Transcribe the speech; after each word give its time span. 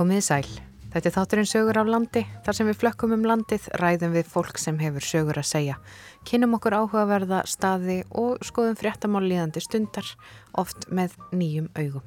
Komiði 0.00 0.22
sæl. 0.24 0.46
Þetta 0.94 1.08
er 1.10 1.12
þátturinn 1.12 1.48
sögur 1.50 1.76
af 1.76 1.88
landi. 1.92 2.22
Þar 2.46 2.56
sem 2.56 2.68
við 2.70 2.76
flökkum 2.80 3.10
um 3.12 3.24
landið 3.28 3.66
ræðum 3.82 4.14
við 4.14 4.30
fólk 4.32 4.56
sem 4.56 4.78
hefur 4.80 5.04
sögur 5.04 5.36
að 5.36 5.50
segja. 5.50 5.74
Kynum 6.24 6.56
okkur 6.56 6.72
áhugaverða 6.78 7.42
staði 7.44 7.98
og 8.16 8.40
skoðum 8.48 8.78
fréttamál 8.80 9.20
líðandi 9.26 9.60
stundar, 9.60 10.08
oft 10.56 10.86
með 10.88 11.18
nýjum 11.36 11.66
augum. 11.76 12.06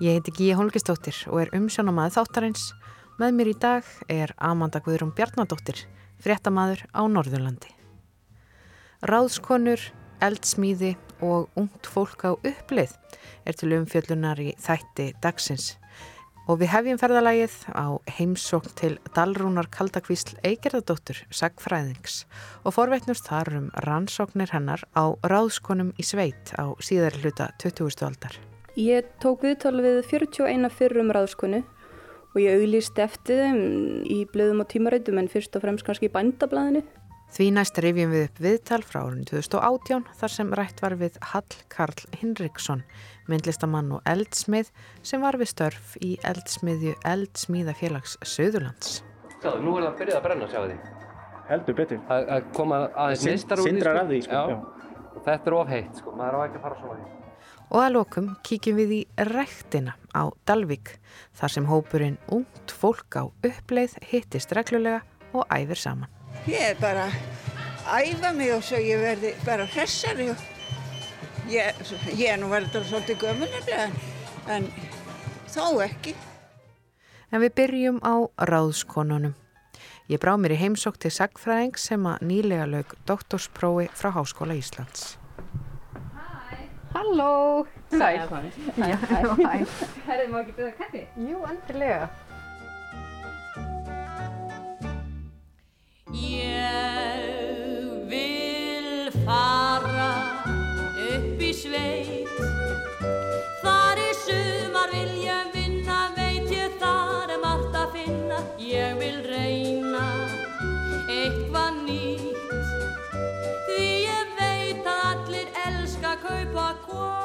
Ég 0.00 0.16
heiti 0.16 0.32
Gíja 0.38 0.56
Holgistóttir 0.56 1.18
og 1.28 1.42
er 1.42 1.52
umsjónamaður 1.58 2.16
þáttarins. 2.16 2.64
Með 3.20 3.36
mér 3.36 3.52
í 3.52 3.54
dag 3.60 3.92
er 4.08 4.32
Amanda 4.40 4.80
Guðrún 4.80 5.12
Bjarnadóttir, 5.12 5.84
fréttamaður 6.24 6.86
á 6.96 7.04
Norðurlandi. 7.12 7.76
Ráðskonur, 9.04 9.84
eldsmíði 10.24 10.96
og 11.20 11.52
ungt 11.60 11.92
fólk 11.92 12.24
á 12.24 12.32
upplið 12.32 12.96
er 13.44 13.60
til 13.60 13.74
umfjöllunar 13.82 14.40
í 14.40 14.56
þætti 14.56 15.12
dagsins. 15.20 15.74
Og 16.50 16.58
við 16.58 16.72
hefjum 16.72 16.98
ferðalagið 16.98 17.52
á 17.70 17.86
heimsókn 18.16 18.72
til 18.74 18.96
Dalrúnar 19.14 19.68
Kaldakvísl 19.70 20.40
Eigerðardóttur, 20.42 21.20
sagfræðings 21.30 22.24
og 22.66 22.74
forveitnust 22.74 23.28
þar 23.30 23.50
um 23.60 23.68
rannsóknir 23.86 24.50
hennar 24.50 24.82
á 24.98 25.14
ráðskonum 25.22 25.92
í 25.94 26.06
sveit 26.06 26.50
á 26.58 26.74
síðari 26.82 27.22
hluta 27.22 27.52
20. 27.62 27.94
aldar. 28.08 28.34
Ég 28.74 29.06
tók 29.22 29.46
viðtal 29.46 29.76
við 29.84 30.00
41 30.10 30.66
fyrrum 30.74 31.14
ráðskonu 31.14 31.62
og 32.32 32.40
ég 32.42 32.58
auglýst 32.58 32.98
eftir 32.98 33.44
þeim 33.44 33.62
í 34.10 34.22
blöðum 34.32 34.64
og 34.64 34.70
tímarætum 34.72 35.22
en 35.22 35.30
fyrst 35.30 35.54
og 35.54 35.62
fremst 35.62 35.86
kannski 35.86 36.10
í 36.10 36.14
bændablaðinu. 36.14 36.82
Því 37.32 37.46
næst 37.56 37.78
rifjum 37.80 38.10
við 38.12 38.26
upp 38.26 38.40
viðtal 38.44 38.82
frá 38.84 38.98
árunni 39.06 39.24
2018 39.24 40.02
þar 40.20 40.32
sem 40.34 40.50
rætt 40.58 40.82
var 40.84 40.94
við 41.00 41.14
Hall 41.30 41.54
Karl 41.72 42.02
Hinriksson, 42.20 42.82
myndlistamann 43.24 43.88
og 43.96 44.02
eldsmið 44.04 44.68
sem 45.00 45.24
var 45.24 45.38
við 45.40 45.48
störf 45.54 45.94
í 46.04 46.10
eldsmiðju 46.28 46.92
Eldsmíðafélags 47.08 48.18
Söðurlands. 48.20 49.00
Sjáðu, 49.38 49.64
nú 49.64 49.78
er 49.78 49.86
það 49.86 49.88
að 49.88 49.98
byrja 50.02 50.20
að 50.20 50.28
brenna, 50.28 50.50
sjáu 50.52 50.66
því. 50.66 50.78
Heldur 51.48 51.80
betur. 51.80 52.04
Að, 52.12 52.28
að 52.36 52.52
koma 52.60 52.84
aðeins 52.92 53.26
mistar 53.30 53.62
úr 53.62 53.64
því, 53.64 53.72
sindrar 53.72 54.04
af 54.04 54.12
því, 54.12 54.22
sko, 54.28 54.36
Já. 54.36 54.52
já. 54.52 55.18
Þetta 55.22 55.52
er 55.52 55.56
of 55.56 55.72
heitt, 55.72 55.98
sko. 56.02 56.16
Maður 56.20 56.36
á 56.36 56.40
ekki 56.44 56.60
að 56.60 56.66
fara 56.68 56.80
svona 56.84 57.00
því. 57.00 57.10
Og 57.72 57.80
að 57.80 57.92
lokum 57.96 58.32
kíkjum 58.44 58.82
við 58.84 58.98
í 59.00 59.02
rektina 59.32 59.96
á 60.12 60.28
Dalvík 60.44 60.98
þar 61.40 61.56
sem 61.56 61.72
hópurinn 61.72 62.20
ungt 62.28 62.76
fólk 62.76 63.16
á 63.16 63.24
uppleið 63.24 63.96
hittist 64.12 64.52
reglulega 64.52 65.00
og 65.32 65.48
æfir 65.48 65.80
saman. 65.80 66.12
Ég 66.42 66.58
er 66.58 66.78
bara 66.80 67.04
að 67.86 68.08
æfa 68.10 68.32
mig 68.34 68.50
og 68.50 68.64
svo 68.66 68.80
ég 68.82 68.98
verði 68.98 69.30
bara 69.46 69.66
hressari 69.70 70.24
og 70.32 70.40
ég, 71.50 71.76
ég 72.18 72.32
er 72.32 72.40
nú 72.42 72.48
verður 72.50 72.82
svolítið 72.88 73.20
gömulega 73.22 73.84
en, 73.84 73.94
en 74.50 74.66
þó 75.52 75.78
ekki. 75.84 76.16
En 77.30 77.44
við 77.44 77.54
byrjum 77.60 78.02
á 78.02 78.26
ráðskonunum. 78.50 79.36
Ég 80.10 80.18
brá 80.18 80.34
mér 80.34 80.56
í 80.56 80.58
heimsók 80.64 80.98
til 80.98 81.12
sagfræðing 81.14 81.78
sem 81.78 82.10
að 82.10 82.26
nýlega 82.26 82.66
lög 82.66 82.96
doktorsprófi 83.06 83.86
frá 83.94 84.10
Háskóla 84.18 84.58
Íslands. 84.58 85.12
Halló! 86.92 87.68
Sæl! 87.94 88.18
Já, 88.76 88.98
hæ. 88.98 89.62
Herðið 90.10 90.28
má 90.34 90.42
ekki 90.42 90.58
byrja 90.58 90.74
kaffi? 90.82 91.06
Jú, 91.22 91.38
endilega. 91.48 92.10
Ég 96.12 98.08
vil 98.10 99.10
fara 99.24 100.10
upp 101.08 101.40
í 101.40 101.52
sveit. 101.56 102.28
Þar 103.62 104.00
í 104.02 104.10
sumar 104.20 104.92
vil 104.92 105.14
ég 105.24 105.52
vinna 105.56 105.98
Veit 106.16 106.50
ég 106.52 106.76
þar 106.82 107.32
er 107.32 107.40
margt 107.42 107.76
að 107.80 107.96
finna. 107.96 108.38
Ég 108.60 108.96
vil 109.00 109.18
reyna 109.26 110.04
eitthvað 111.08 111.80
nýtt. 111.86 112.40
Því 113.66 113.88
ég 114.04 114.32
veit 114.38 114.84
að 114.92 115.04
allir 115.10 115.48
elska 115.66 116.16
kaupa 116.26 116.68
konu 116.86 117.20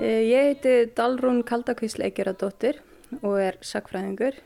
Eh, 0.00 0.22
Ég 0.24 0.46
heiti 0.54 0.70
Dalrún 0.96 1.42
Kaldakvísl 1.44 2.00
Eigeradóttir 2.06 2.78
og 3.20 3.34
er 3.36 3.58
sagfræðingur. 3.60 4.38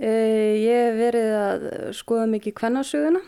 Eh, 0.00 0.56
Ég 0.62 0.86
hef 0.86 0.94
verið 0.96 1.32
að 1.36 1.64
skoða 1.96 2.28
mikið 2.32 2.54
kvennasöguna 2.56 3.20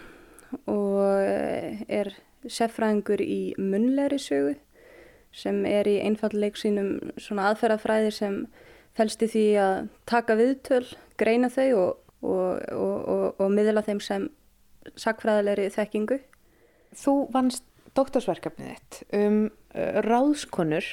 og 0.70 1.18
eh, 1.20 1.82
er 1.88 2.14
seffræðingur 2.48 3.20
í 3.20 3.54
munlegri 3.60 4.20
sögu 4.20 4.54
sem 5.34 5.64
er 5.66 5.88
í 5.90 5.98
einfalleik 6.04 6.56
sínum 6.56 6.96
svona 7.18 7.50
aðferðafræði 7.50 8.14
sem 8.14 8.38
felst 8.94 9.24
í 9.26 9.28
því 9.32 9.44
að 9.58 9.76
taka 10.08 10.36
viðtöl, 10.38 10.84
greina 11.18 11.50
þau 11.50 11.68
og, 11.74 11.92
og, 12.22 12.50
og, 12.70 13.24
og, 13.40 13.46
miðla 13.50 13.82
þeim 13.84 14.00
sem 14.04 14.28
sagfræðilegri 15.00 15.72
þekkingu. 15.74 16.20
Þú 16.94 17.14
vannst 17.34 17.66
doktorsverkefnið 17.98 18.70
þitt 18.70 19.00
um 19.18 19.40
uh, 19.74 20.00
ráðskonur 20.06 20.86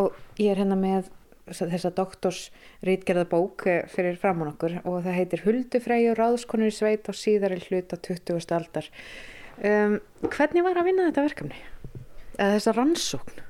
og 0.00 0.16
ég 0.40 0.54
er 0.54 0.62
hérna 0.62 0.78
með 0.80 1.12
þessa- 1.48 1.68
þessa 1.72 1.92
doktorsrítgerða 1.98 3.24
bók 3.30 3.66
uh, 3.66 3.82
fyrir 3.92 4.18
framán 4.20 4.52
okkur 4.54 4.78
og 4.84 5.00
það 5.04 5.16
heitir 5.18 5.44
Huldufreyju 5.46 6.16
ráðskonur 6.18 6.70
í 6.72 6.74
sveit 6.76 7.08
á 7.08 7.12
síðari 7.16 7.60
hluta 7.68 7.96
20. 7.98 8.42
aldar. 8.58 8.88
Um, 9.62 9.98
hvernig 10.26 10.64
var 10.64 10.78
að 10.80 10.88
vinna 10.90 11.08
þetta 11.10 11.26
verkefni? 11.28 11.58
Eða 12.38 12.54
þessa 12.58 12.76
rannsókn? 12.78 13.42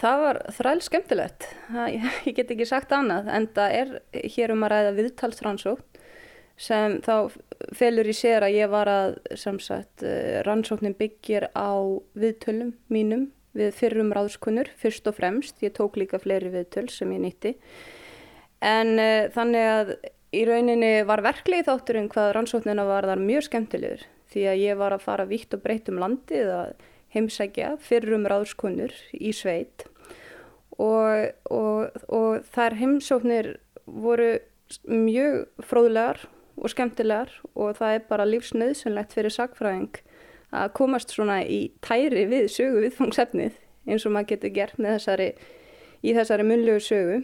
Það 0.00 0.20
var 0.24 0.38
þræl 0.56 0.80
skemmtilegt, 0.80 1.46
það, 1.68 1.86
ég, 1.92 2.04
ég 2.30 2.36
get 2.38 2.52
ekki 2.54 2.66
sagt 2.68 2.92
annað, 2.96 3.26
en 3.36 3.48
það 3.56 3.74
er 3.80 3.90
hér 4.36 4.54
um 4.54 4.62
að 4.64 4.72
ræða 4.74 4.92
viðtalsrannsókn 4.96 5.86
sem 6.60 6.98
þá 7.04 7.14
felur 7.76 8.08
í 8.08 8.14
sér 8.16 8.44
að 8.44 8.56
ég 8.58 8.68
var 8.72 8.88
að, 8.92 9.14
sagt, 9.40 10.02
eh, 10.04 10.40
rannsóknin 10.44 10.96
byggir 10.98 11.46
á 11.56 11.72
viðtölum 12.20 12.74
mínum 12.92 13.30
við 13.56 13.74
fyrrum 13.76 14.12
ráðskunur, 14.14 14.70
fyrst 14.78 15.08
og 15.10 15.16
fremst, 15.18 15.58
ég 15.64 15.74
tók 15.76 15.98
líka 16.00 16.20
fleiri 16.22 16.52
viðtöl 16.52 16.88
sem 16.92 17.10
ég 17.16 17.22
nýtti, 17.24 17.54
en 18.62 18.94
uh, 19.00 19.26
þannig 19.34 19.68
að 19.72 19.92
í 20.36 20.44
rauninni 20.46 20.92
var 21.08 21.24
verklegi 21.26 21.66
þátturinn 21.66 22.10
hvað 22.12 22.32
rannsóknina 22.36 22.86
var 22.86 23.08
þar 23.10 23.22
mjög 23.22 23.48
skemmtilegur, 23.48 24.04
því 24.30 24.46
að 24.46 24.62
ég 24.62 24.78
var 24.78 24.94
að 24.94 25.06
fara 25.06 25.26
vitt 25.30 25.56
og 25.56 25.64
breytt 25.64 25.90
um 25.90 25.98
landið 26.02 26.52
að 26.54 26.74
heimsækja 27.14 27.72
fyrrum 27.82 28.28
ráðskunur 28.30 28.94
í 29.18 29.32
sveit. 29.34 29.88
Og, 30.80 31.32
og, 31.50 31.96
og 32.08 32.46
þær 32.54 32.76
heimsóknir 32.78 33.56
voru 33.84 34.36
mjög 34.86 35.64
fróðlegar 35.66 36.22
og 36.60 36.70
skemmtilegar 36.70 37.32
og 37.54 37.74
það 37.80 37.96
er 37.96 38.06
bara 38.08 38.28
lífsnöðsynlegt 38.28 39.16
fyrir 39.16 39.34
sakfræðing 39.34 39.98
að 40.50 40.72
komast 40.76 41.14
svona 41.14 41.40
í 41.44 41.60
tæri 41.84 42.26
við 42.30 42.48
sögu 42.52 42.84
viðfangsefnið 42.86 43.58
eins 43.90 44.06
og 44.06 44.14
maður 44.14 44.32
getur 44.34 44.54
gert 44.54 44.80
með 44.80 44.96
þessari, 44.98 45.28
í 46.02 46.14
þessari 46.16 46.46
munlegu 46.46 46.82
sögu 46.84 47.20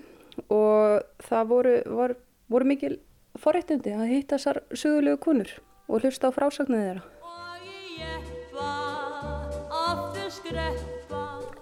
og 0.53 1.27
það 1.27 1.51
voru, 1.51 1.75
var, 1.99 2.17
voru 2.53 2.69
mikil 2.69 2.95
forréttindi 3.41 3.95
að 3.97 4.13
hitta 4.13 4.39
þessar 4.39 4.63
sögulegu 4.73 5.21
konur 5.27 5.53
og 5.87 6.03
hlusta 6.03 6.31
á 6.33 6.37
frásagnuð 6.37 6.87
þeirra. 6.87 7.05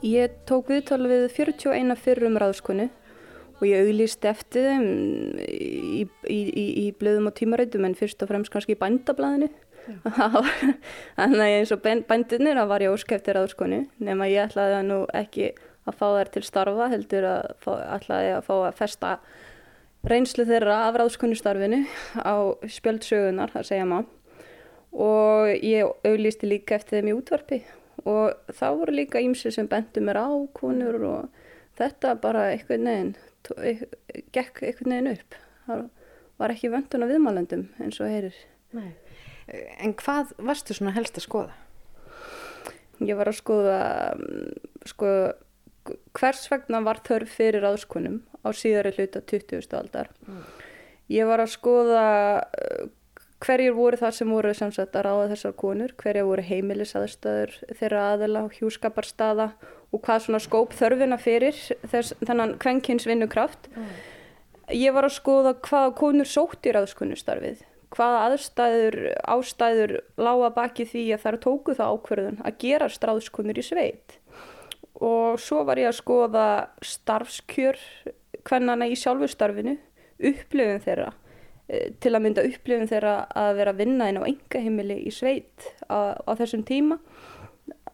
Ég 0.05 0.35
tók 0.45 0.69
viðtal 0.69 1.01
við 1.09 1.31
41 1.33 1.97
fyrrum 1.97 2.37
ráðskonu 2.41 2.91
og 3.55 3.65
ég 3.65 3.87
auglýst 3.87 4.25
eftir 4.29 4.67
þeim 4.69 4.87
í, 5.41 6.03
í, 6.29 6.41
í, 6.45 6.65
í 6.85 6.87
blöðum 6.99 7.31
og 7.31 7.37
tímarætum 7.39 7.87
en 7.89 7.97
fyrst 7.97 8.21
og 8.25 8.29
fremst 8.29 8.53
kannski 8.53 8.77
í 8.77 8.81
bændablaðinu. 8.81 9.49
Þannig 11.19 11.45
að 11.45 11.55
eins 11.59 11.73
og 11.75 11.83
bæn- 11.85 12.05
bændurnir 12.09 12.61
að 12.61 12.71
var 12.73 12.85
ég 12.85 12.95
ósk 12.95 13.13
eftir 13.17 13.37
ráðskonu 13.39 13.83
nema 14.05 14.29
ég 14.31 14.49
ætlaði 14.49 14.81
nú 14.89 14.99
ekki 15.15 15.51
að 15.85 15.99
fá 16.01 16.07
þær 16.17 16.31
til 16.33 16.43
starfa 16.47 16.87
heldur 16.93 17.27
að 17.29 17.49
fá, 17.61 17.73
ætlaði 17.99 18.31
að 18.39 18.47
fá 18.47 18.55
að 18.57 18.79
festa 18.79 19.11
reynslu 20.09 20.45
þeirra 20.49 20.79
af 20.89 20.99
ráðskonustarfinu 21.01 21.83
á 22.21 22.35
spjöldsögunar, 22.69 23.53
það 23.53 23.69
segja 23.71 23.87
má. 23.89 23.99
Og 24.95 25.49
ég 25.65 25.89
auglýsti 26.07 26.47
líka 26.49 26.77
eftir 26.79 27.01
þeim 27.01 27.09
í 27.11 27.17
útvarpi 27.19 27.59
og 28.05 28.53
þá 28.53 28.67
voru 28.79 28.95
líka 28.95 29.21
ímsið 29.25 29.57
sem 29.57 29.69
bentu 29.71 30.03
mér 30.05 30.21
á 30.23 30.29
konur 30.57 30.99
og 31.09 31.41
þetta 31.79 32.15
bara 32.21 32.51
einhvern 32.53 32.85
veginn 32.89 33.15
tó- 33.47 33.59
eit- 33.65 33.97
gekk 34.33 34.63
einhvern 34.69 34.93
veginn 34.95 35.13
upp. 35.17 35.39
Það 35.67 35.85
var 36.39 36.55
ekki 36.55 36.71
vöndun 36.73 37.05
á 37.05 37.11
viðmálendum 37.11 37.65
eins 37.81 38.01
og 38.01 38.13
heyrir. 38.13 38.37
Nei. 38.75 38.93
En 39.53 39.93
hvað 40.01 40.33
varstu 40.41 40.77
svona 40.77 40.95
helst 40.97 41.19
að 41.21 41.29
skoða? 41.29 41.53
ég 43.03 43.19
var 43.19 43.31
að 43.31 43.39
skoða 43.41 43.79
mm, 44.15 44.51
sko, 44.91 45.13
hvers 46.17 46.45
vegna 46.53 46.83
var 46.85 47.03
þörf 47.07 47.33
fyrir 47.39 47.65
ráðskonum 47.65 48.21
á 48.45 48.49
síðari 48.55 48.95
hluta 48.97 49.23
20. 49.25 49.65
aldar 49.77 50.13
ég 51.13 51.29
var 51.29 51.43
að 51.45 51.55
skoða 51.57 52.07
uh, 52.45 52.87
hverjir 53.45 53.75
voru 53.77 53.99
það 54.01 54.17
sem 54.17 54.31
voru 54.33 54.55
sem 54.57 54.73
sagt 54.73 54.95
að 54.97 55.07
ráða 55.09 55.29
þessar 55.35 55.57
konur, 55.61 55.93
hverja 56.01 56.25
voru 56.25 56.45
heimilisaðstöður 56.47 57.59
þeirra 57.77 58.05
aðela 58.15 58.45
og 58.47 58.55
hjúskaparstaða 58.57 59.51
og 59.93 60.01
hvað 60.07 60.25
svona 60.25 60.41
skóp 60.41 60.73
þörfina 60.75 61.19
fyrir 61.21 61.59
þess, 61.91 62.15
þennan 62.25 62.57
kvenkins 62.63 63.09
vinnukraft 63.09 63.69
Ég 64.73 64.95
var 64.97 65.05
að 65.05 65.19
skoða 65.19 65.51
hvaða 65.61 65.91
konur 65.93 66.25
sótt 66.25 66.65
í 66.65 66.71
ráðskunnustarfið, 66.73 67.59
hvaða 67.95 68.21
aðstæður, 68.29 68.99
ástæður 69.31 69.95
lága 70.19 70.51
baki 70.57 70.87
því 70.91 71.05
að 71.15 71.25
þær 71.25 71.41
tóku 71.45 71.75
það 71.79 71.95
ákverðun 71.95 72.39
að 72.45 72.61
gera 72.65 72.91
ráðskunnur 72.91 73.61
í 73.61 73.65
sveit. 73.65 74.19
Og 74.95 75.41
svo 75.43 75.65
var 75.67 75.81
ég 75.81 75.91
að 75.91 75.99
skoða 75.99 76.47
starfskjör 76.85 77.79
hvernana 78.45 78.89
í 78.91 78.97
sjálfustarfinu, 78.99 79.77
upplifun 80.31 80.83
þeirra, 80.85 81.13
eh, 81.69 81.93
til 82.01 82.15
að 82.15 82.25
mynda 82.27 82.47
upplifun 82.47 82.91
þeirra 82.91 83.15
að 83.35 83.55
vera 83.61 83.77
vinna 83.79 84.09
inn 84.11 84.21
á 84.21 84.29
engaheimili 84.29 85.01
í 85.07 85.15
sveit 85.15 85.73
á, 85.89 86.15
á 86.19 86.33
þessum 86.39 86.65
tíma 86.67 87.01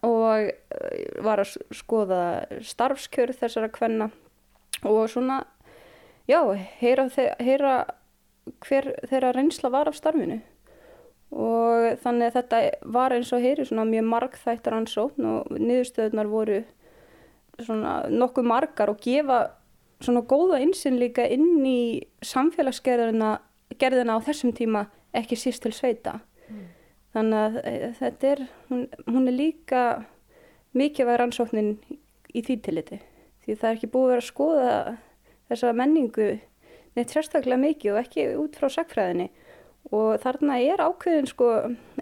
og 0.03 0.51
eh, 0.51 1.23
var 1.23 1.43
að 1.43 1.57
skoða 1.77 2.23
starfskjör 2.65 3.35
þessara 3.37 3.71
hvenna 3.77 4.11
og 4.85 5.09
svona 5.13 5.45
já, 6.29 6.41
heyra, 6.81 7.09
heyra 7.41 7.75
hver 8.65 8.91
þeirra 9.11 9.35
reynsla 9.37 9.71
var 9.73 9.91
af 9.91 9.99
starfinu. 9.99 10.41
Og 11.31 12.01
þannig 12.03 12.31
að 12.31 12.37
þetta 12.41 12.61
var 12.97 13.15
eins 13.15 13.31
og 13.33 13.45
heyri 13.45 13.67
svona 13.67 13.87
mjög 13.87 14.09
margþættar 14.11 14.77
ansókn 14.81 15.29
og 15.31 15.53
niðurstöðunar 15.55 16.31
voru 16.31 16.63
svona 17.61 17.95
nokkuð 18.11 18.49
margar 18.51 18.91
og 18.91 18.99
gefa 19.05 19.43
svona 20.01 20.25
góða 20.27 20.59
insinn 20.65 20.99
líka 20.99 21.27
inn 21.29 21.61
í 21.67 22.03
samfélagsgerðina 22.25 23.37
gerðina 23.79 24.17
á 24.17 24.25
þessum 24.25 24.55
tíma 24.57 24.87
ekki 25.17 25.39
síst 25.39 25.63
til 25.65 25.75
sveita. 25.77 26.19
Þannig 27.15 27.41
að 27.41 27.57
e, 27.67 27.93
þetta 27.99 28.29
er 28.31 28.43
hún, 28.71 28.85
hún 29.07 29.31
er 29.31 29.37
líka 29.37 29.85
mikilvæg 30.79 31.19
rannsóknin 31.21 31.73
í 32.31 32.43
því 32.47 32.57
tilliti. 32.65 33.01
Því 33.45 33.57
það 33.57 33.71
er 33.71 33.79
ekki 33.79 33.91
búið 33.91 34.05
að 34.05 34.13
vera 34.13 34.23
að 34.23 34.29
skoða 34.29 34.75
þessa 35.51 35.73
menningu 35.75 36.29
neitt 36.97 37.13
sérstaklega 37.15 37.61
mikið 37.61 37.95
og 37.95 38.01
ekki 38.03 38.27
út 38.41 38.59
frá 38.59 38.71
sagfræðinni 38.73 39.31
og 39.97 40.21
þarna 40.23 40.59
er 40.63 40.83
ákveðin 40.83 41.29
sko 41.31 41.49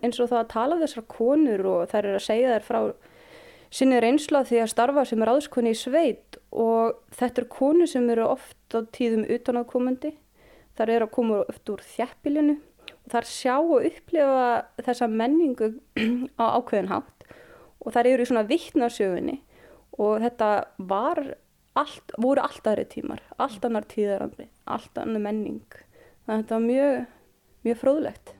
eins 0.02 0.19
og 0.20 0.31
það 0.31 0.40
að 0.40 0.50
tala 0.52 0.79
þessar 0.82 1.06
konur 1.11 1.67
og 1.70 1.85
þær 1.93 2.02
eru 2.02 2.19
að 2.19 2.26
segja 2.26 2.56
þær 2.56 2.67
frá 2.67 2.81
sinni 3.75 4.00
reynsla 4.00 4.43
því 4.49 4.62
að 4.62 4.73
starfa 4.73 5.05
sem 5.08 5.23
er 5.23 5.32
áðskonni 5.32 5.75
í 5.75 5.79
sveit. 5.79 6.38
Og 6.50 6.96
þetta 7.17 7.43
er 7.43 7.50
konur 7.52 7.90
sem 7.90 8.08
eru 8.12 8.26
oft 8.32 8.76
á 8.76 8.81
tíðum 8.96 9.26
utanáðkomandi 9.29 10.14
þar 10.79 10.94
eru 10.94 11.08
að 11.08 11.14
koma 11.17 11.43
oft 11.44 11.73
úr 11.73 11.82
þjæppilinu 11.94 12.56
og 12.88 13.12
þar 13.12 13.29
sjá 13.29 13.55
og 13.58 13.87
upplifa 13.88 14.49
þessa 14.87 15.08
menningu 15.11 15.73
á 16.43 16.44
ákveðin 16.58 16.93
hátt. 16.93 17.29
Og 17.85 17.94
þar 17.94 18.11
eru 18.11 18.25
í 18.25 18.31
svona 18.31 18.46
vittnarsjöfunni 18.49 19.38
og 19.99 20.23
þetta 20.23 20.50
var 20.90 21.23
allt, 21.78 22.14
voru 22.19 22.42
allt 22.42 22.66
aðri 22.66 22.86
tímar, 22.90 23.22
allt 23.38 23.64
annar 23.66 23.86
tíðarandi, 23.88 24.48
allt 24.66 24.98
annar 24.98 25.22
menning. 25.22 25.62
Þannig 26.26 26.34
að 26.34 26.42
þetta 26.42 26.56
var 26.56 26.66
mjög, 26.66 27.06
mjög 27.66 27.78
fróðlegt. 27.82 28.34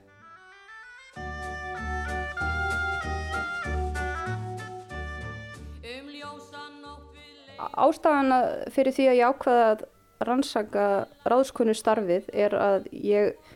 Um 7.58 7.69
Ástæðana 7.79 8.40
fyrir 8.75 8.94
því 8.94 9.06
að 9.11 9.19
ég 9.19 9.31
ákvaða 9.31 9.70
að 9.70 9.87
rannsaka 10.29 10.85
ráðskonu 11.31 11.75
starfið 11.79 12.26
er 12.35 12.55
að 12.58 12.88
ég 12.90 13.55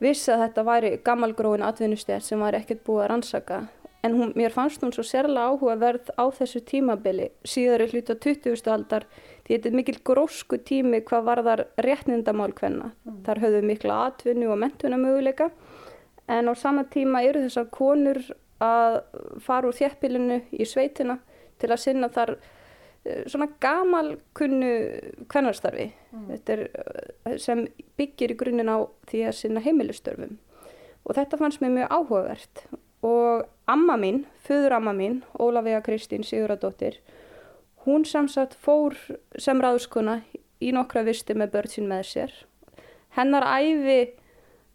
vissi 0.00 0.32
að 0.32 0.46
þetta 0.46 0.64
væri 0.64 0.92
gammalgróin 1.04 1.64
atvinnustjætt 1.64 2.24
sem 2.24 2.40
var 2.40 2.56
ekkert 2.56 2.84
búið 2.86 3.04
að 3.04 3.10
rannsaka 3.12 3.60
en 4.02 4.16
hún, 4.16 4.32
mér 4.36 4.52
fannst 4.54 4.82
hún 4.82 4.94
svo 4.96 5.04
sérlega 5.04 5.50
áhugaverð 5.50 6.12
á 6.16 6.24
þessu 6.32 6.62
tímabili 6.64 7.30
síðar 7.44 7.84
í 7.84 7.90
hluta 7.92 8.16
20. 8.16 8.56
aldar 8.72 9.06
því 9.44 9.56
þetta 9.56 9.68
er 9.70 9.76
mikil 9.76 9.96
grósku 10.06 10.60
tími 10.64 11.02
hvað 11.04 11.26
varðar 11.26 11.64
réttnindamál 11.84 12.52
hvenna. 12.56 12.92
Þar 13.26 13.42
höfðu 13.44 13.62
mikla 13.68 13.98
atvinnu 14.06 14.48
og 14.52 14.60
mentuna 14.62 15.00
möguleika 15.00 15.50
en 16.30 16.48
á 16.48 16.54
sama 16.56 16.86
tíma 16.88 17.24
eru 17.26 17.44
þessar 17.44 17.68
konur 17.74 18.22
að 18.60 19.00
fara 19.44 19.68
úr 19.68 19.76
þjæppilinu 19.76 20.40
í 20.52 20.66
sveitina 20.68 21.18
til 21.60 21.70
að 21.72 21.82
sinna 21.84 22.10
þar 22.12 22.36
eh, 22.36 23.24
svona 23.26 23.48
gamalkunnu 23.62 24.74
kvennarstarfi 25.32 25.88
þetta 26.28 26.56
er, 26.56 26.62
eh, 27.26 27.38
sem 27.40 27.66
byggir 28.00 28.34
í 28.34 28.38
grunninn 28.40 28.72
á 28.72 28.84
því 29.10 29.24
að 29.28 29.38
sinna 29.40 29.64
heimilistörfum 29.64 30.38
og 31.04 31.16
þetta 31.16 31.40
fannst 31.40 31.64
mér 31.64 31.76
mjög 31.78 31.96
áhugavert 31.96 32.64
og 33.06 33.46
amma 33.70 33.96
mín, 33.96 34.24
föður 34.44 34.76
amma 34.80 34.92
mín 34.96 35.22
Ólafía 35.38 35.80
Kristín 35.84 36.26
Siguradóttir 36.26 37.00
hún 37.84 38.04
sem 38.04 38.28
sagt 38.28 38.54
fór 38.54 38.96
sem 39.40 39.60
ráðskona 39.60 40.20
í 40.60 40.72
nokkra 40.76 41.02
visti 41.06 41.34
með 41.34 41.54
börn 41.54 41.72
sín 41.72 41.88
með 41.88 42.02
sér. 42.10 42.34
Hennar 43.16 43.46
æfi 43.48 44.00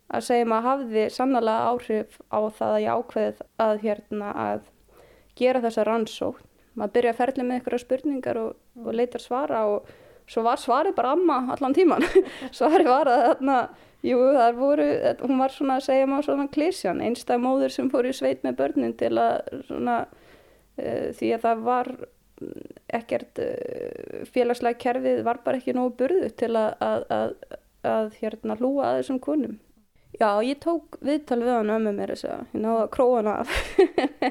að 0.10 0.25
segja 0.25 0.48
maður 0.50 0.69
hafði 0.69 1.04
sannlega 1.13 1.69
áhrif 1.69 2.18
á 2.33 2.39
það 2.57 2.72
að 2.72 2.81
ég 2.83 2.98
ákveðið 2.98 3.44
að 3.66 3.75
hérna 3.86 4.31
að 4.45 4.66
gera 5.38 5.62
þessa 5.62 5.86
rannsókn. 5.86 6.50
Maður 6.75 6.95
byrja 6.98 7.13
að 7.13 7.19
ferli 7.21 7.45
með 7.45 7.62
ykkur 7.62 7.78
spurningar 7.80 8.39
og, 8.42 8.57
og 8.83 8.98
leitar 8.98 9.24
svara 9.24 9.62
og 9.71 9.94
svo 10.30 10.45
var 10.45 10.62
svarið 10.62 10.95
bara 10.98 11.13
amma 11.16 11.42
allan 11.56 11.75
tíman 11.75 12.06
svarið 12.57 12.89
var 12.89 13.12
að 13.12 13.25
þarna 13.30 13.57
jú, 14.06 14.19
það 14.36 14.60
voru, 14.60 14.88
hún 15.24 15.42
var 15.42 15.54
svona 15.54 15.80
að 15.80 15.88
segja 15.88 16.10
maður 16.10 16.30
svona 16.30 16.48
klísjan, 16.54 17.01
einstæð 17.04 17.42
móður 17.45 17.74
sem 17.74 17.89
fór 17.94 18.10
í 18.10 18.13
sveit 18.16 18.45
með 18.45 18.60
börnin 18.62 18.95
til 19.00 19.13
að 19.22 19.63
svona 19.69 20.00
uh, 20.06 21.07
því 21.18 21.31
að 21.36 21.45
það 21.48 21.63
var 21.69 21.92
ekkert 23.00 23.44
uh, 23.44 24.25
félagslega 24.33 24.81
kerfið 24.81 25.22
var 25.27 25.42
bara 25.45 25.62
ekki 25.62 25.75
nógu 25.77 25.95
burðu 26.01 26.31
til 26.38 26.51
að, 26.54 26.74
að, 26.86 27.06
að, 27.19 27.60
að 27.92 28.19
hérna 28.21 28.57
hlúa 28.60 28.89
að 28.92 29.00
þessum 29.01 29.21
konum 29.24 29.60
Já, 30.15 30.39
ég 30.45 30.59
tók 30.63 30.95
viðtal 31.03 31.41
við 31.41 31.51
hann 31.51 31.71
ömmu 31.75 31.91
mér 31.95 32.13
þess 32.13 32.27
að 32.29 32.44
ég 32.56 32.62
náði 32.63 32.81
að 32.81 32.91
króa 32.94 33.15
hana 33.19 33.33
af. 33.41 33.56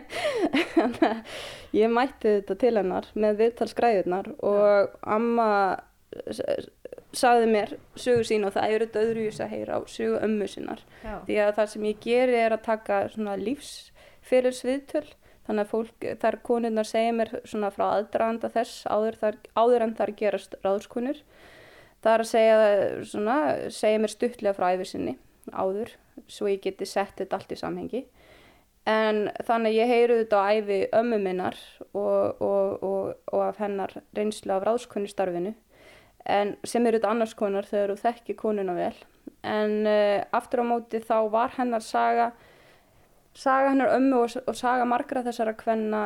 Þannig 0.75 1.03
að 1.09 1.35
ég 1.77 1.91
mætti 1.93 2.31
þetta 2.39 2.57
til 2.63 2.73
hennar 2.79 3.09
með 3.21 3.41
viðtalsgræðunar 3.43 4.31
og 4.49 4.95
amma 5.17 5.49
sagði 7.15 7.51
mér 7.51 7.75
sögu 8.01 8.25
sín 8.27 8.47
og 8.49 8.55
það 8.55 8.77
eru 8.77 8.87
þetta 8.87 9.03
öðru 9.03 9.27
að 9.35 9.53
heyra 9.53 9.77
á 9.77 9.81
sögu 9.91 10.23
ömmu 10.25 10.49
sinnar. 10.51 10.81
Já. 11.03 11.19
Því 11.27 11.37
að 11.45 11.53
það 11.59 11.69
sem 11.75 11.85
ég 11.91 12.01
geri 12.07 12.39
er 12.41 12.57
að 12.57 12.65
taka 12.71 13.03
svona 13.13 13.37
lífsfyrirsviðtöl 13.43 15.07
þannig 15.45 15.67
að 15.67 15.73
fólk, 15.75 16.09
þar 16.23 16.39
konurnar 16.47 16.89
segja 16.89 17.13
mér 17.13 17.35
svona 17.45 17.69
frá 17.75 17.85
aðdraganda 17.91 18.49
þess 18.55 18.87
áður, 18.89 19.21
þar, 19.21 19.39
áður 19.53 19.85
en 19.85 19.95
þar 19.99 20.15
gerast 20.17 20.57
ráðskunur. 20.65 21.21
Það 22.05 22.15
er 22.15 22.25
að 22.25 22.31
segja, 22.31 22.57
svona, 23.13 23.39
segja 23.73 24.01
mér 24.01 24.13
stuttlega 24.13 24.57
frá 24.57 24.73
æfisinni 24.73 25.19
áður 25.53 25.93
svo 26.31 26.49
ég 26.49 26.63
geti 26.65 26.87
sett 26.89 27.19
þetta 27.19 27.39
allt 27.39 27.53
í 27.53 27.59
samhengi. 27.59 28.05
En 28.89 29.31
þannig 29.49 29.79
ég 29.79 29.89
heyri 29.89 30.19
þetta 30.21 30.41
á 30.45 30.45
æfi 30.53 30.79
ömmu 30.93 31.19
minnar 31.23 31.57
og, 31.93 32.41
og, 32.45 32.83
og, 32.85 33.15
og 33.33 33.45
af 33.47 33.61
hennar 33.63 33.95
reynslu 34.17 34.53
af 34.53 34.67
ráðskunnistarfinu 34.69 35.55
en 36.25 36.55
sem 36.65 36.85
eru 36.87 36.99
þetta 36.99 37.13
annars 37.13 37.35
konar 37.37 37.69
þegar 37.69 37.95
þú 37.95 38.03
þekki 38.03 38.37
konuna 38.41 38.75
vel. 38.77 38.97
En 39.45 39.85
uh, 39.89 40.21
aftur 40.37 40.65
á 40.65 40.67
móti 40.69 41.01
þá 41.05 41.17
var 41.33 41.57
hennar 41.59 41.85
saga 41.85 42.33
saga 43.35 43.73
hennar 43.73 43.95
ömmu 43.97 44.21
og, 44.25 44.55
saga 44.57 44.87
margra 44.89 45.25
þessara 45.27 45.57
kvenna 45.59 46.05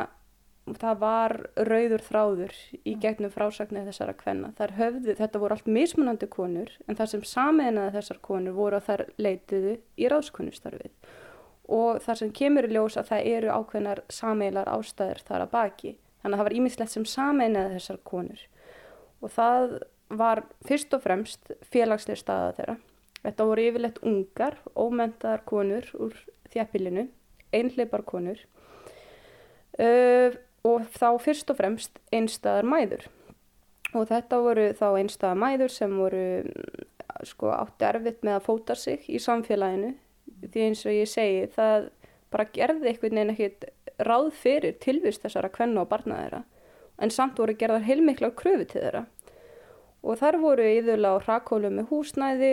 það 0.77 0.99
var 1.01 1.35
rauður 1.69 2.03
þráður 2.05 2.57
í 2.85 2.95
gegnum 3.01 3.33
frásagnir 3.33 3.87
þessara 3.89 4.15
kvenna. 4.19 4.51
Höfðu, 4.57 5.15
þetta 5.19 5.41
voru 5.41 5.57
allt 5.57 5.71
mismunandi 5.71 6.29
konur 6.31 6.73
en 6.87 6.99
það 6.99 7.13
sem 7.13 7.25
sameinaði 7.31 7.95
þessar 7.97 8.21
konur 8.25 8.57
voru 8.57 8.79
að 8.79 8.89
þær 8.89 9.05
leitiðu 9.19 9.77
í 9.97 10.11
ráðskonustarfið 10.13 11.15
og 11.79 12.01
þar 12.05 12.21
sem 12.23 12.35
kemur 12.35 12.69
í 12.69 12.73
ljós 12.73 12.97
að 12.97 13.11
það 13.13 13.31
eru 13.35 13.55
ákveðnar 13.55 14.03
sameilar 14.13 14.71
ástæður 14.73 15.23
þar 15.29 15.45
að 15.45 15.55
baki. 15.55 15.95
Þannig 16.19 16.35
að 16.35 16.41
það 16.41 16.49
var 16.49 16.59
ímislegt 16.59 16.95
sem 16.95 17.07
sameinaði 17.09 17.77
þessar 17.77 18.03
konur 18.09 18.45
og 19.19 19.33
það 19.35 19.79
var 20.09 20.45
fyrst 20.65 20.95
og 20.97 21.05
fremst 21.05 21.53
félagslega 21.73 22.21
staða 22.21 22.53
þeirra. 22.57 22.77
Þetta 23.19 23.47
voru 23.49 23.65
yfirleitt 23.69 23.99
ungar, 24.07 24.57
ómentaðar 24.79 25.43
konur 25.49 25.89
úr 25.99 26.15
þjæppilinu, 26.53 27.09
einhleipar 27.53 28.05
konur 28.09 28.41
uh, 29.79 30.37
og 30.67 30.89
þá 30.95 31.09
fyrst 31.23 31.51
og 31.53 31.61
fremst 31.61 32.01
einstæðar 32.15 32.67
mæður. 32.69 33.07
Og 33.97 34.09
þetta 34.11 34.41
voru 34.45 34.67
þá 34.77 34.89
einstæðar 34.91 35.41
mæður 35.41 35.73
sem 35.73 35.97
voru 35.97 36.27
sko, 37.27 37.53
átti 37.55 37.89
erfitt 37.89 38.23
með 38.27 38.39
að 38.39 38.47
fóta 38.47 38.77
sig 38.79 39.07
í 39.09 39.21
samfélaginu 39.23 39.95
því 40.53 40.67
eins 40.67 40.85
og 40.87 40.95
ég 40.95 41.09
segi 41.11 41.49
það 41.55 41.89
bara 42.33 42.51
gerði 42.53 42.91
einhvern 42.93 43.17
veginn 43.17 43.33
ekkert 43.33 43.69
ráð 44.05 44.29
fyrir 44.37 44.77
tilvist 44.83 45.25
þessara 45.25 45.51
kvenna 45.51 45.83
og 45.83 45.91
barna 45.91 46.21
þeirra 46.21 46.43
en 47.03 47.15
samt 47.15 47.39
voru 47.39 47.55
gerðar 47.59 47.87
heilmiklar 47.87 48.35
kröfu 48.39 48.67
til 48.67 48.83
þeirra. 48.83 49.05
Og 50.07 50.19
þar 50.21 50.39
voru 50.39 50.67
yðurlega 50.67 51.19
á 51.19 51.25
hrakólu 51.27 51.71
með 51.75 51.89
húsnæði, 51.91 52.51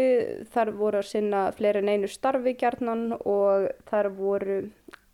þar 0.54 0.72
voru 0.80 1.02
að 1.02 1.10
sinna 1.12 1.44
fleiri 1.54 1.84
en 1.84 1.92
einu 1.94 2.10
starfi 2.10 2.56
gjarnan 2.58 3.12
og 3.20 3.68
þar 3.90 4.10
voru 4.18 4.58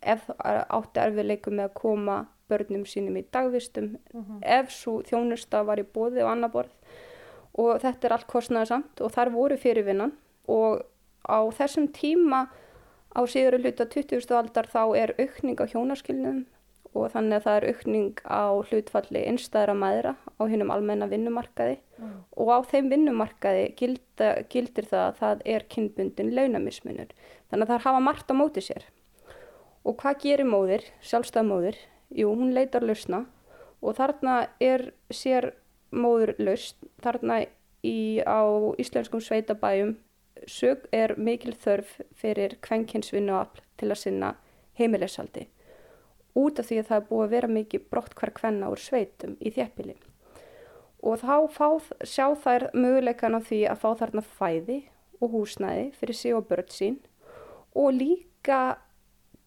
átti 0.02 1.02
erfiðleikum 1.02 1.58
með 1.58 1.68
að 1.68 1.76
koma 1.78 2.16
börnum 2.52 2.86
sínum 2.88 3.18
í 3.18 3.24
dagvistum 3.34 3.96
ef 4.60 4.70
svo 4.76 5.00
þjónusta 5.08 5.64
var 5.68 5.82
í 5.82 5.88
bóði 5.96 6.22
og 6.22 6.32
annar 6.36 6.52
borð 6.54 6.96
og 7.58 7.82
þetta 7.82 8.08
er 8.08 8.16
allt 8.16 8.30
kostnæðasamt 8.30 9.02
og 9.04 9.12
þar 9.16 9.34
voru 9.34 9.58
fyrirvinnan 9.60 10.14
og 10.48 10.84
á 11.26 11.40
þessum 11.58 11.90
tíma 11.92 12.46
á 13.12 13.20
síður 13.28 13.60
hluta 13.60 13.86
20. 13.86 14.24
aldar 14.38 14.68
þá 14.72 14.82
er 14.96 15.14
aukning 15.20 15.60
á 15.60 15.68
hjónaskilnum 15.68 16.44
og 16.92 17.08
þannig 17.12 17.38
að 17.38 17.44
það 17.46 17.58
er 17.58 17.66
aukning 17.70 18.22
á 18.28 18.44
hlutfalli 18.68 19.22
einstæðra 19.28 19.74
maðra 19.76 20.14
á 20.36 20.42
hinnum 20.48 20.72
almenna 20.72 21.08
vinnumarkaði 21.08 21.78
og 22.36 22.50
á 22.52 22.58
þeim 22.68 22.90
vinnumarkaði 22.92 23.68
gilda, 23.78 24.32
gildir 24.52 24.88
það 24.90 25.04
að 25.06 25.20
það 25.20 25.44
er 25.54 25.64
kynbundin 25.72 26.34
launamismunur. 26.36 27.14
Þannig 27.48 27.64
að 27.64 27.72
það 27.72 27.86
hafa 27.86 28.02
margt 28.08 28.32
á 28.32 28.34
móti 28.36 28.64
sér. 28.64 28.84
Og 29.88 29.96
hvað 30.02 30.20
gerir 30.26 30.48
móðir, 30.48 30.84
sjálfstæða 31.00 31.48
móðir? 31.48 31.78
Jú, 32.12 32.32
hún 32.36 32.52
leitar 32.54 32.84
lausna 32.84 33.24
og 33.82 33.96
þarna 33.98 34.36
er 34.60 34.90
sér 35.10 35.52
móður 35.92 36.34
lausn. 36.38 36.88
Þarna 37.02 37.42
í, 37.84 38.20
á 38.22 38.40
íslenskum 38.80 39.22
sveitabæjum 39.24 39.96
sög 40.48 40.86
er 40.92 41.16
mikil 41.16 41.54
þörf 41.54 41.98
fyrir 42.18 42.58
kvenkinsvinnuafl 42.64 43.64
til 43.80 43.90
að 43.90 44.00
sinna 44.00 44.34
heimilishaldi 44.78 45.48
út 46.38 46.60
af 46.60 46.68
því 46.68 46.78
að 46.80 46.88
það 46.88 46.98
er 46.98 47.08
búið 47.10 47.24
að 47.24 47.34
vera 47.34 47.52
mikið 47.56 47.84
brott 47.92 48.14
hver 48.16 48.32
kvenna 48.36 48.70
úr 48.72 48.80
sveitum 48.80 49.36
í 49.40 49.52
þjæppili. 49.52 49.96
Og 51.02 51.18
þá 51.20 51.34
fá, 51.50 51.68
sjá 52.06 52.26
þær 52.38 52.68
möguleikan 52.72 53.36
á 53.36 53.40
því 53.42 53.60
að 53.68 53.82
fá 53.82 53.88
þarna 54.00 54.22
fæði 54.38 54.78
og 55.20 55.34
húsnæði 55.34 55.88
fyrir 55.98 56.18
sig 56.18 56.36
og 56.36 56.46
börn 56.48 56.70
sín 56.72 56.98
og 57.74 57.92
líka 57.98 58.78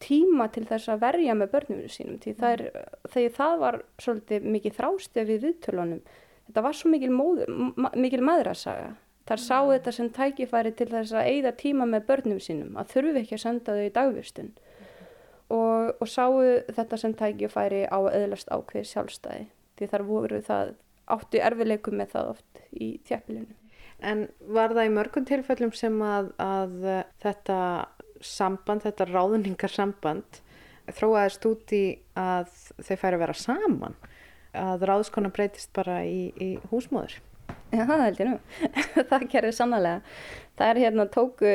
tíma 0.04 0.50
til 0.54 0.66
þess 0.68 0.92
að 0.92 1.02
verja 1.06 1.38
með 1.38 1.52
börnum 1.54 1.82
sínum. 1.92 2.20
Því 2.24 2.36
það, 2.40 2.54
er, 2.54 2.86
þegar 3.14 3.36
það 3.40 3.56
var 3.64 3.80
svolítið 4.04 4.48
mikið 4.56 4.78
þrástef 4.80 5.28
við 5.30 5.48
viðtölunum, 5.48 6.04
þetta 6.50 6.66
var 6.68 6.78
svo 6.78 6.92
mikil, 6.94 7.12
móð, 7.16 7.44
mikil 7.96 8.22
maðurasaga. 8.26 8.94
Þar 9.26 9.42
sá 9.42 9.58
þetta 9.72 9.92
sem 9.96 10.10
tækifæri 10.14 10.72
til 10.78 10.90
þess 10.92 11.16
að 11.18 11.32
eigða 11.32 11.56
tíma 11.58 11.88
með 11.90 12.08
börnum 12.12 12.42
sínum, 12.44 12.76
að 12.78 12.92
þurfi 12.94 13.22
ekki 13.24 13.38
að 13.40 13.42
senda 13.42 13.74
þau 13.74 13.86
í 13.88 13.94
dagvistun 13.96 14.52
og, 15.50 15.96
og 16.02 16.10
sáu 16.10 16.42
þetta 16.74 17.00
sem 17.02 17.14
tækifæri 17.18 17.84
á 17.90 17.98
að 17.98 18.16
öðlast 18.20 18.50
ákveði 18.54 18.90
sjálfstæði 18.92 19.46
því 19.78 19.90
þar 19.92 20.06
voru 20.08 20.42
það 20.46 20.74
áttu 21.16 21.42
erfileikum 21.44 22.00
með 22.00 22.16
það 22.16 22.32
oft 22.34 22.62
í 22.74 22.90
þjæppilinu. 23.06 23.56
En 24.06 24.26
var 24.52 24.74
það 24.76 24.88
í 24.88 24.94
mörgum 24.96 25.28
tilfellum 25.28 25.74
sem 25.76 25.96
að, 26.04 26.32
að 26.42 26.88
þetta 27.24 27.60
samband, 28.26 28.84
þetta 28.86 29.10
ráðningarsamband 29.10 30.42
þróaðist 30.94 31.46
út 31.50 31.74
í 31.74 31.86
að 32.20 32.52
þau 32.78 32.96
færi 32.96 33.16
að 33.16 33.22
vera 33.24 33.38
saman 33.38 33.96
að 34.56 34.86
ráðskona 34.88 35.32
breytist 35.34 35.72
bara 35.76 36.02
í, 36.08 36.30
í 36.40 36.56
húsmóður? 36.72 37.18
Já, 37.74 37.84
það 37.84 38.04
held 38.06 38.20
ég 38.22 38.30
nú. 38.30 38.36
það 39.10 39.26
gerði 39.34 39.52
sannlega. 39.56 40.02
Það 40.56 40.72
er 40.72 40.80
hérna 40.86 41.06
tóku, 41.12 41.52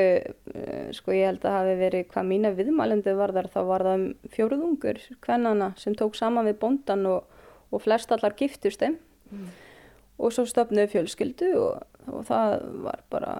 uh, 0.52 0.88
sko 0.96 1.14
ég 1.16 1.30
held 1.30 1.46
að 1.48 1.56
hafi 1.56 1.76
verið 1.80 2.08
hvað 2.10 2.28
mína 2.28 2.52
viðmælendu 2.56 3.14
var 3.16 3.32
þar, 3.36 3.48
þá 3.54 3.60
var 3.70 3.86
það 3.86 3.96
um 3.96 4.32
fjóruðungur 4.34 5.00
kvennana 5.24 5.70
sem 5.80 5.96
tók 5.96 6.18
saman 6.18 6.50
við 6.50 6.58
bondan 6.60 7.06
og, 7.08 7.40
og 7.70 7.84
flest 7.84 8.12
allar 8.12 8.36
giftust 8.36 8.82
þeim 8.82 8.98
mm. 9.30 9.48
og 10.20 10.34
svo 10.36 10.44
stopnuðu 10.50 10.92
fjölskyldu 10.96 11.50
og, 11.62 11.86
og 12.08 12.24
það 12.28 12.56
var 12.86 13.04
bara 13.12 13.34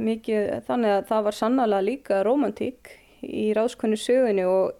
mikið, 0.00 0.48
þannig 0.68 0.94
að 0.94 1.06
það 1.10 1.28
var 1.28 1.38
sannlega 1.40 1.84
líka 1.84 2.22
romantík 2.26 2.92
í 3.26 3.48
ráðskonu 3.56 3.98
sögunni 4.00 4.46
og, 4.48 4.76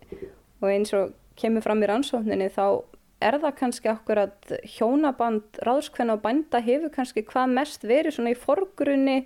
og 0.63 0.69
eins 0.71 0.95
og 0.97 1.15
kemur 1.37 1.65
fram 1.65 1.83
í 1.85 1.91
rannsókninni 1.91 2.49
þá 2.55 2.67
er 3.25 3.39
það 3.41 3.57
kannski 3.61 3.91
okkur 3.93 4.21
að 4.27 4.55
hjónaband 4.77 5.61
ráðskvenna 5.65 6.17
og 6.19 6.25
bænda 6.25 6.61
hefur 6.65 6.93
kannski 6.93 7.25
hvað 7.29 7.55
mest 7.57 7.87
verið 7.89 8.17
svona 8.17 8.35
í 8.35 8.39
forgrunni 8.39 9.19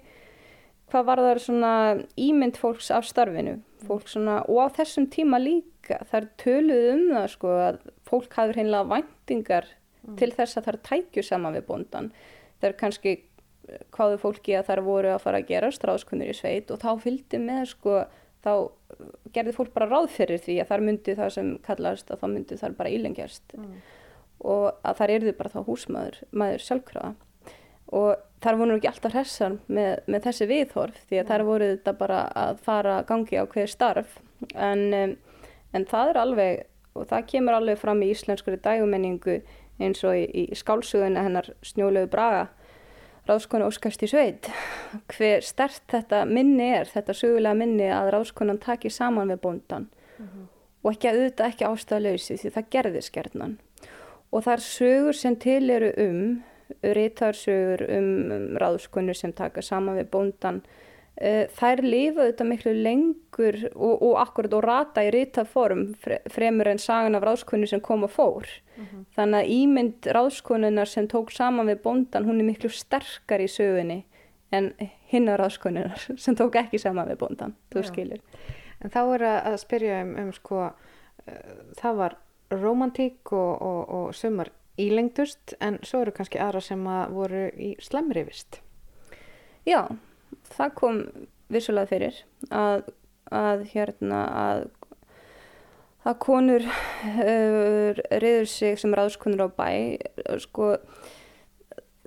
hvað 0.90 1.06
var 1.06 1.22
það 1.24 1.42
svona 1.44 1.72
ímynd 2.18 2.58
fólks 2.58 2.90
af 2.94 3.06
starfinu 3.08 3.58
svona, 4.06 4.40
og 4.46 4.66
á 4.66 4.66
þessum 4.80 5.08
tíma 5.10 5.40
líka 5.42 6.00
þar 6.10 6.28
töluð 6.40 6.88
um 6.94 7.04
það 7.14 7.28
sko 7.34 7.54
að 7.66 7.80
fólk 8.06 8.36
hafður 8.38 8.60
heimlega 8.60 8.90
væntingar 8.90 9.70
mm. 9.70 10.16
til 10.20 10.30
þess 10.36 10.58
að 10.58 10.68
það 10.68 10.80
tækju 10.90 11.26
saman 11.26 11.56
við 11.56 11.66
bondan 11.70 12.12
það 12.60 12.68
er 12.70 12.76
kannski 12.82 13.16
hvaðu 13.94 14.18
fólki 14.22 14.56
að 14.58 14.66
þar 14.70 14.82
voru 14.86 15.12
að 15.14 15.22
fara 15.24 15.40
að 15.40 15.50
gera 15.50 15.70
stráðskunnur 15.74 16.32
í 16.32 16.36
sveit 16.36 16.70
og 16.72 16.80
þá 16.82 16.90
fylgdi 17.04 17.40
með 17.42 17.64
sko 17.74 17.96
þá 18.44 18.52
gerði 19.34 19.54
fólk 19.56 19.72
bara 19.74 19.88
ráð 19.90 20.10
fyrir 20.14 20.40
því 20.42 20.60
að 20.62 20.70
þar 20.72 20.84
myndi 20.86 21.16
það 21.18 21.32
sem 21.36 21.50
kallast 21.64 22.12
að 22.12 22.22
þá 22.22 22.26
myndi 22.32 22.60
þar 22.60 22.76
bara 22.78 22.92
ílengjast 22.94 23.56
mm. 23.56 23.74
og 24.52 24.66
að 24.86 25.00
þar 25.00 25.14
erðu 25.16 25.34
bara 25.38 25.52
þá 25.52 25.60
húsmaður 25.68 26.22
maður 26.30 26.66
sjálfkrafa. 26.66 27.12
Og 27.90 28.10
þar 28.40 28.58
voru 28.60 28.76
ekki 28.78 28.88
alltaf 28.88 29.14
hressar 29.16 29.56
með, 29.66 30.04
með 30.06 30.26
þessi 30.28 30.46
viðhorf 30.46 31.00
því 31.10 31.20
að 31.20 31.30
þar 31.32 31.46
voru 31.48 31.70
þetta 31.72 31.94
bara 31.98 32.20
að 32.38 32.60
fara 32.64 33.00
gangi 33.08 33.40
á 33.42 33.44
hver 33.50 33.70
starf. 33.70 34.20
En, 34.54 35.16
en 35.74 35.88
það 35.90 36.12
er 36.12 36.20
alveg 36.20 36.62
og 36.94 37.08
það 37.10 37.26
kemur 37.32 37.58
alveg 37.58 37.80
fram 37.80 38.00
í 38.02 38.12
íslenskur 38.14 38.56
dægumenningu 38.62 39.40
eins 39.80 40.04
og 40.06 40.16
í, 40.16 40.24
í 40.26 40.56
skálsuguna 40.56 41.24
hennar 41.26 41.50
snjólegu 41.66 42.10
braga 42.12 42.48
ráðskonu 43.30 43.70
óskast 43.70 44.02
í 44.04 44.10
sveit. 44.10 44.50
Hver 45.14 45.46
stert 45.46 45.86
þetta 45.90 46.24
minni 46.28 46.68
er 46.80 46.90
þetta 46.90 47.16
sögulega 47.16 47.56
minni 47.56 47.88
að 47.94 48.12
ráðskonan 48.16 48.60
taki 48.62 48.90
saman 48.90 49.32
við 49.32 49.42
bóndan 49.46 49.88
mm 50.18 50.26
-hmm. 50.26 50.46
og 50.82 50.92
ekki 50.92 51.08
að 51.08 51.18
auðvitað 51.18 51.48
ekki 51.48 51.70
ástæðalöysi 51.70 52.38
því 52.42 52.54
það 52.56 52.70
gerði 52.70 53.02
skernan 53.02 53.58
og 54.30 54.44
það 54.44 54.52
er 54.52 54.60
sögur 54.60 55.16
sem 55.16 55.36
til 55.36 55.70
eru 55.70 55.92
um 55.96 56.42
rítarsögur 56.82 57.82
um, 57.90 58.32
um 58.32 58.56
ráðskonur 58.56 59.16
sem 59.16 59.32
taka 59.32 59.62
saman 59.62 59.98
við 59.98 60.10
bóndan 60.10 60.62
uh, 60.62 60.70
þær 61.20 61.82
lifa 61.84 62.30
þetta 62.30 62.44
miklu 62.48 62.72
lengur 62.72 63.56
og, 63.74 64.02
og 64.02 64.14
akkurat 64.22 64.54
og 64.56 64.62
rata 64.64 65.02
í 65.04 65.10
rítaform 65.12 65.82
fremur 66.32 66.70
en 66.70 66.80
sagan 66.80 67.18
af 67.18 67.26
ráðskonur 67.26 67.68
sem 67.68 67.82
kom 67.84 68.06
og 68.06 68.14
fór 68.14 68.46
uh 68.46 68.80
mhm. 68.80 68.86
-huh. 68.86 69.04
þannig 69.16 69.40
að 69.40 69.50
ímynd 69.56 70.06
ráðskonunar 70.16 70.88
sem 70.88 71.08
tók 71.08 71.30
saman 71.30 71.66
við 71.66 71.82
bóndan 71.82 72.24
hún 72.24 72.40
er 72.40 72.48
miklu 72.48 72.68
sterkar 72.68 73.40
í 73.40 73.48
sögunni 73.48 74.04
en 74.50 74.72
hinnar 75.12 75.40
ráðskonunar 75.40 76.08
sem 76.24 76.34
tók 76.34 76.56
ekki 76.56 76.78
saman 76.78 77.08
við 77.08 77.18
bóndan, 77.18 77.54
þú 77.70 77.82
skilir 77.84 78.20
En 78.80 78.92
þá 78.92 79.00
er 79.14 79.26
að 79.28 79.58
spyrja 79.60 80.00
um, 80.04 80.14
um 80.22 80.32
sko, 80.32 80.70
uh, 80.70 81.54
það 81.80 81.98
var 82.00 82.16
romantík 82.50 83.32
og, 83.36 83.62
og, 83.62 83.80
og 83.96 84.14
sömur 84.16 84.50
ílengdust 84.80 85.54
en 85.60 85.78
svo 85.86 86.04
eru 86.04 86.14
kannski 86.16 86.40
aðra 86.40 86.62
sem 86.64 86.86
að 86.88 87.16
voru 87.16 87.42
í 87.60 87.74
slemri 87.82 88.24
vist. 88.26 88.62
Já, 89.68 89.84
það 90.56 90.74
kom 90.80 91.00
vissulega 91.50 91.90
fyrir 91.90 92.20
að, 92.50 92.84
að 93.30 93.64
hérna 93.72 94.20
að 94.42 94.68
að 96.00 96.16
konur 96.24 96.64
uh, 96.64 97.98
reyður 98.22 98.46
sig 98.48 98.78
sem 98.80 98.94
ráðskonur 98.96 99.44
á 99.44 99.48
bæ 99.52 99.70
sko 100.40 100.72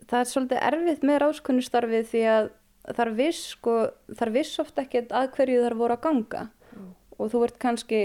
það 0.09 0.19
er 0.19 0.29
svolítið 0.31 0.63
erfitt 0.69 1.05
með 1.05 1.19
ráðskonustarfið 1.23 2.07
því 2.09 2.23
að 2.33 2.49
þar 2.97 3.13
viss 3.17 3.47
sko, 3.53 3.77
þar 4.17 4.33
viss 4.35 4.59
ofta 4.61 4.83
ekkert 4.83 5.13
að 5.15 5.31
hverju 5.37 5.63
þar 5.63 5.77
voru 5.79 5.97
að 5.97 6.03
ganga. 6.07 6.43
Mm. 6.73 6.91
og 7.17 7.31
þú 7.31 7.43
ert 7.45 7.57
kannski 7.61 7.99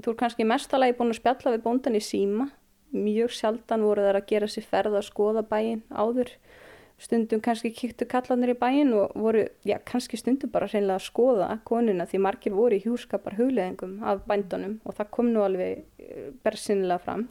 þú 0.00 0.10
ert 0.10 0.20
kannski 0.22 0.46
mestalagi 0.48 0.96
búin 0.98 1.12
að 1.12 1.20
spjalla 1.20 1.54
við 1.54 1.64
bóndan 1.66 1.98
í 1.98 2.02
síma. 2.02 2.48
Mjög 2.94 3.34
sjaldan 3.34 3.84
voru 3.84 4.04
þær 4.06 4.20
að 4.20 4.28
gera 4.30 4.48
sér 4.50 4.66
ferð 4.70 4.98
að 4.98 5.08
skoða 5.08 5.42
bæin 5.50 5.82
áður 5.90 6.30
stundum 7.00 7.42
kannski 7.42 7.72
kýttu 7.74 8.06
kallanir 8.08 8.54
í 8.54 8.58
bæin 8.58 8.92
og 8.94 9.14
voru, 9.18 9.44
já 9.66 9.76
kannski 9.86 10.18
stundum 10.18 10.52
bara 10.54 10.68
reynilega 10.70 11.00
að 11.00 11.06
skoða 11.08 11.48
konuna 11.66 12.06
því 12.08 12.20
margir 12.22 12.54
voru 12.54 12.78
í 12.78 12.82
hjúskapar 12.84 13.36
hugleðingum 13.38 13.98
af 14.06 14.24
bændunum 14.28 14.78
og 14.84 14.98
það 14.98 15.12
kom 15.16 15.30
nú 15.34 15.44
alveg 15.44 15.82
eh, 15.98 16.28
bersinnilega 16.46 17.02
fram. 17.02 17.28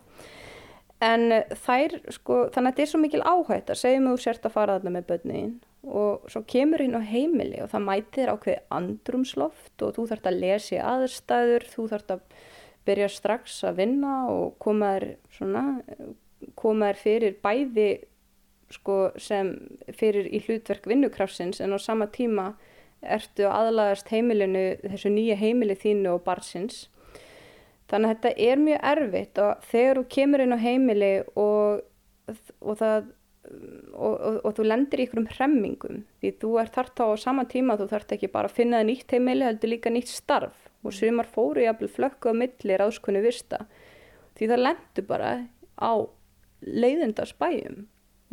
En 1.03 1.31
eh, 1.31 1.55
þær 1.65 1.99
sko 2.15 2.39
þannig 2.53 2.67
að 2.67 2.71
þetta 2.71 2.85
er 2.85 2.91
svo 2.91 3.03
mikil 3.03 3.23
áhætt 3.23 3.71
að 3.71 3.81
segja 3.83 4.03
mig 4.03 4.17
úr 4.17 4.25
sért 4.25 4.47
að 4.47 4.57
fara 4.57 4.77
þarna 4.77 4.97
með 4.97 5.07
börniðin 5.11 5.53
og 5.83 6.31
svo 6.31 6.43
kemur 6.47 6.83
inn 6.83 6.95
á 6.95 7.01
heimili 7.03 7.59
og 7.63 7.71
það 7.73 7.87
mætir 7.89 8.31
ákveði 8.31 8.59
andrumsloft 8.71 9.83
og 9.83 9.95
þú 9.97 10.07
þarfst 10.11 10.29
að 10.29 10.39
lesa 10.39 10.75
í 10.77 10.83
aðstæður, 10.83 11.65
þú 11.71 11.87
þarfst 11.91 12.13
að 12.15 12.21
byrja 12.87 13.09
strax 13.11 13.57
að 13.67 13.79
vinna 13.79 14.13
og 14.31 14.55
koma 14.63 14.93
þér 14.95 15.09
þér 16.63 16.99
fyrir 16.99 17.37
bæði 17.43 17.89
sko 18.73 18.97
sem 19.21 19.53
fyrir 19.93 20.29
í 20.33 20.41
hlutverk 20.43 20.87
vinnukrafsins 20.89 21.61
en 21.63 21.75
á 21.75 21.79
sama 21.81 22.09
tíma 22.11 22.53
ertu 23.03 23.47
aðlagast 23.49 24.09
heimilinu, 24.13 24.77
þessu 24.83 25.11
nýja 25.11 25.35
heimili 25.39 25.75
þínu 25.79 26.15
og 26.15 26.23
barsins. 26.27 26.87
Þannig 27.91 28.09
að 28.09 28.13
þetta 28.13 28.45
er 28.47 28.61
mjög 28.61 28.85
erfitt 28.93 29.41
og 29.43 29.65
þegar 29.69 29.99
þú 29.99 30.05
kemur 30.15 30.43
inn 30.43 30.55
á 30.55 30.59
heimili 30.63 31.11
og, 31.35 31.83
og, 32.63 32.73
það, 32.79 33.09
og, 33.91 34.13
og 34.39 34.55
þú 34.57 34.67
lendir 34.69 35.03
í 35.03 35.07
ykkurum 35.07 35.29
hremmingum 35.33 36.03
því 36.23 36.33
þú 36.41 36.53
ert 36.63 36.77
þart 36.79 37.03
á 37.03 37.07
sama 37.19 37.45
tíma, 37.51 37.77
þú 37.77 37.89
þart 37.91 38.15
ekki 38.15 38.31
bara 38.33 38.49
að 38.49 38.57
finna 38.61 38.79
það 38.79 38.89
nýtt 38.89 39.17
heimili, 39.17 39.47
heldur 39.49 39.73
líka 39.75 39.93
nýtt 39.93 40.13
starf 40.13 40.69
og 40.83 40.95
sumar 40.95 41.29
fóru 41.31 41.63
jafnvel 41.63 41.91
flökku 41.91 42.31
á 42.31 42.39
milli 42.39 42.79
ráðskunni 42.79 43.23
vista 43.23 43.65
því 44.37 44.49
það 44.49 44.63
lendur 44.63 45.07
bara 45.11 45.33
á 45.79 45.91
leiðindarsbæjum 46.63 47.83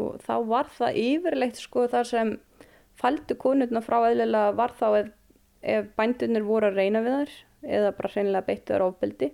og 0.00 0.22
þá 0.26 0.34
var 0.50 0.70
það 0.76 0.98
yfirleitt 1.04 1.60
sko 1.60 1.86
þar 1.92 2.08
sem 2.10 2.32
faldu 3.00 3.36
konurna 3.40 3.80
frá 3.84 3.98
eðlilega 4.10 4.54
var 4.58 4.74
þá 4.76 4.86
ef, 5.00 5.10
ef 5.62 5.90
bændunir 5.96 6.44
voru 6.48 6.70
að 6.70 6.80
reyna 6.82 7.04
við 7.04 7.18
þær 7.20 7.36
eða 7.78 7.92
bara 7.96 8.12
hreinlega 8.14 8.46
beittu 8.48 8.74
þær 8.74 8.86
ofbeldi. 8.88 9.30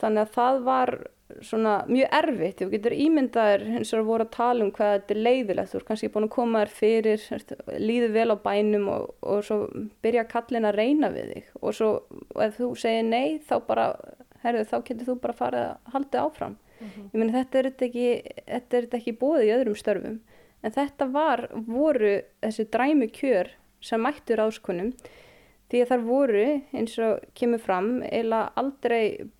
Þannig 0.00 0.22
að 0.22 0.32
það 0.36 0.60
var 0.66 0.92
svona 1.44 1.74
mjög 1.88 2.10
erfitt, 2.18 2.58
þú 2.60 2.66
getur 2.74 2.94
ímyndaðir 2.96 3.62
eins 3.78 3.92
og 3.96 4.04
voru 4.08 4.26
að 4.26 4.34
tala 4.34 4.64
um 4.66 4.72
hvað 4.74 4.90
þetta 4.98 5.14
er 5.14 5.20
leiðilegt 5.26 5.70
þú 5.72 5.78
er 5.78 5.86
kannski 5.88 6.10
búin 6.12 6.26
að 6.26 6.34
koma 6.34 6.60
þér 6.62 6.72
fyrir 6.76 7.22
ert- 7.36 7.54
líður 7.80 8.12
vel 8.16 8.26
á 8.32 8.36
bænum 8.44 8.88
og, 8.92 9.06
og 9.24 9.40
svo 9.46 9.58
byrja 10.04 10.26
kallin 10.28 10.68
að 10.68 10.76
reyna 10.80 11.08
við 11.14 11.30
þig. 11.36 11.46
Og 11.62 11.76
svo 11.78 11.90
ef 12.44 12.58
þú 12.60 12.68
segir 12.82 13.06
nei 13.08 13.38
þá 13.48 13.54
bara 13.68 13.86
herðu, 14.44 14.66
þá 14.68 14.76
getur 14.90 15.08
þú 15.08 15.16
bara 15.22 15.38
farið 15.38 15.64
að 15.70 15.96
halda 15.96 16.26
áfram 16.26 16.58
ég 16.82 17.16
meina 17.18 17.32
þetta 17.38 17.58
er 17.58 17.68
þetta 17.70 17.88
ekki 17.88 18.06
þetta 18.46 18.76
er 18.78 18.86
þetta 18.86 19.00
ekki 19.00 19.16
búið 19.20 19.44
í 19.48 19.52
öðrum 19.56 19.78
störfum. 19.78 20.20
En 20.62 20.74
þetta 20.76 21.08
var, 21.12 21.48
voru 21.66 22.14
þessi 22.42 22.68
dræmi 22.70 23.08
kjör 23.10 23.50
sem 23.82 24.02
mættur 24.02 24.42
áskonum 24.44 24.92
því 25.72 25.80
að 25.82 25.88
þar 25.90 26.04
voru 26.06 26.44
eins 26.76 26.98
og 27.02 27.24
kemur 27.34 27.62
fram 27.62 27.88
eila 28.06 28.44
aldrei 28.60 29.30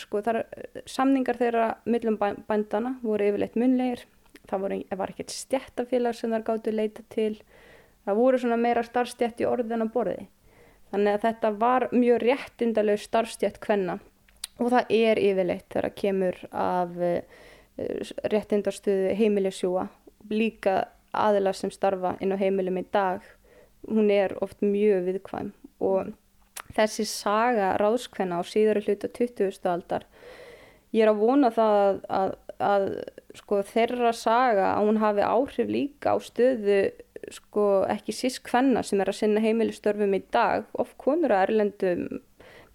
sko 0.00 0.20
þar 0.24 0.44
samningar 0.88 1.36
þeirra 1.40 1.66
millum 1.88 2.16
bæ- 2.20 2.38
bændana 2.48 2.94
voru 3.02 3.28
yfirleitt 3.28 3.56
munlegir 3.60 4.04
það 4.50 4.60
voru, 4.64 4.78
var 4.98 5.12
ekkert 5.12 5.32
stjættafélag 5.34 6.16
sem 6.16 6.32
þar 6.32 6.44
gáttu 6.46 6.72
leita 6.74 7.02
til. 7.12 7.40
Það 8.06 8.16
voru 8.16 8.38
svona 8.40 8.56
meira 8.58 8.82
starfstjætt 8.82 9.42
í 9.42 9.46
orðin 9.46 9.84
að 9.84 9.92
borði. 9.94 10.28
Þannig 10.90 11.14
að 11.16 11.24
þetta 11.26 11.50
var 11.60 11.86
mjög 11.92 12.22
réttindaleg 12.24 12.98
starfstjætt 12.98 13.60
kvenna 13.62 13.98
og 14.60 14.70
það 14.74 14.94
er 14.94 15.20
yfirleitt 15.20 15.68
þegar 15.72 15.96
kemur 15.96 16.40
af 16.52 16.96
uh, 16.96 17.20
réttindarstöðu 18.32 19.14
heimilisjúa 19.16 19.86
líka 20.30 20.82
aðila 21.16 21.52
sem 21.56 21.72
starfa 21.74 22.14
inn 22.20 22.34
á 22.36 22.38
heimilum 22.40 22.78
í 22.80 22.86
dag 22.92 23.24
hún 23.88 24.10
er 24.12 24.36
oft 24.44 24.60
mjög 24.62 25.06
viðkvæm 25.08 25.52
og 25.80 26.12
þessi 26.76 27.06
saga 27.08 27.72
ráðskvenna 27.80 28.40
á 28.40 28.42
síðari 28.46 28.84
hluta 28.84 29.08
20. 29.08 29.58
aldar 29.72 30.06
ég 30.94 31.04
er 31.04 31.12
að 31.12 31.22
vona 31.22 31.50
það 31.54 32.00
að, 32.20 32.34
að, 32.58 32.86
sko, 33.40 33.60
þeirra 33.66 34.12
saga 34.16 34.72
að 34.74 34.90
hún 34.90 35.00
hafi 35.02 35.26
áhrif 35.26 35.70
líka 35.70 36.14
á 36.14 36.16
stöðu 36.22 36.80
sko, 37.30 37.66
ekki 37.90 38.14
síst 38.16 38.42
kvenna 38.46 38.82
sem 38.86 39.00
er 39.00 39.12
að 39.12 39.20
sinna 39.22 39.42
heimilistörfum 39.44 40.16
í 40.16 40.22
dag 40.34 40.66
of 40.78 40.92
konur 41.00 41.34
að 41.34 41.48
erlendum 41.48 42.20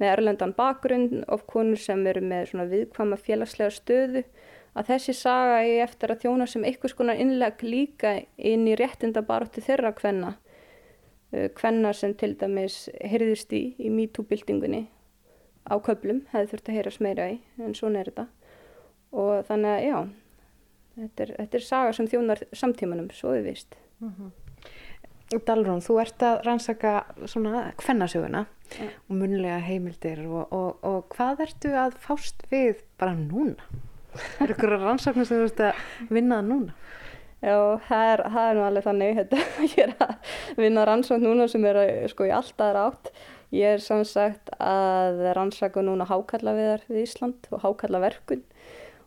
með 0.01 0.11
erlendan 0.11 0.53
bakgrunn, 0.57 1.23
of 1.27 1.45
konur 1.47 1.79
sem 1.79 2.01
eru 2.07 2.23
með 2.25 2.51
svona 2.51 2.67
viðkvæma 2.71 3.19
félagslega 3.21 3.71
stöðu 3.73 4.23
að 4.75 4.89
þessi 4.91 5.15
saga 5.15 5.61
er 5.63 5.85
eftir 5.85 6.11
að 6.11 6.25
þjóna 6.25 6.47
sem 6.51 6.65
einhvers 6.67 6.95
konar 6.97 7.19
innleg 7.21 7.63
líka 7.63 8.17
inn 8.35 8.67
í 8.67 8.75
réttinda 8.75 9.23
baróttu 9.23 9.63
þeirra 9.63 9.93
kvenna 9.95 10.35
kvenna 11.55 11.93
sem 11.93 12.13
til 12.17 12.35
dæmis 12.39 12.85
heyrðist 13.03 13.53
í 13.55 13.63
í 13.81 13.89
MeToo-byltingunni 13.91 14.85
á 15.65 15.75
köplum, 15.83 16.21
hefði 16.31 16.51
þurft 16.51 16.69
að 16.69 16.77
heyrast 16.77 17.01
meira 17.03 17.29
í 17.33 17.39
en 17.59 17.73
svona 17.75 18.03
er 18.03 18.11
þetta. 18.11 18.27
Og 19.15 19.33
þannig 19.47 19.71
að 19.73 19.85
já 19.87 19.97
þetta 20.95 21.25
er, 21.25 21.35
þetta 21.39 21.59
er 21.59 21.67
saga 21.67 21.93
sem 21.97 22.09
þjónar 22.11 22.43
samtímanum 22.53 23.11
svo 23.15 23.35
við 23.35 23.49
vist 23.51 23.77
Dalrún, 25.33 25.81
þú 25.81 25.97
ert 26.03 26.21
að 26.25 26.43
rannsaka 26.45 26.91
svona 27.25 27.71
kvennasöguna 27.81 28.45
Ja. 28.79 28.87
og 29.09 29.17
munlega 29.19 29.59
heimildir 29.61 30.23
og, 30.25 30.47
og, 30.53 30.79
og 30.85 31.03
hvað 31.13 31.43
ertu 31.45 31.69
að 31.77 31.97
fást 32.01 32.41
við 32.49 32.79
bara 32.97 33.13
núna? 33.13 33.61
Er 34.41 34.53
ykkur 34.55 34.73
rannsaknir 34.81 35.27
sem 35.27 35.37
þú 35.37 35.49
ert 35.51 35.61
að 35.67 36.09
vinna 36.09 36.39
að 36.41 36.49
núna? 36.49 36.73
Já, 37.45 37.55
það 37.85 38.09
er, 38.13 38.23
það 38.33 38.49
er 38.49 38.57
nú 38.57 38.63
alveg 38.65 38.87
þannig 38.87 39.19
þetta, 39.19 39.41
ég 39.75 39.79
er 39.85 39.93
að 40.01 40.33
vinna 40.57 40.85
rannsókn 40.89 41.27
núna 41.27 41.47
sem 41.51 41.65
er 41.69 41.79
að, 41.83 41.93
sko 42.13 42.25
í 42.25 42.33
alltaf 42.33 42.79
átt 42.81 43.11
ég 43.53 43.75
er 43.77 43.83
samsagt 43.85 44.49
að 44.57 45.21
rannsaka 45.37 45.83
núna 45.85 46.07
hákallaviðar 46.09 46.87
við 46.89 47.03
Ísland 47.05 47.49
og 47.53 47.61
hákallaverkun 47.67 48.41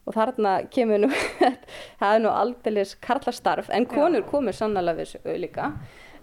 og 0.08 0.14
þarna 0.14 0.52
kemur 0.72 1.02
nú 1.02 1.10
það 2.00 2.12
er 2.14 2.22
nú 2.22 2.30
aldeilis 2.30 2.94
karlastarf 3.04 3.72
en 3.74 3.88
konur 3.90 4.22
komur 4.30 4.54
sannlega 4.56 5.00
við 5.00 5.10
þessu 5.16 5.40
líka 5.42 5.72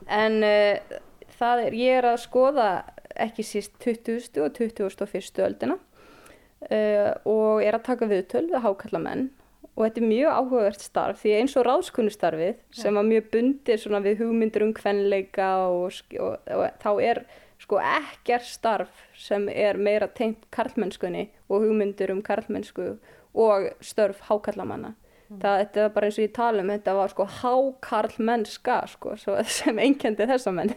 en 0.08 0.38
uh, 0.46 1.00
það 1.40 1.64
er, 1.68 1.78
ég 1.80 2.00
er 2.02 2.10
að 2.12 2.22
skoða 2.26 2.70
ekki 3.16 3.46
síst 3.48 3.78
20. 3.84 4.42
og 4.44 4.58
21. 4.58 5.42
öldina 5.46 5.78
uh, 5.78 7.12
og 7.24 7.64
er 7.64 7.78
að 7.78 7.88
taka 7.88 8.10
viðtöl 8.12 8.48
við 8.52 8.64
hákallamenn 8.66 9.30
og 9.76 9.82
þetta 9.84 10.02
er 10.02 10.08
mjög 10.08 10.36
áhugavert 10.40 10.84
starf 10.84 11.24
því 11.24 11.34
eins 11.40 11.56
og 11.60 11.66
ráðskunnustarfið 11.68 12.60
sem 12.76 12.96
var 12.96 13.08
mjög 13.08 13.32
bundir 13.34 13.82
svona 13.82 14.00
við 14.04 14.22
hugmyndur 14.24 14.64
um 14.68 14.76
kvenleika 14.76 15.50
og, 15.68 15.98
og, 16.16 16.38
og 16.56 16.78
þá 16.84 16.92
er 17.04 17.26
sko 17.62 17.80
ekkert 17.82 18.48
starf 18.48 19.04
sem 19.20 19.48
er 19.52 19.80
meira 19.80 20.08
tengt 20.08 20.48
karlmennskunni 20.56 21.28
og 21.50 21.66
hugmyndur 21.66 22.14
um 22.14 22.22
karlmennsku 22.24 22.96
og 23.36 23.68
störf 23.84 24.22
hákallamanna. 24.30 24.94
Það, 25.26 25.60
þetta 25.62 25.82
var 25.82 25.94
bara 25.96 26.08
eins 26.10 26.18
og 26.20 26.26
ég 26.26 26.34
tala 26.36 26.62
um, 26.62 26.72
þetta 26.76 26.96
var 27.00 27.12
sko 27.12 27.26
hákarlmennska 27.40 28.80
sko, 28.92 29.16
svo, 29.18 29.38
sem 29.58 29.82
einkendi 29.82 30.28
þessa 30.30 30.54
menn. 30.54 30.76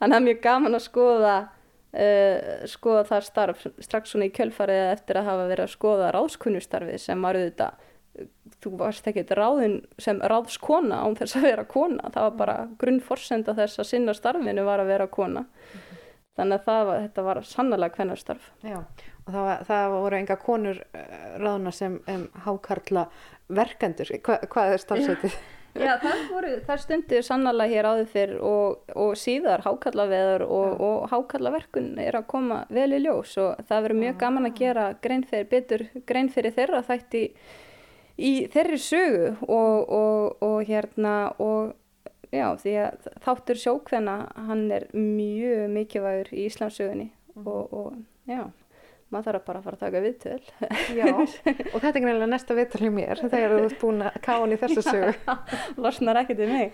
Þannig 0.00 0.18
að 0.18 0.26
mjög 0.28 0.40
gaman 0.46 0.78
að 0.78 0.86
skoða, 0.86 1.36
uh, 1.92 2.64
skoða 2.70 3.04
það 3.12 3.28
starf 3.28 3.68
strax 3.76 4.14
svona 4.14 4.30
í 4.30 4.34
kjölfarið 4.38 4.82
eftir 4.94 5.20
að 5.20 5.30
hafa 5.30 5.46
verið 5.52 5.66
að 5.66 5.76
skoða 5.76 6.10
ráðskunnustarfið 6.16 7.00
sem 7.04 7.28
var 7.28 7.40
auðvitað 7.40 7.86
þú 8.60 8.72
varst 8.80 9.06
ekkert 9.08 9.30
ráðin 9.38 9.78
sem 10.00 10.18
ráðskona 10.20 11.00
án 11.04 11.16
þess 11.18 11.38
að 11.38 11.46
vera 11.46 11.64
kona. 11.68 12.10
Það 12.12 12.26
var 12.26 12.36
bara 12.40 12.56
grunnforsenda 12.80 13.54
þess 13.56 13.80
að 13.80 13.88
sinna 13.92 14.14
starfinu 14.16 14.64
var 14.66 14.82
að 14.82 14.92
vera 14.92 15.06
kona. 15.12 15.46
Þannig 16.38 16.68
að 16.72 16.86
var, 16.88 17.00
þetta 17.04 17.24
var 17.26 17.42
sannlega 17.44 17.94
kvennastarf. 17.96 18.50
Já, 18.64 18.78
og 18.80 19.32
það, 19.32 19.42
var, 19.46 19.64
það 19.68 19.94
voru 19.96 20.18
enga 20.20 20.36
konur 20.40 20.80
uh, 20.80 21.02
ráðna 21.42 21.72
sem 21.74 21.98
um, 22.08 22.26
hákarla 22.46 23.06
verkendur. 23.56 24.12
Hva, 24.24 24.38
hvað 24.50 24.74
er 24.74 24.84
starfsveitið? 24.84 25.40
Já, 25.78 25.92
það 26.02 26.22
voru, 26.32 26.50
það 26.66 26.80
stundir 26.82 27.22
sannlega 27.22 27.70
hér 27.70 27.86
áður 27.86 28.08
fyrr 28.10 28.32
og, 28.42 28.94
og 28.98 29.12
síðar 29.18 29.62
hákallaveður 29.62 30.42
og, 30.48 30.80
og 30.82 31.04
hákallaverkun 31.12 31.92
er 32.02 32.18
að 32.18 32.26
koma 32.32 32.64
vel 32.74 32.88
í 32.96 32.98
ljós 33.04 33.36
og 33.38 33.60
það 33.68 33.84
verður 33.86 34.00
mjög 34.00 34.16
gaman 34.24 34.48
að 34.48 34.56
gera 34.58 34.86
grein 35.04 35.22
fyrir, 35.30 35.46
betur 35.52 35.84
grein 36.10 36.30
fyrir 36.34 36.56
þeirra 36.56 36.82
þætti 36.88 37.22
í 38.18 38.32
þeirri 38.50 38.80
sögu 38.82 39.28
og, 39.46 39.92
og, 40.00 40.42
og 40.42 40.58
hérna 40.66 41.14
og 41.38 41.76
já, 42.34 42.48
því 42.58 42.74
að 42.88 43.10
þáttur 43.24 43.62
sjókvenna 43.62 44.16
hann 44.50 44.66
er 44.74 44.88
mjög 44.96 45.70
mikilvægur 45.76 46.34
í 46.34 46.48
Íslandsögunni 46.50 47.10
og, 47.44 47.62
og 47.70 47.94
já, 48.26 48.42
maður 49.10 49.26
þarf 49.26 49.46
bara 49.46 49.60
að 49.60 49.66
fara 49.66 49.76
að 49.76 49.82
taka 49.84 50.02
viðtöl. 50.04 50.42
Já, 50.94 51.06
og 51.10 51.76
þetta 51.82 51.90
er 51.90 52.04
greinlega 52.04 52.30
næsta 52.30 52.56
viðtal 52.56 52.82
hjá 52.84 52.92
mér 52.94 53.22
þegar 53.24 53.54
þú 53.54 53.60
ert 53.64 53.80
búin 53.80 54.04
að 54.06 54.18
káa 54.24 54.38
hann 54.38 54.54
í 54.54 54.58
þessu 54.60 54.84
sögu. 54.86 55.36
Losnar 55.82 56.20
ekkert 56.22 56.42
við 56.44 56.52
mig. 56.54 56.68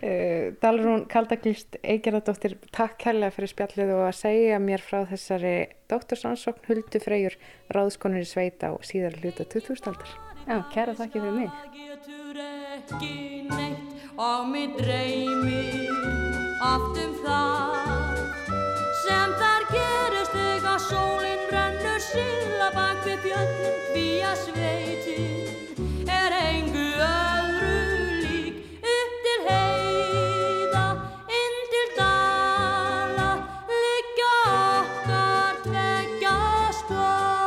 Uh, 0.00 0.46
Dalrún 0.62 1.04
Kaldaglýst 1.10 1.80
Eigeradóttir, 1.82 2.56
takk 2.74 2.98
kærlega 3.02 3.34
fyrir 3.34 3.54
spjallið 3.54 3.94
og 3.96 4.06
að 4.06 4.18
segja 4.20 4.62
mér 4.62 4.84
frá 4.84 5.02
þessari 5.10 5.54
dóttursansókn 5.90 6.70
Huldu 6.70 7.02
Freyjur 7.02 7.38
ráðskonur 7.74 8.22
í 8.22 8.28
sveita 8.28 8.74
og 8.76 8.86
síðar 8.86 9.18
hluta 9.18 9.46
2000 9.50 9.90
aldar. 9.90 10.18
Já, 10.46 10.56
kæra 10.72 10.94
þakki 10.98 11.18
fyrir 11.18 11.36
mig. 11.36 11.50
Það 11.50 11.68
getur 11.80 12.40
ekki 12.76 13.14
neitt 13.50 14.18
og 14.20 14.48
mér 14.50 14.74
dreymir 14.78 15.90
oft 16.60 17.02
um 17.04 17.16
það 17.24 18.20
sem 19.04 19.40
sólinn 19.40 19.59
síðla 22.10 22.68
bak 22.74 23.04
við 23.06 23.18
fjöllum 23.24 23.76
því 23.92 24.06
að 24.26 24.40
sveitin 24.44 26.08
er 26.10 26.34
engu 26.34 26.86
öðru 27.06 27.76
lík 28.24 28.56
upp 28.94 29.14
til 29.26 29.36
heiða 29.46 30.86
inn 31.38 31.58
til 31.74 31.84
dala 31.98 33.28
liggja 33.70 34.34
okkar 34.56 35.62
tveggja 35.68 36.34
stóð 36.80 37.40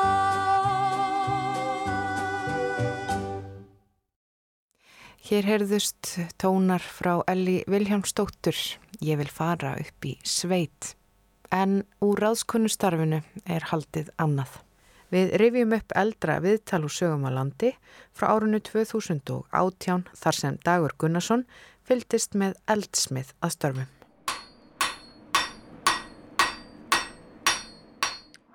Hér 5.28 5.43
heyrðust 5.52 6.15
tónar 6.39 6.84
frá 6.84 7.15
Elli 7.32 7.63
Viljámsdóttur. 7.67 8.58
Ég 9.04 9.17
vil 9.19 9.32
fara 9.32 9.76
upp 9.82 10.06
í 10.06 10.17
sveit. 10.23 10.93
En 11.53 11.83
úr 12.01 12.17
ráðskunnustarfinu 12.17 13.19
er 13.45 13.65
haldið 13.69 14.07
annað. 14.17 14.55
Við 15.13 15.35
rifjum 15.37 15.75
upp 15.77 15.93
eldra 15.93 16.39
viðtal 16.41 16.79
úr 16.87 16.93
sögum 16.95 17.27
á 17.29 17.31
landi 17.35 17.69
frá 18.17 18.31
árunnu 18.33 18.57
2018 18.65 20.07
þar 20.17 20.39
sem 20.39 20.57
Dagur 20.65 20.95
Gunnarsson 20.97 21.45
fylgdist 21.85 22.33
með 22.33 22.57
eldsmið 22.65 23.35
að 23.45 23.53
störfum. 23.53 23.91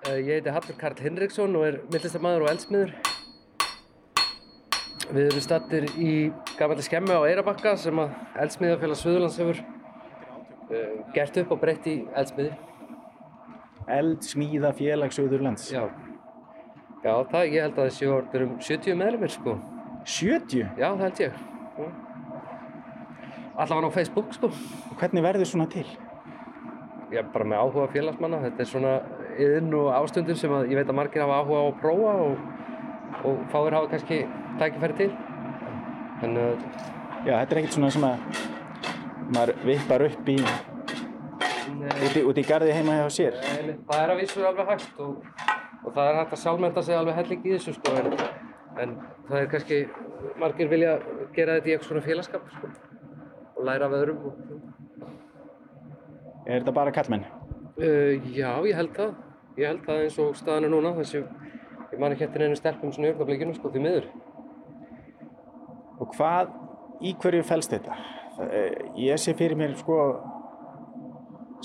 Eh, 0.09 0.19
Ég 0.19 0.35
heiti 0.41 0.51
Hafnur 0.51 0.75
Karl 0.83 0.99
Hinriksson 0.99 1.55
og 1.55 1.67
er 1.69 1.81
myndlistamæður 1.87 2.49
og 2.49 2.51
eldsmiður. 2.51 2.95
Við 5.09 5.25
erum 5.25 5.43
stattir 5.47 5.87
í 5.95 6.13
gamalli 6.59 6.83
skemmu 6.83 7.15
á 7.15 7.23
Eirabakka 7.23 7.77
sem 7.79 7.95
að 8.03 8.11
Eldsmiðafélag 8.43 8.99
Suðurlands 8.99 9.39
hefur 9.39 9.61
uh, 9.63 10.97
gert 11.15 11.39
upp 11.41 11.55
og 11.55 11.63
breytt 11.63 11.87
í 11.87 12.01
eldsmiði. 12.11 12.57
Eldsmíða 13.97 14.71
félag 14.77 15.15
Suðurlands. 15.15 15.69
Já. 15.73 15.87
Já, 17.03 17.13
það, 17.31 17.45
ég 17.47 17.63
held 17.63 17.79
að 17.79 17.87
þessi 17.87 18.09
orður 18.11 18.45
um 18.45 18.53
70 18.59 18.99
meðlumir 18.99 19.33
sko. 19.33 19.55
70? 20.03 20.65
Já, 20.79 20.87
það 20.89 21.05
held 21.05 21.23
ég. 21.23 21.39
Allavega 23.59 23.91
á 23.91 23.97
Facebook 23.97 24.35
sko. 24.35 24.51
Og 24.91 24.99
hvernig 24.99 25.25
verður 25.25 25.51
svona 25.51 25.69
til? 25.71 25.85
Er 27.09 27.25
bara 27.33 27.47
með 27.47 27.63
áhuga 27.63 27.87
félagsmanna. 27.95 28.43
Þetta 28.45 28.63
er 28.65 28.69
svona 28.69 28.93
yðin 29.39 29.73
og 29.79 29.89
ástundin 29.95 30.37
sem 30.39 30.53
að 30.53 30.69
ég 30.73 30.79
veit 30.79 30.91
að 30.91 30.99
margir 30.99 31.23
hafa 31.25 31.41
áhuga 31.41 31.63
á 31.63 31.65
að 31.65 31.81
prófa 31.81 32.13
og, 32.27 32.45
og 33.25 33.43
fáir 33.53 33.79
hafa 33.79 33.91
kannski 33.95 34.21
tækifæri 34.61 34.99
til. 34.99 35.11
Þannig 36.19 36.45
að 36.45 36.97
Já, 37.19 37.33
þetta 37.35 37.51
er 37.51 37.59
ekkert 37.59 37.75
svona 37.75 37.87
sem 37.91 38.03
að 38.07 38.21
maður 39.35 39.57
vippar 39.67 40.03
upp 40.05 40.29
í 40.31 40.37
úti, 41.77 42.21
úti 42.29 42.43
í 42.43 42.47
garði 42.49 42.73
heima 42.75 42.95
hjá 42.99 43.07
sér. 43.13 43.37
Nei, 43.65 43.75
það 43.89 44.03
er 44.03 44.13
að 44.13 44.19
vísu 44.23 44.43
alveg 44.47 44.69
hægt 44.73 44.99
og, 45.05 45.23
og 45.85 45.93
það 45.95 46.09
er 46.11 46.19
hægt 46.19 46.35
að 46.37 46.41
sjálfmynda 46.43 46.83
sig 46.87 46.97
alveg 46.99 47.17
helling 47.19 47.45
í 47.45 47.53
þessu 47.55 47.73
sko 47.77 47.95
en, 47.99 48.09
en 48.83 48.93
það 49.29 49.41
er 49.43 49.49
kannski, 49.53 49.79
margir 50.41 50.71
vilja 50.71 50.93
gera 51.35 51.57
þetta 51.59 51.69
í 51.69 51.75
eitthvað 51.75 51.89
svona 51.91 52.05
félagskap 52.07 52.47
sko 52.57 52.71
og 53.59 53.65
læra 53.67 53.89
af 53.89 53.97
öðrum 53.99 54.25
og, 54.31 54.45
Er 56.49 56.63
þetta 56.63 56.73
bara 56.73 56.91
kallmenn? 56.95 57.25
uh, 57.77 58.29
Já, 58.33 58.49
ég 58.65 58.73
held 58.79 58.95
það. 58.95 59.11
Ég 59.59 59.67
held 59.67 59.83
það 59.85 59.99
eins 60.05 60.15
og 60.23 60.31
staðan 60.39 60.65
er 60.65 60.71
núna 60.73 60.93
þessi, 60.95 61.19
ég 61.91 61.99
man 62.01 62.15
ekki 62.15 62.25
eftir 62.25 62.45
einu 62.47 62.55
stelpum 62.57 62.93
svona 62.95 63.09
í 63.09 63.13
ögnablikinu 63.13 63.53
sko 63.57 63.69
því 63.73 63.81
miður. 63.83 64.07
Og 65.99 66.15
hvað, 66.15 66.53
í 67.05 67.11
hverju 67.21 67.43
fælst 67.45 67.75
þetta? 67.75 67.97
Eh, 68.47 68.77
Ég 69.03 69.19
sé 69.21 69.33
fyrir 69.37 69.59
mér 69.59 69.75
sko 69.77 69.97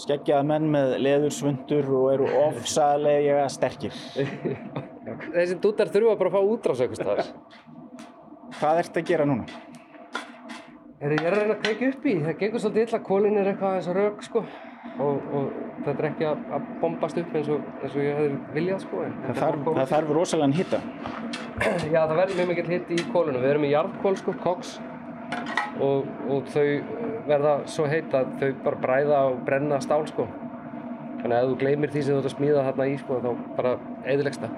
skeggjaða 0.00 0.46
menn 0.48 0.70
með 0.74 0.96
leðursvundur 1.04 1.90
og 1.94 2.08
eru 2.14 2.30
ofsalega 2.46 3.44
sterkir. 3.52 3.94
Þessi 5.34 5.60
dútar 5.62 5.92
þurfa 5.92 6.16
bara 6.20 6.32
að 6.32 6.64
fá 6.64 6.98
staðar. 6.98 7.30
Hvað 8.54 8.80
ert 8.84 8.98
að 9.00 9.08
gera 9.08 9.26
núna? 9.28 9.46
Heyrðu, 11.04 11.16
ég 11.18 11.26
er 11.26 11.34
að 11.34 11.40
reyna 11.42 11.54
að 11.56 11.64
kveikja 11.64 11.88
upp 11.90 12.06
í, 12.06 12.12
það 12.24 12.36
gengur 12.40 12.62
svolítið 12.62 12.86
illa, 12.86 12.98
kólinn 13.04 13.40
er 13.40 13.48
eitthvað 13.50 13.74
eins 13.76 13.88
og 13.90 13.96
rauk 13.98 14.22
sko 14.24 14.40
og, 14.44 15.26
og 15.36 15.48
þetta 15.84 15.94
er 15.94 16.06
ekki 16.08 16.26
að, 16.30 16.44
að 16.56 16.68
bombast 16.80 17.18
upp 17.20 17.34
eins 17.34 17.50
og, 17.52 17.66
eins 17.82 17.96
og 17.98 18.04
ég 18.04 18.20
hefði 18.20 18.54
viljað 18.54 18.84
sko 18.86 19.02
en 19.04 19.16
Það 19.18 19.32
er 19.34 19.40
þarf, 19.42 19.66
það 19.66 19.90
þarf 19.90 20.12
rosalega 20.16 20.58
hitta. 20.60 20.80
Já, 21.90 21.98
það 21.98 22.16
verður 22.20 22.38
mjög 22.38 22.50
mikill 22.52 22.72
hitt 22.72 22.94
í 22.94 23.00
kólunum, 23.10 23.42
við 23.42 23.50
erum 23.50 23.66
í 23.68 23.72
jarðkól 23.74 24.14
sko, 24.22 24.36
koks 24.46 24.76
og, 25.82 26.06
og 26.30 26.48
þau 26.52 26.66
verða 27.28 27.54
svo 27.70 27.86
heit 27.90 28.14
að 28.14 28.34
þau 28.40 28.48
bara 28.64 28.80
bræða 28.84 29.20
og 29.30 29.42
brenna 29.46 29.80
stál 29.82 30.04
sko. 30.10 30.26
Þannig 31.22 31.36
að 31.36 31.42
ef 31.42 31.50
þú 31.50 31.58
gleymir 31.62 31.92
því 31.92 32.02
sem 32.04 32.14
þú 32.14 32.20
ert 32.20 32.30
að 32.30 32.36
smíða 32.36 32.64
þarna 32.68 32.86
í 32.90 32.96
sko 33.00 33.20
þá 33.24 33.28
bara 33.58 33.74
eðilegst 34.12 34.44
það. 34.44 34.56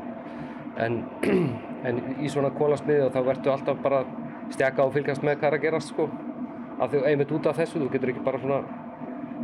En, 0.87 0.97
en 1.89 2.01
í 2.21 2.31
svona 2.33 2.53
kólasmiði 2.57 3.11
þá 3.15 3.21
verður 3.21 3.53
alltaf 3.55 3.85
bara 3.85 4.03
stjaka 4.55 4.87
og 4.87 4.97
fylgjast 4.97 5.25
með 5.27 5.39
hvað 5.41 5.51
er 5.51 5.59
að 5.59 5.67
gerast 5.67 5.93
sko. 5.95 6.09
Af 6.77 6.91
því 6.93 7.05
einmitt 7.09 7.33
út 7.33 7.47
af 7.49 7.61
þessu, 7.61 7.81
þú 7.81 7.93
getur 7.95 8.13
ekki 8.13 8.25
bara 8.27 8.41
svona 8.43 8.61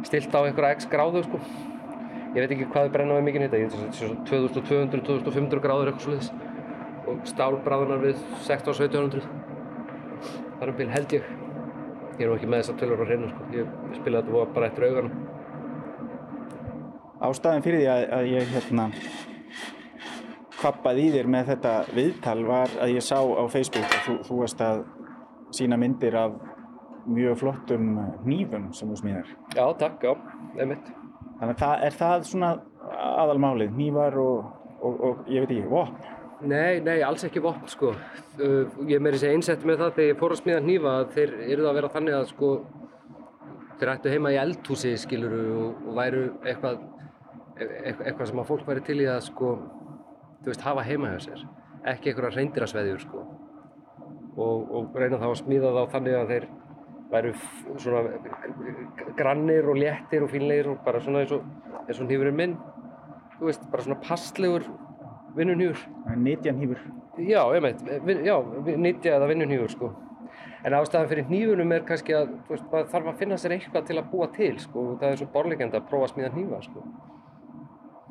stilt 0.05 0.35
á 0.35 0.41
einhverja 0.43 0.81
x 0.81 0.89
gráðu 0.93 1.23
sko. 1.29 1.41
Ég 2.33 2.41
veit 2.41 2.55
ekki 2.57 2.67
hvað 2.73 2.89
þau 2.89 2.95
brenna 2.97 3.19
með 3.19 3.27
mikið 3.29 3.47
hitta, 3.47 3.61
ég 3.61 3.71
veit 3.71 3.93
þessi 3.93 4.11
2200, 4.29 5.05
2500 5.07 5.65
gráður 5.65 5.93
eitthvað 5.93 6.07
sliðis 6.09 6.31
og 7.03 7.25
stálbráðunar 7.29 8.01
við 8.01 8.21
16-1700 8.47 9.42
það 10.62 10.68
er 10.68 10.72
um 10.72 10.79
bíl 10.79 10.92
held 10.94 11.12
ég. 11.16 11.31
Ég 12.12 12.22
er 12.22 12.29
nú 12.29 12.35
ekki 12.37 12.48
með 12.51 12.61
þessar 12.62 12.77
tölur 12.79 13.01
á 13.03 13.07
hreinu 13.09 13.29
sko. 13.33 13.46
Ég 13.57 13.70
spilaði 13.98 14.35
þetta 14.35 14.55
bara 14.55 14.68
eftir 14.68 14.85
augunum. 14.87 15.14
Ástæðan 17.22 17.64
fyrir 17.64 17.81
því 17.81 17.88
að, 17.90 18.03
að 18.18 18.29
ég 18.31 18.53
hérna 18.53 18.85
kvappaði 20.61 21.07
í 21.09 21.12
þér 21.16 21.31
með 21.35 21.51
þetta 21.51 21.75
viðtal 21.96 22.38
var 22.46 22.75
að 22.85 22.94
ég 22.94 23.07
sá 23.07 23.18
á 23.18 23.44
Facebook 23.51 23.88
að 23.88 24.07
þú, 24.07 24.16
þú 24.29 24.38
varst 24.42 24.62
að 24.62 24.85
sína 25.59 25.79
myndir 25.83 26.18
af 26.18 26.38
mjög 27.11 27.40
flottum 27.42 27.88
hnífum 28.22 28.70
sem 28.77 28.90
þú 28.92 29.01
smíðar. 29.03 29.37
Já, 29.57 29.64
takk, 29.81 30.07
já, 30.07 30.14
einmitt. 30.62 30.92
Þannig 31.40 31.57
að 31.57 31.62
það, 31.64 31.87
er 31.88 31.98
það 31.98 32.27
svona 32.31 32.53
aðalmálið, 33.03 33.75
hnífar 33.75 34.18
og, 34.22 34.53
og, 34.79 35.07
og 35.09 35.31
ég 35.33 35.42
veit 35.42 35.57
ekki, 35.57 35.70
vopn? 35.72 36.12
Nei, 36.43 36.81
nei, 36.83 36.97
alls 37.07 37.23
ekki 37.23 37.43
vopn 37.43 37.69
sko. 37.71 37.93
Uh, 38.35 38.71
ég 38.89 38.97
er 38.97 39.03
meiri 39.05 39.21
sér 39.21 39.37
einsett 39.37 39.63
með 39.69 39.85
það 39.85 39.93
þegar 39.99 40.09
ég 40.09 40.19
fór 40.19 40.33
að 40.35 40.41
smíða 40.41 40.63
hnífa 40.65 40.95
að 40.99 41.13
þeir 41.17 41.35
eru 41.55 41.69
að 41.69 41.77
vera 41.79 41.91
þannig 41.93 42.17
að 42.19 42.25
sko 42.33 42.51
þeir 43.79 43.93
ættu 43.93 44.15
heima 44.15 44.33
í 44.35 44.39
eldhúsi 44.43 44.95
skiluru 44.99 45.43
og, 45.53 45.85
og 45.87 46.01
væru 46.01 46.25
eitthvað 46.43 46.83
e- 47.63 47.71
eitthvað 47.93 48.33
sem 48.33 48.43
að 48.43 48.51
fólk 48.51 48.67
væri 48.67 48.85
til 48.89 48.99
í 49.05 49.09
að 49.13 49.23
sko 49.29 49.53
þú 50.43 50.51
veist, 50.51 50.67
hafa 50.67 50.87
heima 50.89 51.13
hjá 51.15 51.23
sér. 51.29 51.47
Ekki 51.93 52.11
einhverja 52.11 52.41
reyndirasveðjur 52.41 53.07
sko. 53.07 53.25
Og, 54.33 54.59
og 54.73 54.99
reyna 54.99 55.21
þá 55.23 55.29
að 55.29 55.39
smíða 55.45 55.75
þá 55.77 55.83
þannig 55.95 56.19
að 56.19 56.35
þeir 56.35 56.51
væru 57.13 57.33
svona 57.83 58.03
grannir 59.19 59.69
og 59.69 59.79
léttir 59.79 60.25
og 60.25 60.33
fínlegir 60.33 60.73
og 60.73 60.81
bara 60.87 61.03
svona 61.05 61.23
eins 61.23 61.35
og 61.37 61.47
og 61.93 62.07
hnífurinn 62.09 62.39
minn. 62.39 62.55
Þú 63.39 63.51
veist, 63.51 63.69
bara 63.71 63.85
svona 63.85 64.03
passlegur 64.03 64.67
vinnunhjúr 65.37 65.79
Nitjan 66.16 66.59
hnífur. 66.59 66.81
Já, 67.18 67.42
ég 67.55 67.62
meit, 67.64 67.85
já, 68.25 68.37
nýtja 68.77 69.18
eða 69.18 69.29
vinnunhjúur 69.31 69.73
sko. 69.73 69.92
En 70.62 70.77
ástæðan 70.79 71.09
fyrir 71.11 71.27
hnífunum 71.27 71.73
er 71.75 71.87
kannski 71.87 72.14
að, 72.14 72.37
veist, 72.49 72.68
þarf 72.71 73.09
að 73.11 73.18
finna 73.18 73.38
sér 73.40 73.57
eitthvað 73.57 73.88
til 73.88 73.97
að 73.99 74.11
búa 74.12 74.29
til, 74.35 74.53
sko. 74.62 74.85
Það 75.01 75.09
er 75.09 75.18
svo 75.18 75.27
borlegjandi 75.35 75.79
að 75.79 75.88
prófa 75.90 76.07
að 76.07 76.12
smíða 76.12 76.31
hnífa, 76.37 76.61
sko. 76.68 76.85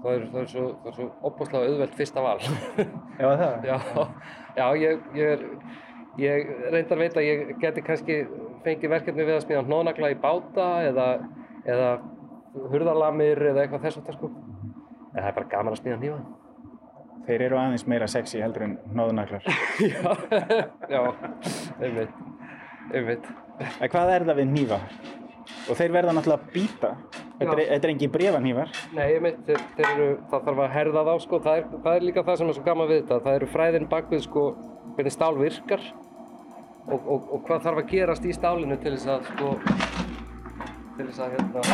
Það 0.02 0.12
er, 0.18 0.26
það 0.34 0.42
er 0.42 0.50
svo, 0.52 0.66
það 0.82 0.92
er 0.92 0.98
svo 0.98 1.08
opbúslega 1.30 1.70
auðvelt 1.70 1.96
fyrsta 2.00 2.26
val. 2.26 2.36
Já, 3.22 3.28
það? 3.42 3.68
já, 3.70 3.78
já, 4.58 4.66
ég, 4.82 5.08
ég 5.16 5.34
er, 5.38 5.46
ég 6.20 6.54
reyndar 6.74 7.02
veit 7.02 7.20
að 7.22 7.28
ég 7.28 7.56
geti 7.62 7.86
kannski 7.86 8.20
fengið 8.66 8.96
verkefni 8.98 9.28
við 9.28 9.38
að 9.38 9.44
smíða 9.46 9.66
hnónagla 9.70 10.12
í 10.12 10.20
báta 10.22 10.68
eða, 10.90 11.08
eða 11.64 11.92
hurðarlamir 12.74 13.46
eða 13.54 13.64
eitthvað 13.64 13.88
þess 13.88 14.02
að 14.02 14.18
sko. 14.18 14.32
En 15.12 15.22
það 15.22 15.30
er 15.32 15.38
bara 15.40 15.52
gaman 15.56 15.78
að 15.78 15.84
smíða 15.84 16.02
hnífa. 16.02 16.41
Þeir 17.28 17.46
eru 17.48 17.58
aðeins 17.62 17.86
meira 17.90 18.08
sexy 18.10 18.42
heldur 18.42 18.66
en 18.66 18.78
nóðunaklar. 18.98 19.46
já, 19.94 20.14
já, 20.90 21.02
einmitt, 21.80 22.22
einmitt. 22.90 23.28
En 23.78 23.92
hvað 23.94 24.14
er 24.16 24.26
það 24.30 24.40
við 24.42 24.54
hnífa? 24.56 24.80
Og 25.70 25.78
þeir 25.78 25.94
verða 25.94 26.16
náttúrulega 26.18 26.42
að 26.42 26.56
býta. 26.56 26.92
Þetta 27.42 27.56
er, 27.58 27.64
er 27.78 27.92
engin 27.92 28.14
brefanhnífar. 28.14 28.74
Nei, 28.94 29.06
einmitt, 29.16 29.40
þeir, 29.48 29.64
þeir 29.78 29.88
eru, 29.92 30.10
það 30.32 30.48
þarf 30.48 30.62
að 30.66 30.76
herða 30.76 31.06
þá, 31.08 31.14
sko, 31.24 31.40
það 31.46 31.60
er, 31.62 31.70
það 31.86 31.98
er 31.98 32.06
líka 32.08 32.24
það 32.28 32.40
sem 32.42 32.52
er 32.52 32.58
svo 32.58 32.66
gaman 32.68 32.90
við 32.92 33.02
þetta, 33.02 33.20
það 33.26 33.38
eru 33.40 33.50
fræðin 33.54 33.90
bakvið, 33.92 34.24
sko, 34.28 34.46
hvernig 34.98 35.16
stál 35.16 35.34
virkar 35.40 35.88
og, 36.88 37.00
og, 37.00 37.26
og 37.38 37.44
hvað 37.48 37.66
þarf 37.66 37.82
að 37.82 37.90
gerast 37.96 38.28
í 38.28 38.36
stálinu 38.38 38.78
til 38.82 38.94
þess 38.98 39.10
að, 39.16 39.32
sko, 39.32 39.48
til 40.98 41.08
þess 41.10 41.26
að, 41.26 41.36
hérna, 41.38 41.66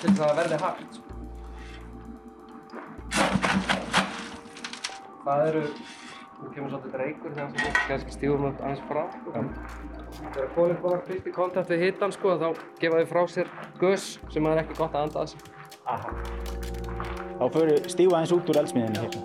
til 0.00 0.10
þess 0.10 0.26
að 0.26 0.36
verði 0.42 0.60
hægt, 0.66 0.98
sko. 0.98 1.01
Það 5.22 5.40
eru, 5.48 5.60
nú 6.42 6.48
kemur 6.50 6.72
svolítið 6.72 6.94
reykur 6.98 7.34
þegar 7.36 7.50
sem 7.54 7.76
kannski 7.86 8.14
stífum 8.16 8.40
við 8.42 8.62
aðeins 8.66 8.80
frá, 8.88 9.02
sko. 9.12 9.42
Þegar 10.24 10.48
kólinn 10.56 10.80
komar 10.82 11.04
fyrst 11.06 11.28
í 11.30 11.34
kontakt 11.36 11.70
við 11.70 11.84
hitan, 11.86 12.14
sko, 12.16 12.34
þá 12.42 12.48
gefa 12.82 12.98
þau 12.98 13.10
frá 13.12 13.22
sér 13.36 13.52
gös 13.78 14.08
sem 14.34 14.50
er 14.50 14.62
ekki 14.64 14.78
gott 14.80 14.98
að 14.98 15.06
anda 15.06 15.22
að 15.22 15.28
sér. 15.30 15.42
Þá 17.38 17.44
fyrir 17.54 17.90
stífa 17.94 18.18
aðeins 18.18 18.34
út 18.34 18.50
úr 18.50 18.62
eldsmiðinni 18.64 18.98
hérna. 19.06 19.22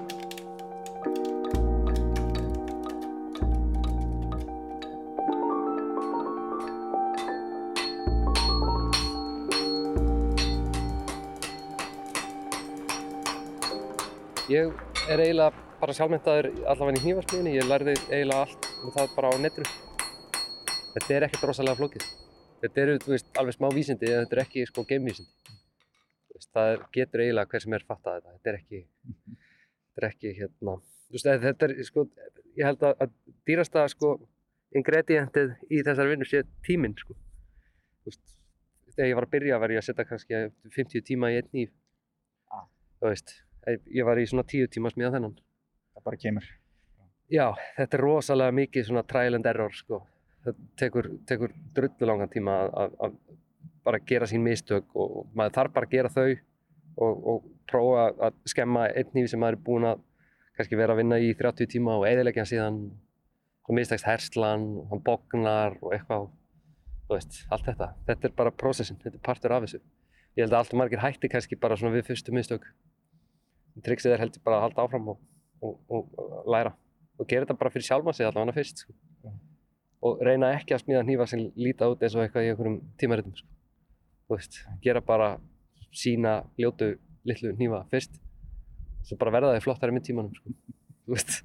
Ég 14.47 14.69
er 15.11 15.19
eiginlega 15.19 15.66
bara 15.81 15.93
sjálfmyndaður 15.97 16.47
allavega 16.71 16.99
í 16.99 17.03
hnífarsmiðinni, 17.05 17.53
ég 17.57 17.67
lærði 17.69 17.93
eiginlega 18.07 18.43
allt 18.45 18.69
um 18.83 18.93
það 18.95 19.11
bara 19.15 19.29
á 19.29 19.35
netinu. 19.41 19.73
Þetta 20.95 21.13
er 21.17 21.25
ekkert 21.27 21.45
rosalega 21.49 21.77
flókið. 21.77 22.05
Þetta 22.63 22.81
eru, 22.83 22.95
þú 23.03 23.13
veist, 23.13 23.27
alveg 23.37 23.53
smá 23.57 23.67
vísindi 23.75 24.09
en 24.09 24.23
þetta 24.23 24.37
er 24.37 24.41
ekki, 24.43 24.63
sko, 24.71 24.85
geimvísindi. 24.89 25.57
Það 26.57 26.71
er, 26.73 26.81
getur 26.95 27.21
eiginlega 27.25 27.51
hver 27.51 27.63
sem 27.65 27.75
er 27.77 27.85
fattað 27.85 28.17
þetta. 28.17 28.33
Þetta 28.37 28.51
er 28.53 28.57
ekki, 28.61 28.81
þetta 29.93 30.01
er 30.01 30.07
ekki, 30.09 30.33
hérna, 30.39 30.75
þú 30.81 31.17
veist, 31.17 31.29
þetta 31.45 31.67
er, 31.69 31.75
sko, 31.91 32.05
ég 32.57 32.65
held 32.71 32.85
að, 32.89 32.95
að 33.05 33.13
dýrasta, 33.49 33.85
sko, 33.93 34.13
ingredientið 34.77 35.53
í 35.69 35.83
þessar 35.85 36.09
vinnu 36.11 36.27
sé 36.27 36.41
tíminn, 36.65 36.97
sko. 36.97 37.13
Þú 38.01 38.09
veist, 38.11 38.37
þegar 38.95 39.11
ég 39.11 39.19
var 39.19 39.27
að 39.29 39.35
byrja 39.37 39.59
var 39.61 39.73
ég 39.75 39.83
að 39.83 39.89
setja 39.91 40.07
kannski 40.09 40.41
50 40.73 41.05
tíma 41.11 41.29
í 41.33 41.37
einn 41.41 41.51
nýf. 41.53 41.73
Ah. 42.49 42.65
Þú 42.97 43.11
veist, 43.11 43.35
ég- 43.93 44.05
var 44.07 44.17
í 44.17 44.25
svona 44.25 44.47
10 44.47 44.71
tíma 44.73 44.89
að 44.89 44.97
smíða 44.97 45.13
þennan. 45.17 45.37
Það 45.97 46.05
bara 46.05 46.19
kemur. 46.21 46.47
Já, 47.33 47.47
þetta 47.75 47.97
er 47.97 48.03
rosalega 48.05 48.55
mikið 48.55 48.85
svona 48.87 49.03
trial 49.09 49.35
and 49.35 49.49
error 49.49 49.73
sko. 49.75 50.01
Það 50.45 50.59
tekur, 50.79 51.09
tekur 51.27 51.55
drullu 51.75 52.07
langan 52.07 52.29
tíma 52.31 52.55
að- 52.71 53.17
bara 53.87 53.99
gera 54.03 54.27
sín 54.27 54.43
mistök 54.43 54.85
og 54.95 55.27
maður 55.35 55.55
þarf 55.57 55.73
bara 55.73 55.87
að 55.87 55.91
gera 55.95 56.09
þau 56.11 56.37
og, 56.97 57.27
og 57.31 57.43
prófa 57.71 58.05
að 58.27 58.33
skemma 58.51 58.87
einn 58.91 59.11
hnífi 59.13 59.29
sem 59.31 59.39
maður 59.39 59.57
er 59.57 59.63
búinn 59.63 59.87
að 59.87 60.01
kannski 60.57 60.79
vera 60.79 60.93
að 60.95 61.01
vinna 61.01 61.19
í 61.23 61.29
30 61.39 61.69
tíma 61.71 61.95
og 61.99 62.07
eðilegja 62.09 62.43
hann 62.43 62.49
síðan 62.51 62.79
og 63.67 63.75
mistakst 63.77 64.07
herslan 64.07 64.65
og 64.81 64.89
hann 64.91 65.03
bognar 65.05 65.77
og 65.81 65.93
eitthvað 65.95 66.27
þú 67.07 67.15
veist, 67.15 67.39
allt 67.51 67.65
þetta. 67.69 67.87
Þetta 68.09 68.27
er 68.27 68.35
bara 68.35 68.51
prósessin, 68.51 68.99
þetta 69.03 69.15
er 69.15 69.23
partur 69.23 69.55
af 69.55 69.63
þessu. 69.63 69.79
Ég 70.35 70.43
held 70.43 70.53
að 70.53 70.59
allt 70.59 70.73
og 70.75 70.79
margir 70.81 70.99
hætti 71.03 71.29
kannski 71.31 71.55
bara 71.59 71.77
svona 71.79 71.95
við 71.95 72.09
fyrstu 72.11 72.35
mistök. 72.35 72.67
Triksið 73.85 74.15
er 74.17 74.23
heldur 74.25 74.43
bara 74.43 74.59
að 74.59 74.65
halda 74.67 74.83
áfram 74.83 75.07
og, 75.13 75.19
og, 75.61 75.79
og, 75.89 76.07
læra 76.49 76.73
og 77.17 77.27
gera 77.27 77.45
þetta 77.45 77.57
bara 77.57 77.73
fyrir 77.73 77.87
sjálfa 77.87 78.13
sig 78.13 78.27
allavega 78.27 78.55
fyrst 78.55 78.83
sko. 78.83 78.93
og 80.07 80.21
reyna 80.23 80.53
ekki 80.57 80.75
að 80.75 80.83
smíða 80.83 81.03
hnífa 81.05 81.27
sem 81.31 81.45
líta 81.57 81.89
út 81.89 82.03
eins 82.03 82.15
og 82.15 82.23
eitthvað 82.23 82.45
í 82.45 82.51
einhverjum 82.51 82.79
tímaritum 83.01 83.35
sko. 83.37 83.47
þú 84.27 84.37
veist, 84.37 84.59
gera 84.83 85.01
bara 85.01 85.29
sína 85.91 86.39
ljótu 86.59 86.93
litlu 87.27 87.53
hnífa 87.55 87.85
fyrst 87.93 88.19
svo 89.07 89.17
bara 89.17 89.33
verða 89.37 89.55
þau 89.57 89.69
flottari 89.69 89.95
með 89.95 90.09
tímanum 90.11 90.35
sko. 90.35 90.53
þú 91.05 91.17
veist 91.17 91.39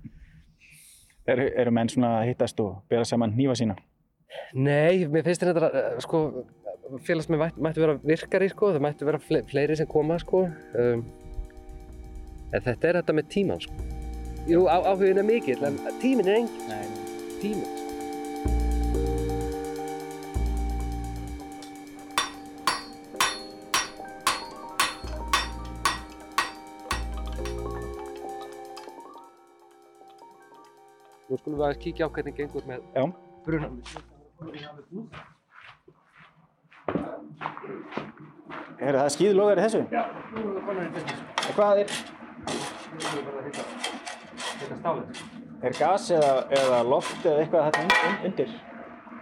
Eru, 1.22 1.44
eru 1.54 1.70
menn 1.70 1.86
svona 1.86 2.16
að 2.18 2.32
hittast 2.32 2.58
og 2.58 2.80
bera 2.90 3.06
saman 3.06 3.30
hnífa 3.36 3.54
sína? 3.60 3.76
Nei, 4.58 5.04
mér 5.06 5.22
finnst 5.28 5.44
þetta 5.44 5.68
uh, 5.68 6.00
sko, 6.02 6.22
félagsmenn 7.06 7.38
mætt, 7.38 7.60
mættu 7.62 7.84
vera 7.84 7.94
virkari 8.02 8.50
sko, 8.50 8.72
það 8.74 8.86
mættu 8.88 9.06
vera 9.06 9.22
fle 9.22 9.44
fleiri 9.46 9.78
sem 9.78 9.86
koma 9.86 10.18
sko 10.18 10.48
um, 10.50 11.04
en 12.50 12.64
þetta 12.64 12.90
er 12.90 13.00
þetta 13.00 13.16
með 13.20 13.30
tíman 13.36 13.62
sko 13.62 13.91
Jú, 14.46 14.66
á, 14.66 14.76
áhugin 14.90 15.18
er 15.18 15.26
mikill, 15.26 15.62
en 15.64 15.78
tíminn 16.00 16.28
er 16.28 16.36
engin 16.40 16.68
Nei. 16.68 16.86
tíminn. 17.40 17.70
Nú 31.30 31.38
skulum 31.40 31.58
við 31.60 31.64
aðeins 31.66 31.82
kíkja 31.82 32.08
á 32.08 32.12
hvernig 32.12 32.36
gengur 32.36 32.66
með 32.68 32.82
Já. 32.96 33.04
brunan. 33.46 33.78
Er 38.82 38.98
það 38.98 39.10
skýðlogar 39.14 39.60
í 39.60 39.64
þessu? 39.64 39.82
Já, 39.94 40.02
nú 40.34 40.42
erum 40.42 40.54
við 40.58 40.64
konar 40.66 40.84
í. 40.84 41.18
Og 41.46 41.52
hvað 41.56 41.84
er, 41.84 41.98
Nú 42.42 43.00
erum 43.00 43.14
við 43.14 43.28
bara 43.28 43.38
að 43.38 43.46
hitta, 43.46 44.01
hitta 44.62 44.76
stálið. 44.80 45.22
er 45.62 45.76
gas 45.78 46.10
eða, 46.10 46.32
eða 46.58 46.82
loft 46.88 47.24
eða 47.26 47.42
eitthvað 47.44 47.66
þetta 47.70 47.82
un- 47.82 47.98
un- 48.10 48.24
undir? 48.30 48.54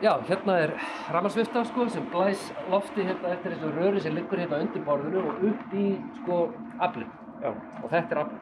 Já, 0.00 0.12
hérna 0.24 0.54
er 0.64 0.70
ramarsvifta 1.12 1.64
sko 1.68 1.88
sem 1.92 2.06
blæs 2.12 2.46
lofti 2.72 3.02
hérna 3.04 3.34
eftir 3.34 3.52
þessu 3.52 3.72
röri 3.76 4.00
sem 4.00 4.14
liggur 4.16 4.38
hérna 4.40 4.60
undir 4.64 4.82
borðinu 4.86 5.24
og 5.28 5.42
upp 5.50 5.74
í 5.76 5.88
sko 6.22 6.38
aflinn. 6.80 7.10
Já. 7.42 7.50
Og 7.82 7.90
þetta 7.90 8.12
er 8.16 8.22
aflinn. 8.22 8.40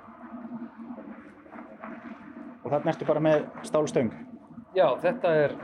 Og 2.65 2.71
þarna 2.73 2.93
ertu 2.93 3.07
bara 3.09 3.21
með 3.25 3.45
stálstöng. 3.67 4.13
Já, 4.77 4.87
þetta 5.03 5.31
er 5.45 5.55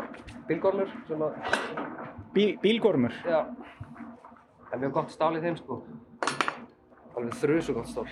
bílgormur 0.49 0.89
sem 1.09 1.21
að, 1.23 1.35
Bíl, 2.35 2.57
bílgormur. 2.63 3.13
já, 3.25 3.45
það 3.45 4.73
er 4.73 4.79
mjög 4.83 4.93
gott 4.97 5.11
stál 5.15 5.37
í 5.37 5.41
þeim 5.45 5.57
sko. 5.61 5.83
Alveg 7.17 7.35
þrjusu 7.39 7.75
gott 7.77 7.87
stál. 7.87 8.09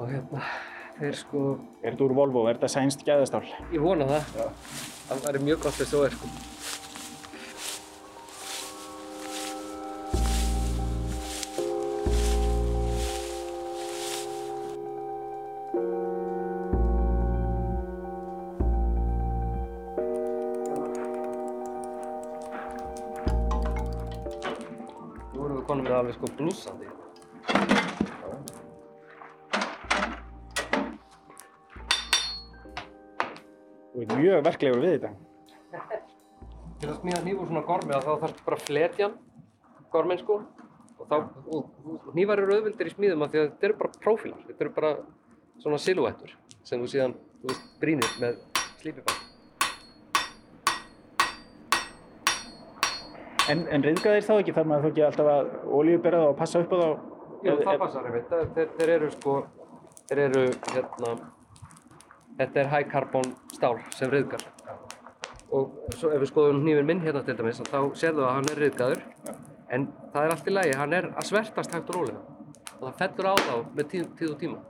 Og 0.00 0.08
hérna, 0.08 0.40
þeir 0.96 1.16
sko, 1.18 1.40
Er 1.84 1.92
þetta 1.92 2.06
úr 2.06 2.14
Volvo? 2.16 2.46
Er 2.48 2.56
þetta 2.56 2.70
sænst 2.72 3.02
gæðastál? 3.04 3.44
ég 3.72 3.82
vona 3.84 4.06
það. 4.08 4.30
Já. 4.38 4.46
Það 5.10 5.26
væri 5.26 5.42
mjög 5.44 5.62
gott 5.66 5.80
ef 5.84 5.90
svo 5.90 6.04
er 6.06 6.14
sko. 6.16 6.30
Mjög 34.40 34.48
verklegur 34.48 34.80
við 34.80 34.94
þetta. 34.96 35.10
Til 36.80 36.88
að 36.88 36.98
smíða 37.00 37.20
hníf 37.24 37.40
úr 37.40 37.48
svona 37.50 37.62
gormi 37.68 37.96
þá 38.00 38.12
þarfst 38.22 38.44
bara 38.46 38.56
að 38.56 38.66
fletja 38.66 39.06
hann, 39.06 39.16
gorminn 39.92 40.20
sko. 40.20 40.40
Og 41.00 41.08
þá, 41.08 41.16
og, 41.52 41.72
hnífar 42.14 42.40
eru 42.40 42.56
auðvildir 42.56 42.90
í 42.90 42.92
smíðum 42.94 43.24
af 43.24 43.32
því 43.32 43.40
að 43.40 43.48
þetta 43.48 43.68
eru 43.68 43.76
bara 43.80 44.00
prófílar. 44.04 44.44
Þetta 44.48 44.64
eru 44.64 44.72
bara 44.76 44.92
svona 45.60 45.80
silhúettur 45.80 46.36
sem 46.64 46.80
þú 46.80 46.88
síðan, 46.92 47.16
þú 47.40 47.50
veist, 47.50 47.66
brýnir 47.80 48.14
með 48.20 48.40
slípiband. 48.80 49.26
En, 53.50 53.64
en 53.66 53.82
reyðgaðir 53.82 54.24
þá 54.24 54.34
ekki? 54.38 54.54
Þarf 54.54 54.68
maður 54.70 54.84
þá 54.84 54.90
ekki 54.92 55.04
alltaf 55.08 55.30
að 55.32 55.48
olíubera 55.80 56.20
það 56.22 56.32
og 56.32 56.36
passa 56.38 56.60
upp 56.62 56.72
á 56.72 56.78
það? 56.80 56.92
Já, 57.40 57.52
það 57.64 57.78
passar 57.80 58.08
einmitt. 58.08 58.34
Þeir, 58.54 58.68
þeir 58.78 58.92
eru 58.94 59.12
sko, 59.16 59.36
þeir 60.10 60.22
eru 60.28 60.44
hérna, 60.70 61.14
þetta 62.40 62.62
er 62.62 62.70
high 62.72 62.88
carbon 62.88 63.34
stál 63.52 63.76
sem 63.92 64.10
ryðgar. 64.12 64.42
Og 65.52 65.74
svo 65.98 66.12
ef 66.14 66.22
við 66.22 66.30
skoðum 66.30 66.62
hnífinn 66.64 66.86
minn 66.88 67.02
hérna 67.04 67.22
til 67.26 67.36
dæmis, 67.36 67.60
þá 67.66 67.80
sérðu 67.98 68.24
að 68.24 68.34
hann 68.36 68.50
er 68.52 68.60
ryðgaður. 68.64 69.00
En 69.70 69.86
það 70.14 70.24
er 70.24 70.34
allt 70.34 70.48
í 70.48 70.54
lagi, 70.54 70.76
hann 70.78 70.94
er 70.96 71.08
að 71.10 71.28
svertast 71.28 71.74
hægt 71.74 71.90
og 71.90 71.98
rólega. 71.98 72.20
Og 72.78 72.84
það 72.86 73.00
fellur 73.02 73.28
á 73.28 73.34
þá 73.44 73.54
með 73.76 73.90
tíð, 73.92 74.06
tíð 74.18 74.30
og 74.30 74.38
tíma. 74.40 74.60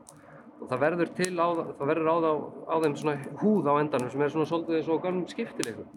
Og 0.60 0.66
það 0.68 0.82
verður 0.82 1.12
til 1.20 1.34
á, 1.38 1.46
það 1.46 1.70
það 1.78 1.92
verður 1.92 2.10
á, 2.10 2.16
þá, 2.24 2.32
á 2.68 2.74
þeim 2.82 2.96
svona 3.00 3.14
húð 3.44 3.70
á 3.70 3.74
endanum 3.76 4.10
sem 4.12 4.24
er 4.24 4.34
svona 4.34 4.50
svolítið 4.50 4.80
eins 4.80 4.90
og 4.90 5.02
gamum 5.04 5.24
skiptileikum. 5.30 5.88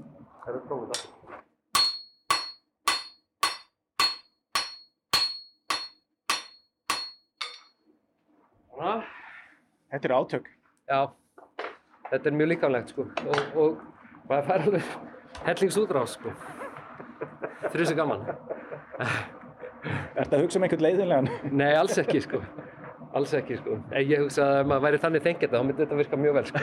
Það 0.44 0.54
er 0.54 0.60
að 0.60 0.68
prófa 0.70 0.86
þetta. 0.94 1.08
Svona. 8.70 8.96
Þetta 9.94 10.10
er 10.10 10.16
átök. 10.20 10.48
Já, 10.90 11.02
þetta 12.14 12.30
er 12.30 12.38
mjög 12.38 12.52
líkamlegt 12.54 12.94
sko 12.94 13.08
og, 13.26 13.40
og 13.58 14.30
maður 14.30 14.48
fær 14.50 14.66
alveg 14.68 14.92
hellingsútrás 15.48 16.18
sko. 16.18 16.34
Þrjusu 17.74 17.96
gaman. 17.98 18.28
Ertu 19.84 20.38
að 20.38 20.44
hugsa 20.44 20.60
um 20.60 20.66
einhvern 20.68 20.86
leiðinlegan? 20.86 21.30
Nei, 21.52 21.72
alls 21.76 21.98
ekki 22.00 22.22
sko. 22.24 22.42
Alls 23.18 23.34
ekki 23.38 23.58
sko. 23.60 23.78
En 23.92 24.06
ég 24.08 24.22
hugsa 24.24 24.46
að 24.46 24.60
ef 24.62 24.70
maður 24.70 24.86
væri 24.88 25.02
þannig 25.04 25.26
þengjandi 25.28 25.58
þá 25.58 25.66
myndi 25.68 25.84
þetta 25.84 26.00
virka 26.02 26.20
mjög 26.22 26.38
vel 26.38 26.46
sko. 26.50 26.62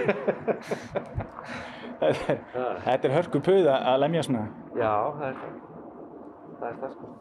þetta, 2.02 2.36
er, 2.36 2.38
þetta 2.86 3.10
er 3.10 3.16
hörku 3.16 3.42
puð 3.50 3.72
að 3.74 3.98
lemja 4.04 4.22
svona. 4.28 4.44
Já, 4.78 4.94
það 5.18 5.26
er 5.30 5.36
það. 5.42 5.58
Er 6.60 6.78
það 6.84 6.94
sko. 6.94 7.12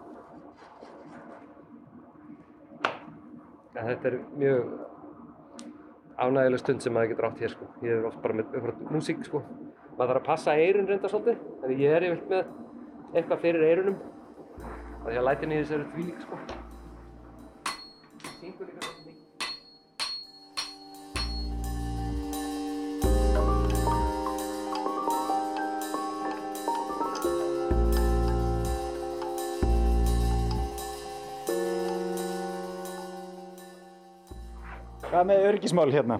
Ja, 3.75 3.81
þetta 3.85 4.09
er 4.09 4.15
mjög 4.39 4.88
ánægileg 6.25 6.61
stund 6.61 6.83
sem 6.83 6.93
maður 6.95 7.11
getur 7.13 7.27
átt 7.29 7.43
hér 7.43 7.53
sko. 7.55 7.67
Ég 7.85 7.91
er 7.97 8.07
oft 8.09 8.21
bara 8.23 8.37
með 8.37 8.55
einhverja 8.57 8.93
músík 8.95 9.25
sko. 9.27 9.43
Maður 9.97 10.11
þarf 10.13 10.21
að 10.21 10.29
passa 10.29 10.55
eyrun 10.55 10.89
reynda 10.89 11.11
svolítið. 11.11 11.43
Þannig 11.61 11.83
ég 11.83 11.97
er 11.97 12.07
yfirleitt 12.07 12.31
með 12.33 12.43
eitthvað 13.13 13.43
fyrir 13.45 13.67
eyrunum. 13.69 13.97
Það 15.03 15.13
er 15.13 15.21
að 15.21 15.29
lætin 15.29 15.53
í 15.53 15.61
þessu 15.61 15.77
eru 15.79 15.91
þvílík 15.93 16.19
sko. 16.25 16.35
Hvað 35.19 35.27
með 35.27 35.45
örgismál 35.49 35.89
hérna? 35.91 36.15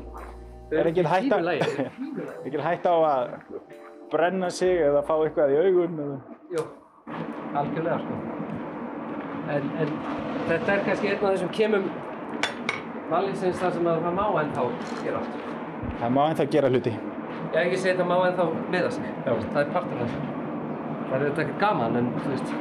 Er 0.76 0.88
ekki 0.90 1.04
hætta 2.66 2.92
á 2.92 2.98
að 3.08 3.30
brenna 4.12 4.50
sig 4.52 4.82
eða 4.84 5.06
fá 5.08 5.14
eitthvað 5.24 5.54
í 5.54 5.60
augun? 5.64 6.02
Jú, 6.52 6.66
algjörlega 7.62 8.02
sko. 8.02 8.18
En, 9.56 9.70
en 9.80 9.94
þetta 10.50 10.74
er 10.74 10.84
kannski 10.90 11.14
einn 11.14 11.24
af 11.24 11.30
þessum 11.30 11.54
kemum 11.56 11.88
valísins 13.14 13.64
þar 13.64 13.78
sem 13.78 13.88
að 13.94 14.04
það 14.10 14.20
má 14.20 14.26
ennþá 14.44 14.68
gera 15.06 15.24
allt. 15.24 15.40
Það 16.04 16.14
má 16.18 16.22
ennþá 16.26 16.50
gera 16.58 16.74
hluti. 16.76 16.96
Hef 17.00 17.58
ekki 17.64 17.80
að 17.80 18.04
það 18.04 18.12
má 18.12 18.16
ennþá 18.28 18.52
meða 18.76 18.94
sig. 19.00 19.10
Já. 19.16 19.34
Það 19.48 19.64
er 19.64 19.74
partur 19.80 19.96
af 19.96 20.04
þessu. 20.04 20.22
Það 21.00 21.18
er 21.22 21.28
þetta 21.30 21.48
ekki 21.48 21.60
gaman 21.64 22.00
en 22.04 22.14
þú 22.20 22.36
veist, 22.36 22.56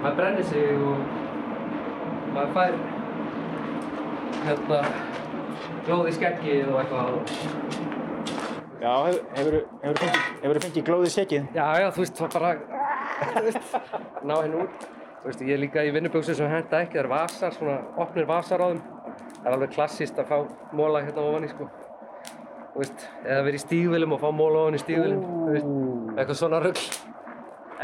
maður 0.00 0.18
brennir 0.24 0.52
sig 0.56 0.66
og 0.88 0.98
maður 2.32 2.52
fær 2.56 2.84
hérna 4.48 4.84
glóði 5.86 6.12
skeggið 6.16 6.70
og 6.72 6.80
eitthvað. 6.82 7.90
Já, 8.80 8.92
hefur 9.36 9.56
þú 9.60 9.90
fengið, 9.98 10.14
hefur 10.40 10.58
fengið 10.64 10.84
glóðið 10.86 11.10
sekið? 11.12 11.48
Já, 11.52 11.64
já, 11.82 11.86
þú 11.92 12.00
veist, 12.00 12.20
það 12.20 12.36
bara, 12.36 12.52
þú 13.20 13.42
veist, 13.44 13.74
ná 14.24 14.34
henni 14.38 14.62
út. 14.62 14.86
Þú 15.20 15.28
veist, 15.28 15.42
ég 15.44 15.52
er 15.52 15.60
líka 15.60 15.84
í 15.84 15.90
vinnuböksum 15.92 16.36
sem 16.38 16.48
henda 16.48 16.80
ekki, 16.80 16.96
það 16.96 17.02
er 17.02 17.10
vasar, 17.12 17.52
svona 17.52 17.74
opnir 18.00 18.28
vasar 18.30 18.64
á 18.64 18.66
þeim. 18.70 18.80
Það 19.34 19.50
er 19.50 19.56
alveg 19.58 19.74
klassíst 19.74 20.20
að 20.22 20.30
fá 20.30 20.38
móla 20.80 21.02
hérna 21.04 21.26
ofan 21.28 21.44
í, 21.44 21.50
sko. 21.52 21.68
Þú 22.70 22.80
veist, 22.80 23.04
eða 23.26 23.42
verið 23.50 23.58
í 23.58 23.64
stígvilum 23.66 24.16
og 24.16 24.22
fá 24.24 24.30
móla 24.32 24.64
ofan 24.64 24.78
í 24.78 24.80
stígvilum, 24.80 25.20
þú 25.28 25.52
veist, 25.58 25.70
eitthvað 26.14 26.40
svona 26.40 26.62
rugl. 26.64 26.86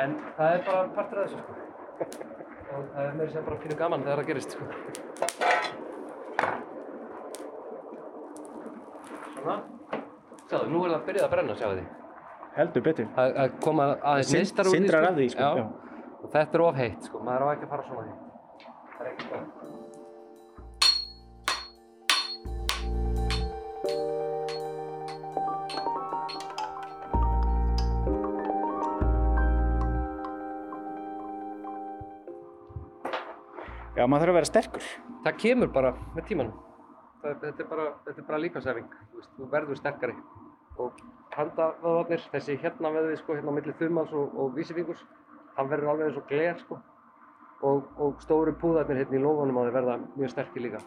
En 0.00 0.16
það 0.38 0.54
er 0.54 0.64
bara 0.70 0.80
partur 0.96 1.20
af 1.20 1.28
þessu, 1.28 1.44
sko. 1.44 1.52
Og 2.76 2.88
það 2.92 3.04
er 3.04 3.12
meira 3.14 3.30
sem 3.32 3.44
bara 3.46 3.60
pínu 3.62 3.76
gaman 3.78 4.02
þegar 4.02 4.18
það 4.20 4.28
gerist, 4.32 4.56
sko. 4.56 4.64
Svona. 9.46 9.62
Sjáðu, 10.50 10.66
nú 10.72 10.80
er 10.82 10.90
það 10.90 10.96
að 10.96 11.06
byrja 11.06 11.22
að 11.22 11.32
brenna, 11.36 11.54
sjáðu 11.54 11.76
því. 11.78 11.84
Heldur 12.56 12.82
betur. 12.82 13.08
að 13.20 13.34
að 13.42 13.54
koma 13.62 13.84
aðeins 14.00 14.30
neistar 14.32 14.66
því 14.66 14.72
syndrar 14.72 15.04
sko. 15.04 15.10
af 15.12 15.16
því, 15.18 15.26
sko, 15.34 15.40
já. 15.42 15.50
já. 15.60 15.64
og 16.16 16.30
þetta 16.32 16.56
er 16.56 16.62
of 16.64 16.78
heitt 16.80 17.02
sko, 17.04 17.16
maður 17.26 17.42
á 17.44 17.46
ekki 17.52 17.66
að 17.66 17.72
fara 17.74 17.84
svona 17.84 18.02
því 18.06 18.14
það 18.96 19.02
er 19.04 19.08
ekki 19.12 19.26
gott 19.34 19.50
Já, 33.96 34.04
maður 34.04 34.20
þarf 34.20 34.32
að 34.32 34.36
vera 34.36 34.48
sterkur. 34.48 34.86
það 35.24 35.38
kemur 35.44 35.68
bara 35.76 35.90
með 36.16 36.24
tímanum 36.32 36.56
það, 37.26 37.30
er- 37.34 37.40
þetta 37.44 37.62
er 37.64 37.70
bara, 37.70 37.86
er 38.12 38.26
bara 38.30 38.42
líkansæfing 38.42 38.90
þú, 39.12 39.22
þú 39.36 39.48
verður 39.52 39.80
sterkari. 39.80 40.16
Og 40.78 40.92
handavöðvarnir, 41.36 42.26
þessi 42.32 42.58
hérna 42.60 42.90
veðið 42.92 43.16
sko, 43.22 43.36
hérna 43.38 43.52
á 43.52 43.56
milli 43.58 43.74
þumals 43.80 44.12
og, 44.12 44.34
og 44.36 44.52
vísifingurs 44.56 45.02
hann 45.56 45.70
verður 45.72 45.92
alveg 45.94 46.10
eins 46.10 46.20
og 46.20 46.28
gler 46.30 46.60
sko. 46.60 46.78
Og, 47.64 47.86
og 47.96 48.18
stóru 48.20 48.52
púðarnir 48.60 49.00
hérna 49.00 49.16
í 49.16 49.22
lófanum 49.24 49.56
á 49.56 49.62
þeir 49.66 49.76
verða 49.78 49.98
mjög 50.16 50.34
sterkir 50.34 50.66
líka. 50.66 50.82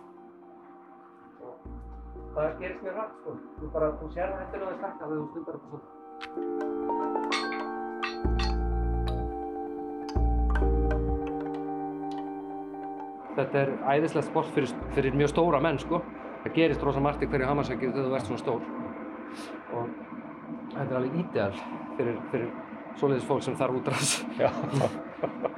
Og 1.41 1.55
það 2.35 2.59
gerist 2.61 2.83
mjög 2.85 2.99
hratt 2.99 3.15
sko. 3.21 3.37
Þú 3.59 3.71
bara, 3.73 3.91
þú 4.01 4.11
sér 4.13 4.29
það 4.35 4.43
hættir 4.43 4.61
að 4.61 4.67
það 4.69 4.77
stakka 4.83 5.03
þegar 5.05 5.17
þú 5.17 5.27
stundar 5.33 5.55
upp 5.55 5.65
svona 5.73 6.89
Þetta 13.39 13.61
er 13.61 13.69
æðislegt 13.93 14.27
sport 14.27 14.49
fyrir, 14.55 14.71
fyrir 14.95 15.15
mjög 15.15 15.31
stóra 15.31 15.61
menn 15.63 15.77
sko. 15.79 16.01
Það 16.43 16.55
gerist 16.55 16.83
rosa 16.87 17.03
margt 17.03 17.23
í 17.23 17.27
hverju 17.29 17.49
hamarsækju 17.49 17.91
þegar 17.91 18.09
þú 18.09 18.17
ert 18.17 18.29
svona 18.29 18.41
stór. 18.43 18.61
Og 19.75 19.89
þetta 20.73 20.89
er 20.89 20.97
alveg 20.99 21.17
ídeal 21.23 21.53
fyrir, 21.97 22.19
fyrir 22.31 22.49
svoleiðis 22.99 23.27
fólk 23.27 23.45
sem 23.45 23.57
þarf. 23.59 23.75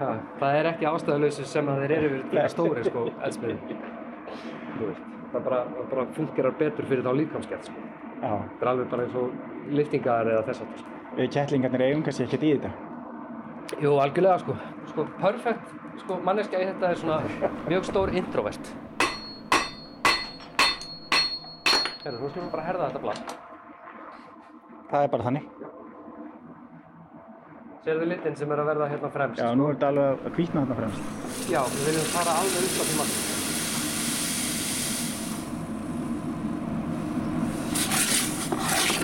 Ha, 0.01 0.07
það 0.39 0.55
er 0.57 0.69
ekki 0.71 0.87
ástæðuleysi 0.89 1.45
sem 1.45 1.67
að 1.69 1.83
þeir 1.83 1.91
eru 1.97 2.07
verið 2.15 2.31
líka 2.33 2.47
stóri 2.49 2.85
sko, 2.87 3.05
eldsmiði. 3.27 3.75
Þú 4.77 4.87
veist, 4.87 5.03
það 5.33 5.43
bara, 5.47 5.59
bara 5.91 6.05
fungerar 6.15 6.55
betur 6.57 6.87
fyrir 6.89 7.05
þá 7.05 7.11
líkamskett 7.19 7.69
sko. 7.69 7.83
Það 8.21 8.63
er 8.63 8.71
alveg 8.71 8.89
bara 8.93 9.05
eins 9.05 9.19
og 9.21 9.75
liftingar 9.77 10.31
eða 10.33 10.47
þess 10.49 10.65
að 10.65 10.73
sko. 10.81 10.95
Við 11.19 11.29
kettlingarnir 11.35 11.85
eigum 11.87 12.05
kannski 12.07 12.25
ekkert 12.25 12.47
í 12.47 12.53
þetta. 12.55 12.71
Jú, 13.81 13.93
algjörlega 14.01 14.41
sko. 14.41 14.57
Sko, 14.89 15.05
perfekt, 15.21 15.75
sko, 16.01 16.17
manneskja 16.25 16.63
í 16.63 16.69
þetta 16.71 16.89
er 16.89 17.01
svona 17.03 17.21
mjög 17.69 17.87
stór 17.91 18.13
introvert. 18.17 18.73
Herru, 22.01 22.17
þú 22.17 22.27
skulum 22.31 22.47
bara 22.49 22.63
herða 22.65 22.85
þetta 22.89 22.99
blad. 23.03 23.19
Það 24.89 25.03
er 25.05 25.09
bara 25.13 25.25
þannig. 25.27 25.43
Serðu 27.85 28.07
litinn 28.09 28.37
sem 28.39 28.53
er 28.53 28.61
að 28.61 28.69
verða 28.71 28.87
hérna 28.89 29.09
fremst? 29.13 29.41
Já, 29.41 29.49
nú 29.57 29.67
er 29.67 29.75
þetta 29.75 29.91
alveg 29.91 30.25
að 30.25 30.33
hvítna 30.37 30.63
þarna 30.63 30.77
fremst. 30.79 31.01
Já, 31.51 31.61
við 31.75 31.83
viljum 31.89 32.07
fara 32.15 32.33
alveg 32.41 32.61
upp 32.65 32.73
á 32.73 32.83
því 32.87 32.95
mark. 33.01 33.13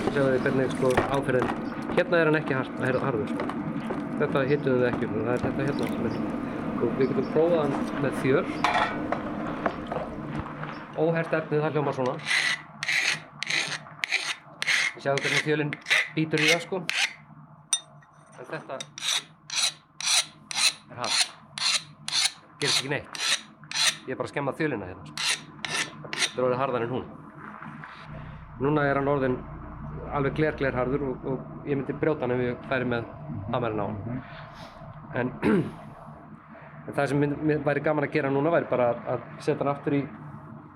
Sjáðu 0.08 0.30
þið 0.34 0.42
hvernig 0.48 0.68
sko 0.74 0.88
áferðin. 1.14 1.48
Hérna 1.94 2.14
er 2.18 2.26
hann 2.32 2.40
ekki 2.40 2.54
harður. 2.58 3.30
Sko. 3.30 3.42
Þetta 4.18 4.38
hittum 4.50 4.72
við 4.82 4.88
ekki 4.90 5.04
um, 5.06 5.14
það 5.20 5.32
er 5.36 5.40
þetta 5.46 5.62
hérna 5.70 5.84
sem 5.94 6.02
er. 6.10 6.14
Og 6.78 6.88
við 6.98 7.06
getum 7.12 7.30
prófað 7.30 7.60
hann 7.62 7.74
með 8.02 8.12
þjör. 8.24 8.44
Óhert 10.98 11.32
efnið 11.42 11.62
það 11.62 11.74
hljómar 11.78 11.94
svona. 12.02 12.18
Sjáðu 15.08 15.22
hvernig 15.24 15.44
þjölinn 15.46 15.70
býtur 16.12 16.40
í 16.44 16.48
það 16.50 16.58
sko. 16.66 16.78
En 18.36 18.48
þetta 18.50 18.74
er 20.92 20.98
hart 20.98 21.22
gerist 22.60 22.82
ekki 22.82 22.90
neitt. 22.92 23.22
Ég 24.04 24.12
er 24.12 24.18
bara 24.18 24.26
að 24.28 24.32
skemma 24.34 24.52
þjölina 24.58 24.90
hérna. 24.90 25.06
sko. 25.06 25.14
Þetta 26.10 26.34
er 26.34 26.44
orðið 26.44 26.60
harðar 26.60 26.84
en 26.84 26.92
hún. 26.92 27.06
Núna 28.66 28.84
er 28.84 29.00
hann 29.00 29.08
orðin 29.14 29.38
alveg 30.18 30.36
gler 30.42 30.58
gler 30.60 30.76
harður 30.76 31.06
og, 31.06 31.24
og 31.24 31.64
ég 31.70 31.80
myndi 31.80 31.96
brjóta 32.04 32.26
hann 32.26 32.36
ef 32.36 32.44
ég 32.44 32.68
færi 32.68 32.90
með 32.92 33.08
hamarinn 33.54 33.80
á 33.80 33.86
hann. 33.86 34.20
En, 35.22 35.32
en 36.84 36.92
það 36.92 37.14
sem 37.14 37.24
mynd, 37.24 37.40
mynd, 37.40 37.64
væri 37.64 37.86
gaman 37.88 38.10
að 38.10 38.12
gera 38.18 38.34
núna 38.36 38.52
væri 38.58 38.68
bara 38.68 38.92
að, 39.14 39.24
setja 39.40 39.62
hann 39.62 39.72
aftur 39.72 40.02
í, 40.02 40.04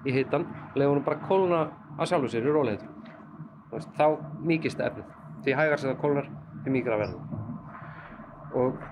í 0.09 0.17
hitan, 0.17 0.49
lega 0.73 0.89
hann 0.89 1.05
bara 1.05 1.21
að 1.21 1.29
kólna 1.29 1.63
að 1.99 2.15
sjálfu 2.15 2.33
sér 2.33 2.49
í 2.49 2.57
róleitur. 3.73 3.93
Þá 3.99 4.07
mýkist 4.53 4.81
efnið. 4.85 5.11
Því 5.43 5.57
hægar 5.59 5.81
sem 5.83 5.91
það 5.91 6.01
kólnar, 6.05 6.29
því 6.63 6.75
mýkra 6.77 6.99
verður. 7.01 7.23
Og 8.63 8.83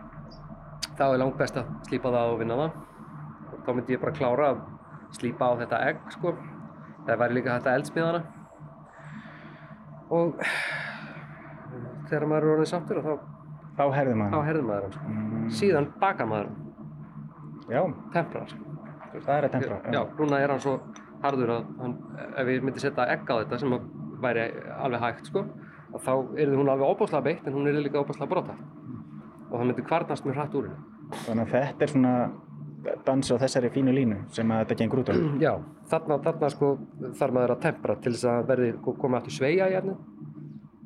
þá 0.99 1.05
er 1.14 1.19
langt 1.23 1.37
best 1.40 1.57
að 1.61 1.69
slípa 1.88 2.11
það 2.12 2.33
og 2.35 2.38
vinna 2.43 2.57
það 2.61 2.79
og 3.51 3.62
þá 3.66 3.71
myndi 3.77 3.95
ég 3.95 4.01
bara 4.03 4.12
klára 4.16 4.49
að 4.55 4.59
slípa 5.16 5.47
á 5.49 5.53
þetta 5.61 5.79
egg 5.90 6.01
sko 6.14 6.33
það 7.07 7.19
væri 7.23 7.37
líka 7.38 7.55
þetta 7.59 7.75
eldsmiðana 7.79 8.21
og 10.11 10.40
þegar 12.11 12.27
maður 12.31 12.47
er 12.47 12.53
orðin 12.55 12.71
sáttur 12.73 13.01
þá, 13.05 13.12
Þá 13.81 13.85
herðir 13.97 14.16
þá 14.19 14.21
maður. 14.21 14.61
maður 14.69 14.95
sko. 14.97 15.12
Mm, 15.14 15.47
síðan 15.61 15.87
bakar 16.03 16.29
maður 16.29 16.51
já, 17.71 17.81
temprar 18.16 18.49
sko. 18.51 18.64
það 19.25 19.35
er 19.37 19.47
að 19.49 19.55
tempra. 19.57 19.79
já, 19.95 20.01
núna 20.19 20.40
er 20.45 20.53
hann 20.55 20.61
svo 20.64 20.75
harður 21.23 21.55
að 21.57 21.71
hann, 21.81 21.95
ef 22.43 22.51
ég 22.55 22.64
myndi 22.66 22.83
setja 22.83 23.07
egg 23.14 23.25
á 23.31 23.35
þetta 23.40 23.61
sem 23.62 23.77
að 23.77 23.88
væri 24.22 24.46
alveg 24.76 25.04
hægt 25.06 25.30
sko. 25.30 25.44
Að 25.90 26.04
þá 26.06 26.12
er 26.38 26.54
hún 26.54 26.70
alveg 26.70 26.92
óbúslega 26.94 27.26
beitt 27.26 27.48
en 27.48 27.56
hún 27.56 27.66
er 27.66 27.80
líka 27.80 28.02
óbúslega 28.02 28.30
brota 28.30 28.54
og 29.50 29.56
það 29.56 29.66
myndi 29.66 29.85
kvarnast 29.88 30.26
mjög 30.26 30.38
hratt 30.38 30.54
úr 30.54 30.68
henni. 30.68 30.87
Þannig 31.24 31.42
að 31.42 31.54
þetta 31.56 31.85
er 31.87 31.92
svona 31.94 32.14
dans 33.06 33.33
á 33.33 33.37
þessari 33.42 33.70
fínu 33.74 33.94
línu 33.94 34.18
sem 34.35 34.52
að 34.54 34.62
þetta 34.62 34.78
gengur 34.78 35.02
út 35.02 35.11
á. 35.11 35.14
Já, 35.46 35.52
þarna, 35.90 36.18
þarna 36.24 36.50
sko 36.54 36.70
þarf 37.18 37.37
maður 37.37 37.54
að 37.56 37.62
tempra 37.66 37.96
til 37.98 38.14
þess 38.14 38.28
að 38.30 38.48
verði 38.52 38.70
komið 38.87 39.18
aftur 39.20 39.37
sveigja 39.37 39.68
í 39.70 39.76
efnið. 39.80 39.98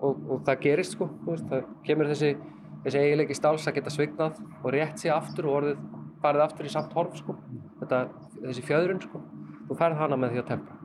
Og, 0.05 0.25
og 0.29 0.41
það 0.45 0.65
gerist 0.65 0.97
sko, 0.97 1.09
veist, 1.25 1.45
það 1.49 1.69
kemur 1.87 2.11
þessi, 2.11 2.33
þessi 2.85 3.03
eiginleiki 3.05 3.37
stáls 3.39 3.69
að 3.69 3.77
geta 3.79 3.93
svignað 3.93 4.41
og 4.61 4.67
rétt 4.75 5.01
sig 5.01 5.13
aftur 5.15 5.49
og 5.49 5.59
orðið 5.61 5.85
farið 6.25 6.45
aftur 6.45 6.69
í 6.69 6.73
samt 6.73 6.97
horf 6.97 7.17
sko, 7.21 7.37
þetta, 7.83 8.01
þessi 8.41 8.65
fjöðrun 8.65 9.01
sko, 9.05 9.21
þú 9.69 9.79
færð 9.81 10.01
hana 10.01 10.19
með 10.21 10.35
því 10.35 10.43
að 10.43 10.51
tempra. 10.51 10.84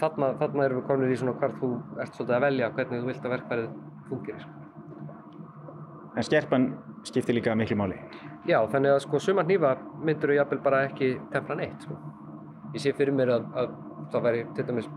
Þarna, 0.00 0.30
þarna 0.40 0.64
erum 0.64 0.80
við 0.80 0.86
komin 0.88 1.12
í 1.12 1.18
svona 1.20 1.36
hvar 1.40 1.52
þú 1.60 1.70
ert 2.00 2.16
svolítið 2.16 2.36
að 2.36 2.44
velja 2.46 2.70
hvernig 2.76 3.02
þú 3.02 3.10
vilt 3.10 3.26
að 3.26 3.34
verkfærið 3.34 3.68
fungir. 4.08 4.40
Sko. 4.44 4.60
En 6.16 6.26
skerpan 6.26 6.66
skiptir 7.06 7.36
líka 7.36 7.54
miklu 7.58 7.76
máli. 7.78 7.98
Já, 8.48 8.58
þannig 8.72 8.96
að 8.96 9.02
sko 9.04 9.20
suma 9.22 9.44
hnífa 9.44 9.74
myndur 10.00 10.32
þú 10.32 10.38
jafnvel 10.38 10.62
bara 10.64 10.82
ekki 10.88 11.12
tempra 11.32 11.56
neitt 11.58 11.84
sko. 11.84 11.98
Ég 12.74 12.82
sé 12.82 12.94
fyrir 12.96 13.14
mér 13.14 13.34
að, 13.36 13.46
að 13.60 13.74
það 14.12 14.26
væri 14.26 14.46
til 14.56 14.66
dæmis 14.70 14.88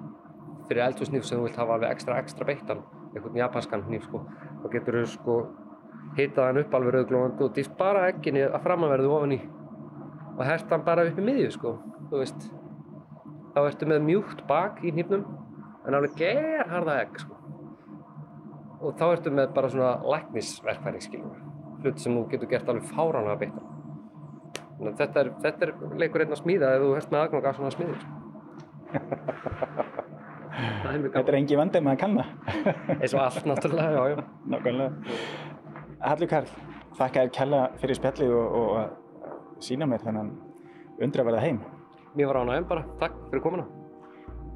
fyrir 0.70 0.86
eldhúsnýf 0.88 1.28
sem 1.28 1.40
þú 1.40 1.48
vilt 1.48 1.60
hafa 1.60 1.76
alveg 1.78 1.92
ekstra 1.92 2.20
ekstra 2.24 2.48
beittan, 2.48 2.84
einhvern 3.12 3.38
japanskan 3.38 3.84
hníf 3.90 4.08
sko, 4.08 4.24
þá 4.64 4.68
getur 4.78 5.00
þú 5.02 5.06
sko 5.12 5.38
hitað 6.18 6.50
hann 6.50 6.62
upp 6.64 6.76
alveg 6.78 6.96
rauðglóðandi 6.96 7.46
og 7.46 7.56
dýst 7.58 7.76
bara 7.78 8.08
egginni 8.12 8.46
að 8.46 8.62
framanverðu 8.64 9.12
ofan 9.18 9.36
í 9.36 9.40
og 10.34 10.44
hert 10.48 10.72
hann 10.72 10.86
bara 10.86 11.06
upp 11.10 11.20
í 11.20 11.26
miðju 11.26 11.54
sko, 11.58 11.74
þú 12.10 12.22
veist. 12.22 12.48
Þá 13.54 13.60
ertu 13.68 13.90
með 13.90 14.06
mjúkt 14.08 14.44
bak 14.50 14.82
í 14.84 14.94
hnífnum 14.94 15.26
en 15.84 15.98
alveg 15.98 16.18
gerharða 16.18 17.00
egg 17.04 17.20
sko. 17.22 17.38
Og 18.84 18.98
þá 19.00 19.06
ertu 19.12 19.34
með 19.34 19.54
bara 19.56 19.70
svona 19.72 19.94
læknisverkfæri 20.16 21.04
skilur 21.04 21.42
hlut 21.84 22.00
sem 22.00 22.16
þú 22.16 22.24
getur 22.32 22.50
gert 22.52 22.70
alveg 22.72 22.90
fáránlega 22.96 23.52
að 24.84 24.98
þetta 25.00 25.22
er, 25.22 25.30
þetta 25.44 25.68
er 25.68 25.72
leikur 26.02 26.24
einn 26.24 26.34
að 26.36 26.42
smíða 26.42 26.72
ef 26.76 26.84
þú 26.84 26.90
ert 26.98 27.12
með 27.12 27.22
aðgang 27.22 27.46
að 27.48 27.58
svona 27.60 27.74
smíðir. 27.76 28.02
það 30.84 30.90
er 30.94 31.06
Þetta 31.14 31.24
er 31.24 31.38
engi 31.40 31.60
vandi 31.60 31.82
með 31.84 31.94
að 31.94 32.02
kanna. 32.02 32.26
Eins 32.98 33.14
og 33.14 33.22
allt 33.24 33.48
náttúrulega, 33.50 33.92
já, 33.94 34.04
já. 34.12 34.18
Nákvæmlega. 34.54 34.92
Hallur 36.04 36.32
Karl, 36.34 36.52
þakka 36.98 37.22
þér 37.22 37.32
kella 37.38 37.62
fyrir 37.82 38.00
spjallið 38.00 38.36
og, 38.40 38.58
og 38.60 39.64
sína 39.64 39.88
mér 39.90 40.04
þennan 40.04 40.34
undraverða 41.04 41.46
heim. 41.46 41.64
Mér 42.16 42.28
var 42.30 42.36
ánægum 42.44 42.68
bara. 42.70 42.84
Takk 43.00 43.16
fyrir 43.32 43.42
komuna. 43.44 43.66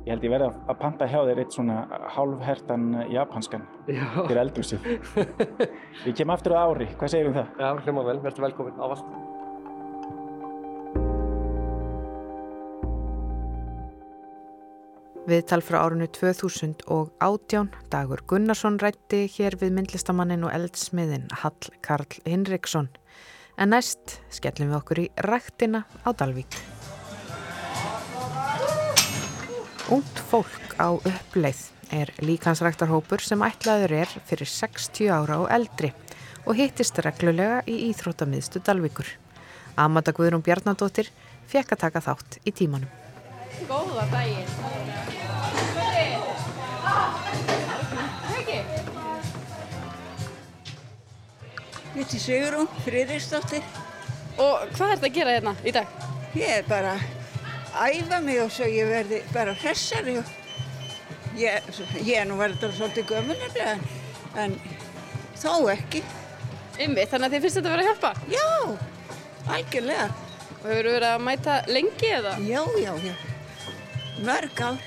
Ég 0.08 0.14
held 0.14 0.24
ég 0.24 0.32
verði 0.32 0.48
að- 0.70 0.78
panta 0.80 1.08
hjá 1.08 1.20
þér 1.28 1.40
eitt 1.44 1.52
svona 1.52 1.78
hálfhertan 2.16 2.84
japanskan 3.12 3.66
Já, 3.88 4.06
fyrir 4.28 4.40
eldhúsið. 4.46 4.80
Ég 6.08 6.16
kem 6.16 6.30
aftur 6.32 6.56
á 6.56 6.64
ári, 6.70 6.88
hvað 6.96 7.10
segir 7.12 7.28
um 7.28 7.34
það? 7.34 7.48
já 7.60 7.74
hljóma 7.84 8.06
vel, 8.08 8.20
verður 8.24 8.46
velkomin 8.48 8.80
ávallt. 8.80 9.04
Viðtal 15.28 15.60
frá 15.66 15.82
árinu 15.84 16.08
2018, 16.16 17.68
Dagur 17.92 18.22
Gunnarsson 18.32 18.78
rætti 18.80 19.26
hér 19.34 19.58
við 19.60 19.74
myndlistamannin 19.76 20.46
og 20.48 20.54
eldsmiðin 20.56 21.28
Hall 21.42 21.72
Karl 21.84 22.08
Hinriksson. 22.24 22.88
En 23.60 23.74
næst 23.76 24.20
skellum 24.32 24.72
við 24.72 24.80
okkur 24.80 25.04
í 25.04 25.08
ræktina 25.28 25.84
á 26.08 26.10
Dalvík. 26.16 26.56
Ungt 29.88 30.20
fólk 30.28 30.74
á 30.84 30.92
uppleið 30.92 31.60
er 31.96 32.10
líkansræktarhópur 32.20 33.22
sem 33.24 33.40
ætlaður 33.46 33.94
er 34.02 34.10
fyrir 34.28 34.50
60 34.52 35.08
ára 35.16 35.38
og 35.40 35.48
eldri 35.48 35.94
og 36.44 36.58
hittist 36.60 37.00
reglulega 37.06 37.62
í 37.64 37.78
Íþróttamiðstu 37.88 38.60
Dalvíkur. 38.68 39.08
Amanda 39.80 40.12
Guðrún 40.12 40.44
Bjarnadóttir 40.44 41.08
fekk 41.48 41.72
að 41.78 41.84
taka 41.86 42.04
þátt 42.04 42.40
í 42.44 42.52
tímanum. 42.52 42.92
Góða 43.70 44.04
daginn. 44.12 44.52
Ég 51.98 52.04
heiti 52.04 52.20
Sigrún 52.22 52.68
Friðriksdóttir. 52.84 53.64
Og 54.38 54.68
hvað 54.76 54.92
er 54.92 55.00
þetta 55.00 55.08
að 55.08 55.16
gera 55.16 55.38
hérna 55.38 55.56
í 55.64 55.72
dag? 55.74 55.96
Ég 56.36 56.60
er 56.60 56.68
bara 56.68 56.92
æfa 57.86 58.20
mig 58.24 58.42
og 58.42 58.52
svo 58.54 58.68
ég 58.70 58.90
verði 58.90 59.22
bara 59.34 59.56
hressari. 59.62 60.18
og 60.22 60.36
Ég, 61.38 61.68
ég 62.02 62.24
nú 62.26 62.38
verður 62.40 62.72
svolítið 62.74 63.12
gömunnefnilega 63.12 63.76
en, 63.78 63.84
en 64.42 64.56
þó 65.38 65.68
ekki. 65.70 66.02
Ymmi, 66.82 67.06
þannig 67.10 67.28
að 67.28 67.36
þið 67.36 67.44
finnst 67.44 67.60
þetta 67.60 67.70
að 67.70 67.76
vera 67.76 67.84
að 67.84 67.90
hjálpa? 67.92 68.12
Já, 68.34 68.48
algjörlega. 69.58 70.08
Og 70.58 70.66
hefur 70.66 70.90
verið 70.90 71.08
að 71.12 71.26
mæta 71.28 71.58
lengi 71.70 72.12
eða? 72.18 72.34
Já, 72.46 72.62
já, 72.82 72.92
já. 73.06 73.14
Mörg 74.26 74.62
ár. 74.66 74.80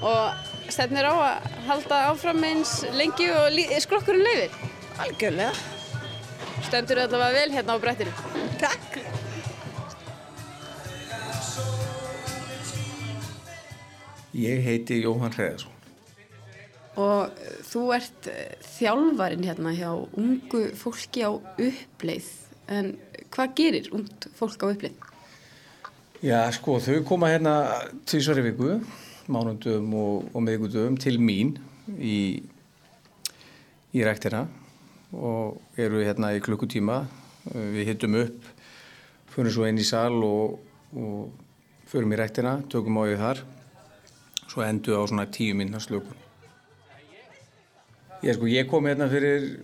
Og 0.00 0.72
stefnir 0.72 1.08
á 1.08 1.14
að 1.16 1.48
halda 1.68 2.00
áfram 2.10 2.44
eins 2.50 2.74
lengi 2.96 3.28
og 3.32 3.60
skrokkurinn 3.84 4.24
leifir? 4.24 4.56
Algjörlega. 5.00 5.52
Stendur 6.68 7.00
allavega 7.06 7.40
vel 7.40 7.56
hérna 7.56 7.76
á 7.76 7.82
brettinu? 7.82 8.12
Takk. 8.60 9.09
Ég 14.36 14.62
heiti 14.62 15.00
Jóhann 15.02 15.32
Hreðarsson. 15.34 15.72
Og 17.00 17.30
eh, 17.34 17.56
þú 17.66 17.82
ert 17.96 18.28
eh, 18.30 18.54
þjálfarin 18.76 19.46
hérna 19.46 19.72
hjá 19.74 19.90
ungu 19.90 20.68
fólki 20.78 21.24
á 21.26 21.34
uppleið. 21.34 22.28
En 22.70 22.92
hvað 23.34 23.54
gerir 23.58 23.90
ungt 23.96 24.28
fólk 24.38 24.62
á 24.62 24.70
uppleið? 24.70 25.08
Já, 26.20 26.44
sko, 26.54 26.76
þau 26.84 27.02
koma 27.08 27.30
hérna 27.32 27.54
tvísvar 28.06 28.42
í 28.42 28.46
viku, 28.50 28.74
mánundum 29.32 29.94
og, 29.96 30.30
og 30.36 30.44
meðgundum 30.44 30.98
til 31.00 31.16
mín 31.18 31.54
í, 31.96 32.42
í 33.96 34.02
ræktina 34.04 34.44
og 35.16 35.80
eru 35.80 36.04
hérna 36.04 36.34
í 36.36 36.42
klukkutíma. 36.44 37.02
Við 37.50 37.88
hittum 37.88 38.18
upp, 38.20 38.50
fyrir 39.32 39.54
svo 39.54 39.64
inn 39.66 39.80
í 39.80 39.86
sal 39.86 40.20
og, 40.22 40.60
og 40.92 41.88
förum 41.90 42.12
í 42.12 42.20
ræktina, 42.20 42.60
tökum 42.70 43.00
á 43.00 43.08
því 43.08 43.16
þar, 43.24 43.42
svo 44.50 44.64
endur 44.66 44.98
á 44.98 45.02
svona 45.06 45.26
tíu 45.30 45.54
minna 45.54 45.78
slökun. 45.80 46.16
Ég, 48.20 48.34
sko, 48.34 48.48
ég 48.50 48.66
kom 48.68 48.88
hérna 48.88 49.06
fyrir 49.08 49.60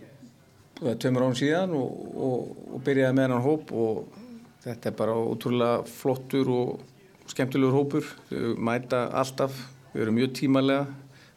tveimur 0.76 1.26
án 1.26 1.34
síðan 1.37 1.74
og, 1.76 1.97
og, 2.14 2.53
og 2.76 2.84
byrjaði 2.87 3.16
með 3.16 3.26
hennan 3.26 3.45
hóp 3.45 3.72
og 3.74 4.20
þetta 4.64 4.91
er 4.91 4.97
bara 4.97 5.16
ótrúlega 5.16 5.82
flottur 5.91 6.53
og 6.55 7.32
skemmtilegur 7.32 7.74
hópur. 7.74 8.07
Þau 8.30 8.55
mæta 8.62 9.07
alltaf, 9.18 9.59
við 9.93 10.07
erum 10.07 10.18
mjög 10.20 10.37
tímalega, 10.41 10.87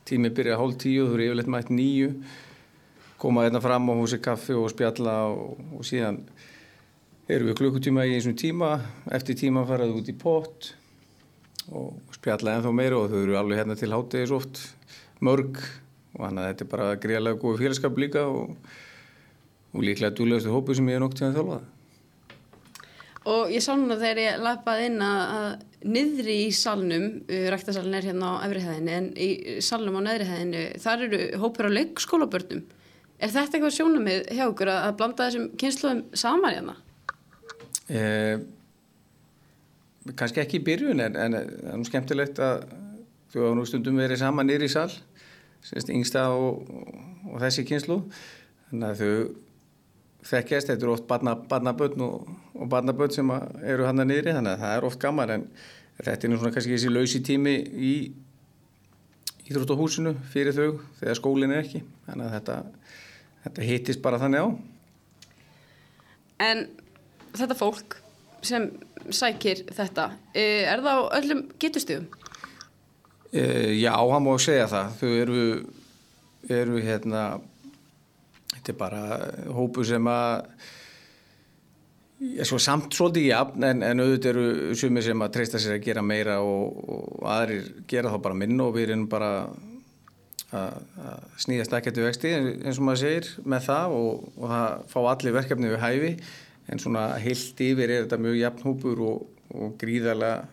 tími 0.08 0.32
byrjaði 0.36 0.62
hálf 0.62 0.80
tíu, 0.84 1.08
þau 1.08 1.18
eru 1.18 1.28
yfirleitt 1.28 1.52
mætt 1.56 1.74
nýju, 1.74 2.14
koma 3.20 3.48
hérna 3.48 3.62
fram 3.64 3.90
á 3.92 3.94
húsi 4.00 4.22
kaffi 4.24 4.56
og 4.56 4.70
spjalla 4.72 5.16
og, 5.34 5.58
og 5.76 5.88
síðan 5.88 6.22
erum 7.30 7.52
við 7.52 7.60
klukkutíma 7.60 8.06
í 8.08 8.16
eins 8.16 8.30
og 8.30 8.38
tíma, 8.40 8.78
eftir 9.12 9.38
tíma 9.38 9.66
faraðu 9.68 10.00
út 10.00 10.14
í 10.14 10.16
pott 10.18 10.72
og 11.70 12.16
spjalla 12.16 12.58
ennþá 12.58 12.74
meira 12.74 13.00
og 13.00 13.12
þau 13.12 13.20
eru 13.22 13.38
alveg 13.40 13.62
hérna 13.62 13.78
til 13.78 13.94
hátegis 13.94 14.34
oft 14.36 14.62
mörg 15.22 15.60
og 16.18 16.24
hann 16.26 16.40
að 16.42 16.48
þetta 16.52 16.66
er 16.66 16.72
bara 16.72 16.88
greiðlega 17.04 17.42
góð 17.42 17.60
félagskap 17.62 18.00
líka 18.02 18.24
og, 18.28 18.56
og 19.74 19.84
líklega 19.86 20.16
dúlegastu 20.18 20.54
hópu 20.54 20.76
sem 20.78 20.90
ég 20.90 20.98
er 20.98 21.04
nokk 21.04 21.18
til 21.20 21.28
að 21.30 21.38
þjálfa. 21.38 21.60
Og 23.30 23.52
ég 23.54 23.62
sá 23.62 23.74
núna 23.76 24.00
þegar 24.00 24.22
ég 24.24 24.42
lappaði 24.42 24.90
inn 24.90 25.02
að, 25.06 25.64
niðri 25.86 26.36
í 26.48 26.52
salnum, 26.56 27.08
uh, 27.28 27.46
ræktasalinn 27.54 27.98
er 28.00 28.08
hérna 28.10 28.34
á 28.40 28.44
efrihæðinni, 28.48 28.96
en 28.96 29.10
í 29.14 29.30
salnum 29.64 30.00
á 30.00 30.02
neðrihæðinni, 30.08 30.64
þar 30.82 31.06
eru 31.08 31.20
hópur 31.44 31.70
á 31.70 31.76
leikskólabörnum. 31.78 32.64
Er 33.20 33.34
þetta 33.34 33.60
eitthvað 33.60 33.76
sjónamið 33.76 34.30
hjá 34.32 34.46
okkur 34.48 34.72
að 34.72 34.96
blanda 35.02 35.28
þessum 35.28 35.50
kynsluðum 35.60 36.02
saman 36.18 36.56
hérna? 36.56 36.76
Eh, 37.90 38.40
kannski 40.20 40.44
ekki 40.44 40.60
í 40.60 40.66
byrjun 40.66 41.04
en, 41.04 41.18
það 41.18 41.38
er 41.40 41.80
nú 41.80 41.88
skemmtilegt 41.88 42.40
að 42.44 42.64
þú 43.34 43.44
hafa 43.46 43.58
nú 43.58 43.66
stundum 43.68 44.00
verið 44.00 44.22
saman 44.22 44.50
niður 44.50 44.66
í 44.66 44.72
sal 44.74 44.90
semst 45.66 45.92
yngsta 45.92 46.30
og, 46.32 46.64
og, 47.28 47.38
þessi 47.44 47.66
kynslu 47.68 48.00
þannig 48.70 48.88
að 48.90 49.02
þau 49.02 49.12
þekkjast, 50.30 50.72
þetta 50.72 50.86
eru 50.86 50.94
oft 50.96 51.08
barnabötn 51.50 52.04
og, 52.06 52.32
og 52.56 52.72
barnabötn 52.72 53.20
sem 53.20 53.30
eru 53.64 53.88
hann 53.88 54.04
að 54.04 54.10
niðri 54.12 54.36
þannig 54.36 54.56
að 54.56 54.64
það 54.64 54.74
er 54.78 54.88
oft 54.90 55.02
gaman 55.04 55.36
en 55.36 55.46
þetta 56.00 56.28
er 56.28 56.32
nú 56.32 56.40
svona 56.40 56.56
kannski 56.56 56.76
þessi 56.76 56.92
lausi 56.92 57.22
tími 57.28 57.56
í 57.60 57.94
íþróttahúsinu 59.50 60.14
fyrir 60.32 60.56
þau 60.56 60.82
þegar 61.00 61.20
skólinn 61.20 61.56
er 61.56 61.64
ekki 61.64 61.82
þannig 62.08 62.28
að 62.28 62.36
þetta, 62.38 62.58
þetta 63.46 63.70
hittist 63.70 64.04
bara 64.04 64.20
þannig 64.22 64.46
á. 64.46 64.48
En 66.40 66.68
þetta 67.36 67.58
fólk 67.58 67.98
sem 68.46 68.70
sækir 69.10 69.64
þetta, 69.76 70.10
eh, 70.34 70.66
er 70.70 70.84
það 70.84 71.00
á 71.00 71.04
öllum 71.20 71.46
getustíðum? 71.62 72.08
E, 73.32 73.44
já, 73.78 73.94
hann 73.94 74.26
má 74.26 74.34
segja 74.42 74.68
það. 74.68 74.98
Þau 75.00 75.14
eru, 75.22 75.46
eru 76.50 76.82
hérna, 76.82 77.24
þetta 78.56 78.74
er 78.74 78.78
bara 78.80 79.02
hópu 79.54 79.86
sem 79.86 80.10
að, 80.10 80.46
ég 82.20 82.50
svo 82.50 82.60
samt 82.60 82.94
svolítið 82.94 83.30
jafn, 83.30 83.64
en, 83.64 83.84
en 83.86 84.04
auðvitað 84.04 84.32
eru 84.34 84.76
sumir 84.76 85.06
sem 85.06 85.22
að 85.22 85.34
treysta 85.38 85.62
sér 85.62 85.78
að 85.78 85.86
gera 85.86 86.04
meira 86.04 86.40
og, 86.42 86.84
og 86.90 87.28
aðrir 87.30 87.70
gera 87.88 88.12
þá 88.12 88.22
bara 88.26 88.40
minn 88.42 88.60
og 88.62 88.74
við 88.76 88.90
erum 88.90 89.08
bara 89.12 89.34
að 90.50 90.80
snýðast 91.38 91.74
ekkert 91.78 92.00
við 92.00 92.08
vexti 92.08 92.30
eins 92.34 92.80
og 92.80 92.86
maður 92.88 93.02
segir 93.04 93.28
með 93.46 93.66
það 93.68 93.96
og, 94.00 94.24
og 94.34 94.46
það 94.50 94.86
fá 94.90 95.00
allir 95.12 95.36
verkefni 95.36 95.70
við 95.70 95.84
hæfi 95.84 96.14
en 96.70 96.82
svona 96.82 97.08
heilt 97.22 97.62
yfir 97.66 97.90
er 97.90 98.04
þetta 98.06 98.22
mjög 98.22 98.38
jafn 98.40 98.66
hópur 98.68 99.04
og, 99.06 99.28
og 99.56 99.76
gríðarlega 99.82 100.48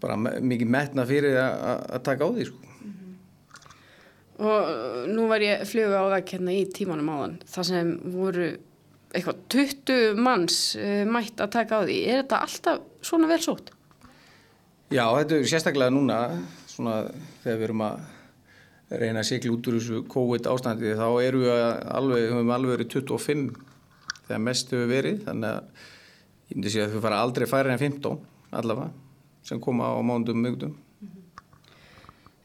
bara 0.00 0.16
mikið 0.20 0.70
metna 0.70 1.06
fyrir 1.08 1.38
að 1.40 2.02
taka 2.06 2.26
á 2.26 2.30
því 2.34 2.48
sko. 2.48 2.66
Og 4.40 5.08
nú 5.12 5.26
var 5.28 5.42
ég 5.44 5.66
fluga 5.68 6.00
á 6.00 6.06
veg 6.16 6.34
hérna 6.34 6.54
í 6.56 6.62
tímanum 6.72 7.10
áðan, 7.12 7.34
það 7.44 7.66
sem 7.68 7.90
voru 8.12 8.46
eitthvað 9.10 9.42
20 9.52 10.22
manns 10.22 10.60
uh, 10.78 11.02
mætt 11.08 11.42
að 11.42 11.52
taka 11.56 11.82
á 11.82 11.84
því. 11.84 11.98
Er 12.06 12.22
þetta 12.22 12.40
alltaf 12.46 12.84
svona 13.04 13.28
vel 13.28 13.40
sótt? 13.42 13.72
Já, 14.90 15.04
þetta 15.04 15.36
er 15.36 15.50
sérstaklega 15.50 15.94
núna, 15.94 16.20
svona 16.70 17.02
þegar 17.42 17.58
við 17.58 17.66
erum 17.68 17.84
að 17.86 18.06
reyna 19.00 19.22
að 19.22 19.28
sigla 19.28 19.52
út 19.54 19.68
úr 19.70 19.76
þessu 19.78 20.00
COVID 20.10 20.48
ástandi, 20.50 20.94
þá 20.98 21.08
erum 21.22 21.44
við 21.44 21.60
alveg, 21.98 22.22
við 22.22 22.32
höfum 22.32 22.54
alveg 22.56 22.74
verið 22.74 22.94
25 22.96 23.44
þegar 24.30 24.44
mest 24.46 24.70
hefur 24.70 24.90
verið, 24.90 25.24
þannig 25.26 25.56
að 25.56 25.88
ég 26.50 26.56
myndi 26.56 26.72
segja 26.72 26.86
að 26.86 26.94
við 26.94 27.04
fara 27.06 27.24
aldrei 27.24 27.46
færri 27.50 27.74
en 27.74 27.82
15 27.82 28.20
allavega, 28.60 28.92
sem 29.46 29.60
koma 29.62 29.90
á 29.90 29.98
mándum 30.06 30.38
mjögdum. 30.44 30.76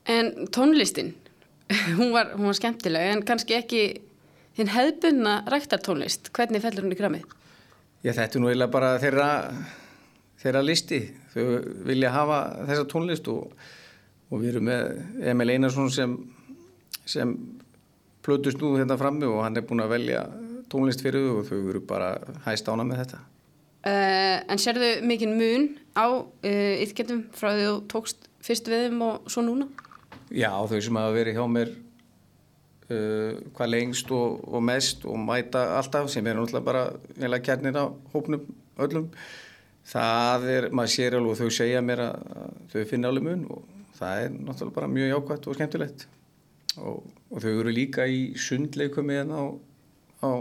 En 0.09 0.49
tónlistin, 0.53 1.13
hún 1.99 2.11
var, 2.13 2.33
hún 2.35 2.49
var 2.49 2.57
skemmtileg, 2.57 3.13
en 3.13 3.23
kannski 3.25 3.57
ekki 3.57 3.81
þinn 4.57 4.71
hefðbunna 4.73 5.39
ræktartónlist. 5.51 6.31
Hvernig 6.35 6.63
fellur 6.63 6.85
hún 6.85 6.95
í 6.95 6.99
kramið? 6.99 7.25
Já, 8.05 8.13
þetta 8.13 8.37
er 8.37 8.41
nú 8.43 8.51
eiginlega 8.51 8.73
bara 8.73 8.91
þeirra, 9.01 9.29
þeirra 10.41 10.61
listi. 10.65 11.01
Þau 11.33 11.43
vilja 11.89 12.13
hafa 12.13 12.39
þessa 12.69 12.87
tónlist 12.89 13.29
og, 13.33 13.53
og 14.29 14.41
við 14.41 14.53
erum 14.53 14.69
með 14.69 15.25
Emil 15.33 15.55
Einarsson 15.55 15.89
sem, 15.93 16.15
sem 17.05 17.33
plötust 18.25 18.61
nú 18.61 18.75
hérna 18.77 18.97
frammi 19.01 19.27
og 19.29 19.41
hann 19.43 19.57
er 19.57 19.65
búin 19.67 19.83
að 19.83 19.95
velja 19.97 20.23
tónlist 20.71 21.03
fyrir 21.05 21.25
þau 21.25 21.39
og 21.39 21.47
þau 21.49 21.57
eru 21.61 21.81
bara 21.87 22.11
hæst 22.45 22.69
ána 22.69 22.85
með 22.87 23.03
þetta. 23.03 23.21
Uh, 23.85 24.37
en 24.49 24.61
sérðu 24.61 24.91
mikinn 25.05 25.35
mun 25.37 25.67
á 25.93 26.09
uh, 26.09 26.75
ytgendum 26.81 27.27
frá 27.37 27.51
því 27.53 27.65
þú 27.67 27.75
tókst 27.91 28.29
fyrst 28.45 28.69
við 28.71 28.87
þeim 28.87 29.03
og 29.05 29.29
svo 29.29 29.43
núna? 29.45 29.67
Já, 30.33 30.49
þau 30.65 30.79
sem 30.81 30.97
hafa 30.97 31.13
verið 31.13 31.37
hjá 31.37 31.45
mér 31.49 31.73
uh, 32.89 33.41
hvað 33.55 33.71
lengst 33.71 34.11
og, 34.15 34.41
og 34.49 34.63
mest 34.65 35.05
og 35.05 35.19
mæta 35.21 35.67
alltaf 35.79 36.09
sem 36.13 36.25
er 36.25 36.37
náttúrulega 36.37 36.65
bara 36.65 36.85
að 37.29 37.41
kjarnir 37.45 37.77
á 37.77 37.85
hópnum 38.13 38.47
öllum 38.81 39.11
það 39.85 40.49
er, 40.49 40.67
maður 40.73 40.93
sér 40.95 41.17
alveg 41.19 41.35
og 41.35 41.39
þau 41.39 41.57
segja 41.59 41.85
mér 41.85 42.03
að, 42.07 42.49
þau 42.73 42.81
finna 42.89 43.11
alveg 43.11 43.27
mun 43.27 43.45
og 43.53 43.63
það 43.99 44.23
er 44.23 44.35
náttúrulega 44.35 44.77
bara 44.79 44.91
mjög 44.91 45.11
jákvæmt 45.13 45.47
og 45.47 45.57
skemmtilegt 45.59 46.07
og, 46.81 47.05
og 47.31 47.43
þau 47.43 47.51
eru 47.53 47.73
líka 47.73 48.07
í 48.09 48.21
sundleikum 48.39 49.07
með 49.09 49.21
henn 49.23 49.35
á, 49.37 49.43
á 50.21 50.31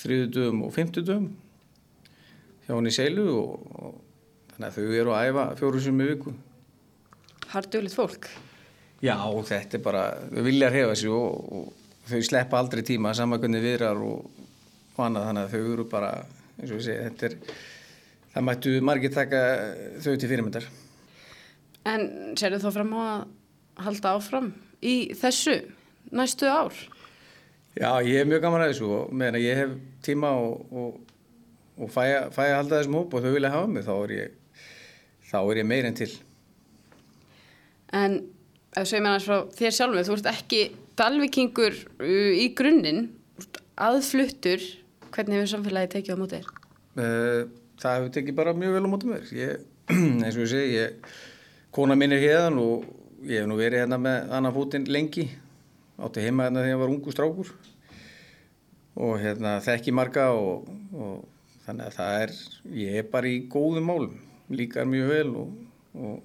þriðudum 0.00 0.64
og 0.66 0.74
fymtudum 0.74 1.28
hjá 2.64 2.72
henni 2.74 2.94
seilu 2.94 3.28
og, 3.34 3.70
og 3.78 3.94
þannig 4.54 4.68
að 4.70 4.76
þau 4.78 4.98
eru 5.02 5.14
að 5.14 5.30
æfa 5.30 5.46
fjóru 5.60 5.84
sem 5.84 6.02
í 6.02 6.10
viku 6.10 6.34
Hardugleitt 7.54 7.94
fólk? 7.94 8.28
Já, 9.04 9.16
þetta 9.46 9.78
er 9.78 9.82
bara, 9.84 10.04
þau 10.32 10.44
vilja 10.46 10.70
hefa 10.74 10.94
sig 10.98 11.12
og, 11.12 11.52
og 11.54 12.08
þau 12.08 12.24
sleppa 12.24 12.58
aldrei 12.58 12.82
tíma 12.86 13.12
saman 13.16 13.40
hvernig 13.42 13.62
viðrar 13.64 14.00
og, 14.00 14.24
annað 14.96 15.28
þannig 15.28 15.44
að 15.44 15.54
þau 15.54 15.72
eru 15.74 15.86
bara, 15.90 16.10
eins 16.58 16.72
og 16.72 16.80
ég 16.80 16.86
segi, 16.86 17.06
þetta 17.10 17.28
er, 17.28 17.60
það 18.34 18.46
mættu 18.48 18.74
margir 18.88 19.14
taka 19.14 19.42
þau 20.02 20.12
til 20.14 20.30
fyrirmyndar. 20.30 20.68
En 21.84 22.06
sérðu 22.40 22.62
þá 22.64 22.70
fram 22.78 22.94
á 22.96 23.00
að 23.04 23.84
halda 23.84 24.14
áfram 24.16 24.50
í 24.80 24.96
þessu 25.18 25.58
næstu 26.14 26.48
ár? 26.48 26.74
Já, 27.74 27.90
ég 28.06 28.20
hef 28.20 28.28
mjög 28.30 28.44
gaman 28.44 28.62
að 28.62 28.70
þessu 28.70 28.90
og 28.94 29.10
meðan 29.10 29.40
að 29.40 29.44
ég 29.48 29.58
hef 29.58 29.72
tíma 30.06 30.30
og, 30.38 30.60
og, 30.70 31.00
og 31.82 31.90
fæ, 31.90 32.04
fæ 32.30 32.44
að 32.44 32.56
halda 32.60 32.78
þessum 32.78 32.98
hóp 33.00 33.16
og 33.16 33.24
þau 33.24 33.34
vilja 33.34 33.50
hafa 33.50 33.70
mig, 33.72 33.86
þá 33.86 33.94
er 33.96 34.14
ég, 34.14 34.62
þá 35.32 35.38
er 35.40 35.60
ég 35.60 35.68
meir 35.72 35.88
en 35.88 35.98
til. 35.98 36.10
En 37.98 38.16
ef 38.78 38.86
segir 38.86 39.02
mér 39.02 39.16
aðeins 39.16 39.26
frá 39.26 39.58
þér 39.58 39.76
sjálfum, 39.80 40.06
þú 40.06 40.16
ert 40.20 40.30
ekki 40.30 40.62
dalvikingur 40.98 41.82
uh, 41.98 42.32
í 42.38 42.46
grunninn, 42.54 43.04
aðfluttur, 43.82 44.62
hvernig 45.14 45.40
hefur 45.40 45.52
samfélagi 45.56 45.94
tekið 45.96 46.14
á 46.14 46.18
mótið 46.22 46.40
þér? 46.44 46.50
Uh, 46.94 47.40
það 47.82 47.98
hefur 47.98 48.16
tekið 48.20 48.38
bara 48.38 48.56
mjög 48.58 48.78
vel 48.78 48.86
á 48.86 48.92
mótið 48.92 49.14
mér. 49.16 49.30
Ég, 49.34 49.70
eins 50.22 50.36
og 50.36 50.44
ég 50.46 50.52
segi, 50.54 50.76
ég, 50.78 51.14
kona 51.74 51.98
mín 51.98 52.14
er 52.14 52.22
hérðan 52.22 52.62
og 52.62 52.86
ég 53.26 53.42
hef 53.42 53.50
nú 53.50 53.58
verið 53.58 53.82
hérna 53.82 53.98
með 53.98 54.36
annan 54.38 54.54
fótinn 54.54 54.86
lengi. 54.86 55.32
Átti 55.94 56.24
heima 56.24 56.48
hérna 56.48 56.64
þegar 56.64 56.72
ég 56.72 56.80
var 56.80 56.90
ungu 56.90 57.14
strákur 57.14 57.50
og 58.94 59.18
hérna 59.22 59.56
þekki 59.62 59.94
marga 59.94 60.28
og, 60.34 60.68
og 60.94 61.24
þannig 61.64 61.88
að 61.88 61.98
það 61.98 62.20
er, 62.22 62.32
ég 62.78 63.00
er 63.00 63.10
bara 63.10 63.30
í 63.30 63.42
góðum 63.50 63.90
málum, 63.90 64.16
líkar 64.50 64.88
mjög 64.90 65.10
vel 65.10 65.28
og, 65.40 65.52
og 65.94 66.16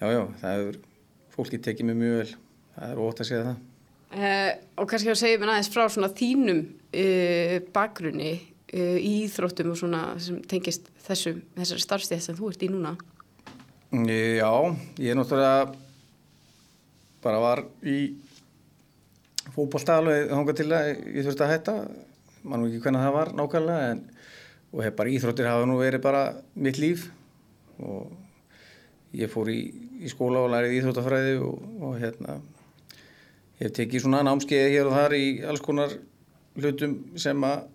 já, 0.00 0.06
já, 0.10 0.22
það 0.42 0.56
hefur 0.56 0.80
fólki 1.36 1.60
tekið 1.62 1.88
mér 1.88 2.00
mjög 2.00 2.16
vel, 2.18 2.32
það 2.76 2.94
er 2.94 3.02
ótt 3.06 3.22
að 3.22 3.30
segja 3.30 3.44
það. 3.48 3.60
Uh, 4.12 4.50
og 4.76 4.90
kannski 4.90 5.12
að 5.14 5.20
segja 5.22 5.40
mér 5.40 5.54
aðeins 5.54 5.70
frá 5.72 5.84
svona 5.88 6.10
þínum 6.12 6.64
uh, 6.66 7.54
bakgrunni 7.72 8.32
uh, 8.36 8.98
í 8.98 9.12
íþróttum 9.22 9.72
og 9.72 9.78
svona 9.80 10.02
sem 10.20 10.42
tengist 10.50 10.90
þessum, 11.06 11.40
þessari 11.56 11.86
starfstíð 11.86 12.26
sem 12.26 12.36
þú 12.36 12.50
ert 12.52 12.66
í 12.66 12.72
núna. 12.74 12.96
Já, 13.92 14.52
ég 15.00 15.12
er 15.12 15.18
náttúrulega 15.18 15.72
bara 17.22 17.40
var 17.40 17.64
í 17.84 17.96
fókbólta 19.52 19.98
alveg 20.00 20.30
þángar 20.32 20.58
til 20.58 20.68
að 20.72 20.90
ég 20.92 21.26
þurfti 21.26 21.46
að 21.46 21.52
hætta, 21.52 21.76
mann 22.42 22.64
og 22.64 22.70
ekki 22.70 22.82
hvernig 22.86 23.04
það 23.04 23.16
var 23.18 23.32
nákvæmlega 23.38 23.90
en 23.92 24.02
og 24.72 24.80
hef 24.86 24.96
bara 24.96 25.12
íþróttir 25.12 25.48
hafa 25.48 25.68
nú 25.68 25.76
verið 25.80 26.02
bara 26.04 26.22
mitt 26.54 26.78
líf. 26.80 27.10
Og 27.82 28.12
ég 29.16 29.30
fór 29.32 29.50
í, 29.52 29.60
í 30.00 30.10
skóla 30.10 30.40
og 30.46 30.52
lærið 30.52 30.78
íþróttafræði 30.78 31.36
og, 31.44 31.66
og 31.84 31.98
hérna 32.00 32.38
ég 33.58 33.66
hef 33.66 33.74
tekið 33.76 34.06
svona 34.06 34.22
námskeiði 34.26 34.72
hér 34.72 34.88
og 34.88 34.96
þar 34.96 35.16
í 35.18 35.26
alls 35.48 35.64
konar 35.64 35.92
hlutum 36.56 36.96
sem 37.20 37.44
að 37.46 37.66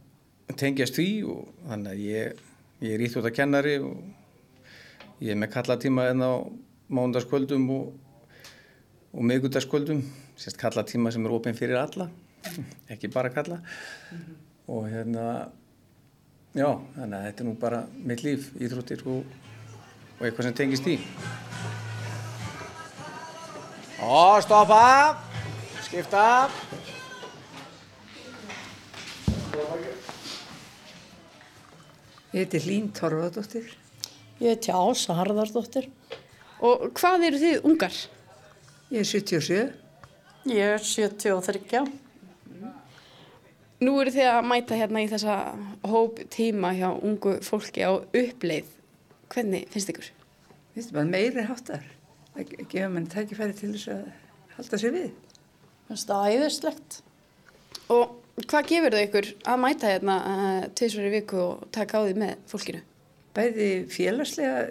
tengjast 0.57 0.97
því 0.97 1.09
og 1.29 1.45
þannig 1.67 1.91
að 1.93 2.01
ég, 2.07 2.41
ég 2.85 2.95
er 2.95 3.05
íþróttakennari 3.05 3.77
og 3.85 5.21
ég 5.21 5.33
er 5.33 5.39
með 5.39 5.53
kallatíma 5.53 6.09
en 6.11 6.25
á 6.25 6.33
mándaskvöldum 6.97 7.69
og, 7.75 7.93
og 9.13 9.23
meðgutaskvöldum 9.23 10.03
sérst 10.37 10.59
kallatíma 10.59 11.11
sem 11.11 11.25
er 11.25 11.35
ofinn 11.37 11.57
fyrir 11.57 11.79
alla 11.81 12.09
ekki 12.89 13.07
bara 13.13 13.29
kalla 13.29 13.55
mm 13.55 14.17
-hmm. 14.17 14.35
og 14.67 14.89
hérna 14.89 15.49
já, 16.55 16.79
þannig 16.95 17.17
að 17.17 17.25
þetta 17.25 17.43
er 17.43 17.47
nú 17.47 17.55
bara 17.59 17.87
mitt 18.03 18.23
líf, 18.23 18.51
íþróttir 18.55 19.07
og, 19.07 19.23
og 20.19 20.25
eitthvað 20.25 20.43
sem 20.43 20.53
tengist 20.53 20.87
í 20.87 20.99
Og 24.01 24.43
stoppa 24.43 25.17
skipta 25.81 26.49
Ég 32.37 32.43
heiti 32.43 32.59
Lín 32.67 32.91
Torfadóttir. 32.93 33.71
Ég 34.37 34.51
heiti 34.51 34.69
Ása 34.69 35.15
Harðardóttir. 35.17 35.87
Og 36.61 36.91
hvað 36.99 37.23
eru 37.31 37.39
þið 37.41 37.65
ungar? 37.65 37.95
Ég 38.87 38.99
er 38.99 39.05
77. 39.05 39.73
Ég 40.47 40.61
er 40.63 40.79
73. 40.79 41.79
Nú 43.83 43.95
eru 43.99 44.11
þið 44.15 44.27
að 44.31 44.45
mæta 44.47 44.77
hérna 44.79 45.01
í 45.03 45.09
þessa 45.11 45.33
hóp 45.91 46.21
tíma 46.31 46.69
hjá 46.77 46.87
ungu 46.95 47.33
fólki 47.43 47.83
á 47.83 47.91
uppleið. 47.99 48.69
Hvernig 49.33 49.65
finnst 49.73 49.91
ykkur? 49.91 50.07
Finnst 50.71 50.93
bara 50.95 51.03
meiri 51.09 51.43
háttar. 51.49 51.83
Það 52.37 52.53
gefur 52.71 52.93
mann 52.93 53.09
tækifæri 53.11 53.57
til 53.57 53.73
þess 53.73 53.89
að 53.91 54.05
halda 54.55 54.79
sér 54.79 54.95
við. 54.95 55.09
Finnst 55.89 56.13
það 56.13 56.29
æðislegt. 56.37 56.97
Og 57.91 58.13
hvað 58.45 58.69
gefur 58.71 58.95
þau 58.95 59.01
ykkur 59.01 59.27
að 59.51 59.59
mæta 59.65 59.89
hérna 59.91 60.15
uh, 60.29 60.61
tviðsverju 60.79 61.11
viku 61.17 61.41
og 61.43 61.67
taka 61.75 61.99
á 61.99 62.05
því 62.07 62.15
með 62.23 62.47
fólkinu? 62.53 62.85
Bæði 63.35 63.67
félagslega, 63.91 64.63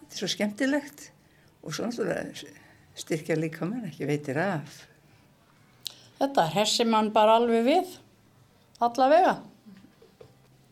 þetta 0.00 0.16
er 0.16 0.22
svo 0.22 0.30
skemmtilegt 0.32 1.06
og 1.60 1.76
svo 1.76 1.84
náttúrulega 1.84 2.64
styrkja 2.98 3.36
líka 3.38 3.66
mann, 3.68 3.86
ekki 3.88 4.08
veitir 4.08 4.38
af. 4.42 4.82
Þetta 6.18 6.46
hessi 6.56 6.86
mann 6.88 7.12
bara 7.14 7.36
alveg 7.38 7.66
við, 7.66 7.92
allavega. 8.82 9.36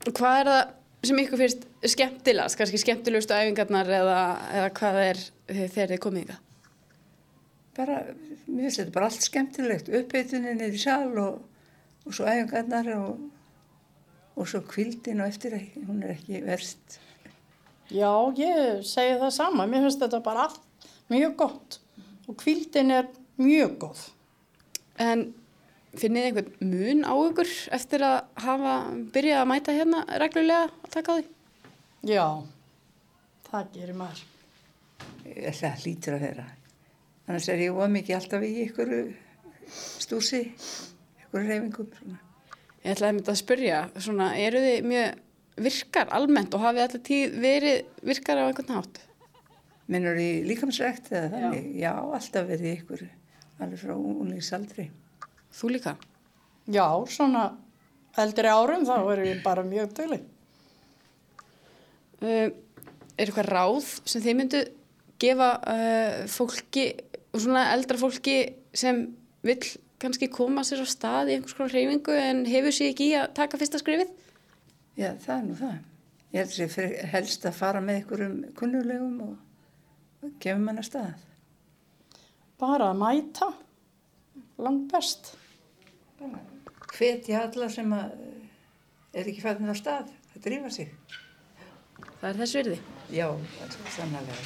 Hvað 0.06 0.40
er 0.40 0.50
það 0.50 0.64
sem 1.06 1.20
ykkur 1.22 1.40
finnst 1.42 1.66
skemmtilegast, 1.86 2.58
kannski 2.58 2.80
skemmtilegustu 2.82 3.36
æfingarnar 3.36 3.90
eða, 4.00 4.18
eða 4.58 4.72
hvað 4.78 5.00
er 5.04 5.22
þegar 5.46 5.92
þið 5.92 6.02
komið 6.02 6.26
ykkar? 6.26 6.42
Bara, 7.76 7.96
mér 8.48 8.66
finnst 8.66 8.80
þetta 8.80 8.94
bara 8.94 9.10
allt 9.10 9.26
skemmtilegt, 9.26 9.90
uppheitunin 10.00 10.62
er 10.64 10.74
í 10.74 10.80
sal 10.80 11.10
og, 11.22 11.40
og 12.06 12.16
svo 12.16 12.26
æfingarnar 12.26 12.92
og, 12.96 13.24
og 14.34 14.50
svo 14.50 14.62
kvildin 14.66 15.22
og 15.22 15.30
eftir 15.30 15.58
ekki, 15.58 15.84
hún 15.86 16.02
er 16.02 16.14
ekki 16.16 16.42
verst. 16.46 17.00
Já, 17.92 18.10
ég 18.40 18.86
segi 18.88 19.18
það 19.20 19.34
sama, 19.36 19.68
mér 19.70 19.86
finnst 19.86 20.02
þetta 20.02 20.22
bara 20.24 20.48
allt 20.48 20.88
mjög 21.12 21.36
gott 21.38 21.82
og 22.26 22.38
kvildin 22.40 22.92
er 22.94 23.08
mjög 23.40 23.76
góð. 23.82 24.02
En 25.02 25.28
finnið 25.96 26.22
þið 26.22 26.28
einhvern 26.30 26.72
mun 26.72 27.04
á 27.06 27.14
ykkur 27.14 27.52
eftir 27.76 28.04
að 28.06 28.18
hafa 28.44 28.74
byrjað 29.14 29.42
að 29.42 29.50
mæta 29.52 29.76
hérna 29.76 30.02
reglulega 30.22 30.68
að 30.68 30.92
taka 30.96 31.12
á 31.12 31.16
því? 31.16 31.26
Já, 32.06 32.26
það 33.48 33.72
gerir 33.74 33.98
maður. 34.00 34.24
Það 35.26 35.82
hlýtur 35.82 36.16
að 36.16 36.26
vera. 36.28 36.46
Annars 37.26 37.48
er 37.50 37.64
ég 37.64 37.74
ómikið 37.74 38.18
alltaf 38.20 38.44
í 38.46 38.52
ykkur 38.66 38.92
stúsi, 39.66 40.42
ykkur 41.24 41.46
reyfingum. 41.48 41.88
Svona. 41.98 42.20
Ég 42.84 42.92
ætlaði 42.94 43.08
að 43.08 43.16
mynda 43.16 43.32
að 43.32 43.40
spyrja, 43.40 43.78
svona, 43.98 44.28
eru 44.38 44.62
þið 44.62 44.90
mjög 44.92 45.64
virkar 45.66 46.12
almennt 46.14 46.54
og 46.54 46.62
hafið 46.62 46.84
alltaf 46.84 47.04
tíð 47.08 47.38
verið 47.42 48.04
virkar 48.06 48.44
á 48.44 48.46
einhvern 48.46 48.76
hátt? 48.76 49.05
Minnur 49.92 50.18
í 50.18 50.30
líkamsrækt 50.46 51.12
eða 51.12 51.30
þannig? 51.34 51.66
Já, 51.78 51.92
Já 51.92 52.14
alltaf 52.18 52.48
verið 52.48 52.72
ykkur, 52.72 53.04
alveg 53.62 53.82
frá 53.82 53.94
unlingsaldri. 53.94 54.88
Þú 55.54 55.72
líka? 55.76 55.94
Já, 56.66 56.86
svona 57.12 57.44
eldri 58.18 58.50
árum 58.50 58.86
þá 58.88 58.96
erum 58.98 59.28
við 59.28 59.42
bara 59.44 59.64
mjög 59.66 59.94
döli. 60.00 60.20
Uh, 62.16 62.48
er 63.16 63.28
eitthvað 63.28 63.50
ráð 63.52 63.88
sem 64.08 64.24
þið 64.24 64.38
myndu 64.40 64.62
gefa 65.22 65.50
uh, 65.60 66.22
fólki 66.32 66.88
og 67.32 67.42
svona 67.44 67.66
eldra 67.74 68.00
fólki 68.00 68.36
sem 68.76 69.04
vill 69.46 69.62
kannski 70.00 70.28
koma 70.32 70.64
sér 70.66 70.82
á 70.84 70.86
stað 70.88 71.30
í 71.30 71.36
einhvers 71.36 71.56
konar 71.56 71.72
hreyfingu 71.72 72.16
en 72.16 72.44
hefur 72.48 72.74
sér 72.74 72.92
ekki 72.92 73.10
í 73.12 73.16
að 73.20 73.30
taka 73.36 73.60
fyrsta 73.60 73.80
skrifið? 73.80 74.10
Já, 74.96 75.12
það 75.22 75.36
er 75.36 75.44
nú 75.46 75.56
það. 75.60 75.76
Ég 76.32 76.40
held 76.42 76.54
að 76.66 76.74
það 76.74 76.94
helst 77.12 77.46
að 77.48 77.56
fara 77.56 77.82
með 77.84 78.00
einhverjum 78.00 78.36
kunnulegum 78.58 79.16
og, 79.24 79.34
gefa 80.40 80.58
mann 80.62 80.78
að 80.82 80.88
stað. 80.90 81.24
Bara 82.60 82.90
að 82.92 83.00
mæta, 83.02 83.48
langt 84.58 84.86
best. 84.92 85.34
Hvetja 86.96 87.42
alla 87.46 87.68
sem 87.72 87.90
að 87.92 88.14
er 89.16 89.28
ekki 89.28 89.42
fæðin 89.44 89.72
á 89.72 89.76
stað, 89.76 90.12
það 90.32 90.44
drífa 90.46 90.70
sig. 90.72 90.92
það 92.20 92.28
er 92.30 92.38
þess 92.40 92.56
virði. 92.56 92.78
Já, 93.12 93.26
sannlega. 93.94 94.36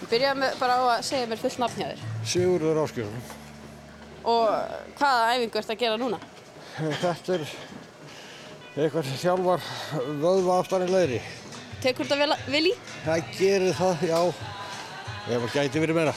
Við 0.00 0.08
byrjaðum 0.10 0.40
með- 0.42 0.58
bara 0.60 0.76
á 0.80 0.82
að 0.96 1.02
segja 1.04 1.26
mér 1.28 1.38
fullt 1.42 1.58
nafn 1.60 1.80
hjá 1.82 1.88
þér. 1.90 2.00
Sigurður 2.24 2.80
Áskjörsson. 2.84 3.22
Og 4.24 4.48
hvaða 4.98 5.34
æfingu 5.36 5.58
ert 5.60 5.70
að 5.70 5.78
gera 5.78 5.96
núna? 6.00 6.18
Þetta 6.76 7.34
er 7.34 7.44
eitthvað 8.76 9.04
sem 9.04 9.18
þjálfar 9.20 9.62
vöðva 10.22 10.58
aftan 10.60 10.86
í 10.86 10.90
leiðri. 10.90 11.20
Tekur 11.80 12.04
þetta 12.04 12.36
vel, 12.52 12.66
í? 12.68 12.74
Það 13.06 13.28
gerir 13.38 13.74
það, 13.78 14.02
já. 14.10 14.18
Ef 15.30 15.44
það 15.46 15.54
gæti 15.54 15.80
verið 15.80 15.96
meira. 15.96 16.14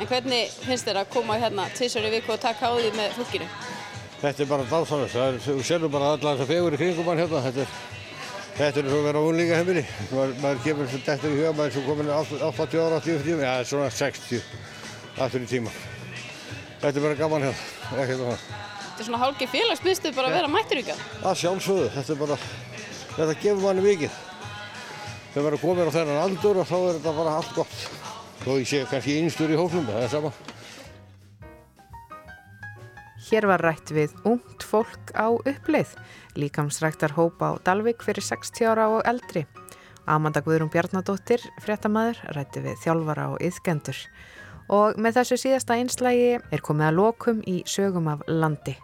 En 0.00 0.08
hvernig 0.08 0.52
finnst 0.62 0.86
þér 0.86 1.00
að 1.02 1.10
koma 1.12 1.38
hérna 1.40 1.66
tvisar 1.74 2.06
í 2.06 2.12
viku 2.14 2.34
og 2.36 2.40
taka 2.40 2.70
á 2.70 2.72
því 2.76 2.92
með 2.94 3.16
fólkinu? 3.18 3.48
Þetta 4.20 4.44
er 4.44 4.48
bara. 4.52 4.66
Það 4.70 4.92
er, 5.24 5.40
þú 5.44 5.56
sérðu 5.66 5.90
bara 5.92 6.12
alla 6.14 6.36
þessa 6.36 6.46
fegur 6.52 6.76
í 6.76 6.80
kringum 6.80 7.10
hann 7.10 7.22
hérna. 7.24 7.42
Þetta 7.48 7.64
er, 7.64 7.74
þetta 8.60 8.80
er 8.84 8.88
svo 8.92 9.00
að 9.00 9.08
vera 9.08 9.24
á 9.24 9.28
unlinga 9.32 9.58
heimili. 9.58 9.84
Maður, 10.14 10.62
kemur 10.68 10.90
svo 10.92 11.02
dettur 11.08 11.34
í 11.34 11.40
huga, 11.40 11.52
maður 11.58 11.66
er 11.66 11.76
svo 11.76 11.84
komin 11.88 12.14
80 12.14 12.80
ára, 12.86 13.02
80 13.02 13.22
tíma, 13.26 13.44
já, 13.44 13.68
svona 13.72 13.90
60 13.98 14.42
aftur 15.26 15.44
í 15.44 15.50
tíma. 15.50 15.76
Þetta 16.80 16.94
er 16.94 17.08
bara 17.08 17.20
gaman 17.24 17.48
hérna, 17.48 17.68
ekkert 17.98 18.22
annað. 18.22 18.48
Þetta 18.80 19.02
er 19.02 19.10
svona 19.10 19.22
hálki 19.26 19.50
félagsbyrstu 19.50 20.14
bara 20.16 20.30
að 20.30 20.38
vera 20.38 20.52
mættur 20.52 20.80
ykkar. 20.84 21.06
Það 21.20 21.38
sjálfsögðu, 21.42 21.92
þetta 21.98 22.14
er 22.14 22.20
bara, 22.24 22.42
þetta 23.18 23.40
gefur 23.42 23.64
manni 23.66 23.88
mikið. 23.90 24.18
Þegar 25.30 25.44
maður 25.44 25.56
er 25.56 25.62
komin 25.62 25.90
á 25.90 25.96
þennan 25.96 26.22
aldur 26.24 26.58
og 26.58 26.66
þá 26.66 26.76
er 26.78 26.96
þetta 26.96 27.12
bara 27.20 27.34
allt 27.38 27.52
gott. 27.54 27.82
Þó 28.40 28.50
ég 28.56 28.66
sé 28.66 28.80
kannski 28.90 29.18
einstur 29.20 29.52
í 29.52 29.58
hóflum, 29.60 29.86
það 29.86 30.02
er 30.02 30.10
sama. 30.10 30.32
Hér 33.30 33.46
var 33.46 33.62
rætt 33.62 33.92
við 33.94 34.14
ungt 34.26 34.64
fólk 34.66 35.12
á 35.14 35.30
uppleið, 35.30 35.92
líkamsræktar 36.34 37.14
hópa 37.14 37.52
á 37.54 37.62
Dalvik 37.62 38.02
fyrir 38.02 38.26
60 38.26 38.66
ára 38.72 38.88
og 38.90 39.04
eldri. 39.06 39.44
Amanda 40.10 40.42
Guðrún 40.42 40.72
Bjarnadóttir, 40.72 41.44
fréttamaður, 41.62 42.18
rætti 42.34 42.64
við 42.64 42.80
þjálfara 42.82 43.28
og 43.30 43.44
yðgendur. 43.46 44.00
Og 44.74 44.98
með 44.98 45.20
þessu 45.20 45.38
síðasta 45.44 45.76
einslægi 45.78 46.32
er 46.40 46.64
komið 46.66 46.88
að 46.88 46.98
lokum 46.98 47.44
í 47.46 47.60
sögum 47.70 48.10
af 48.10 48.26
landi. 48.26 48.74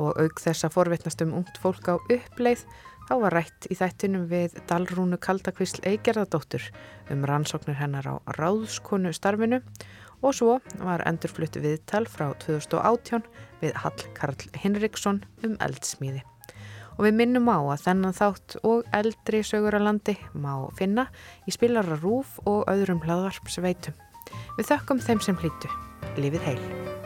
Og 0.00 0.16
auk 0.16 0.40
þess 0.40 0.64
að 0.64 0.78
forvitnast 0.78 1.20
um 1.26 1.36
ungt 1.42 1.60
fólk 1.60 1.92
á 1.92 2.00
uppleið, 2.00 2.64
þá 3.08 3.14
var 3.20 3.36
rætt 3.38 3.68
í 3.70 3.76
þættinum 3.78 4.26
við 4.30 4.56
Dalrúnu 4.70 5.18
Kaldakvísl 5.22 5.82
Eigerðardóttur 5.88 6.64
um 7.12 7.24
rannsóknir 7.28 7.78
hennar 7.78 8.08
á 8.08 8.14
ráðskonu 8.38 9.12
starfinu 9.16 9.60
og 10.24 10.36
svo 10.36 10.58
var 10.80 11.04
endurflutt 11.08 11.58
viðtal 11.60 12.06
frá 12.08 12.30
2018 12.44 13.26
við 13.60 13.76
Hall 13.82 14.06
Karl 14.16 14.48
Hinriksson 14.62 15.22
um 15.44 15.58
eldsmíði. 15.64 16.24
Og 16.94 17.08
við 17.08 17.16
minnum 17.18 17.50
á 17.50 17.58
að 17.58 17.86
þennan 17.88 18.16
þátt 18.16 18.58
og 18.62 18.84
eldri 18.94 19.42
sögur 19.44 19.74
að 19.74 19.88
landi 19.88 20.16
má 20.32 20.70
finna 20.78 21.08
í 21.44 21.54
spilara 21.54 21.98
rúf 21.98 22.38
og 22.46 22.68
öðrum 22.70 23.02
hlaðvarpsveitum. 23.04 23.96
Við 24.58 24.70
þökkum 24.70 25.02
þeim 25.02 25.24
sem 25.26 25.40
hlýtu. 25.42 25.72
Lífið 26.14 26.46
heil. 26.46 27.03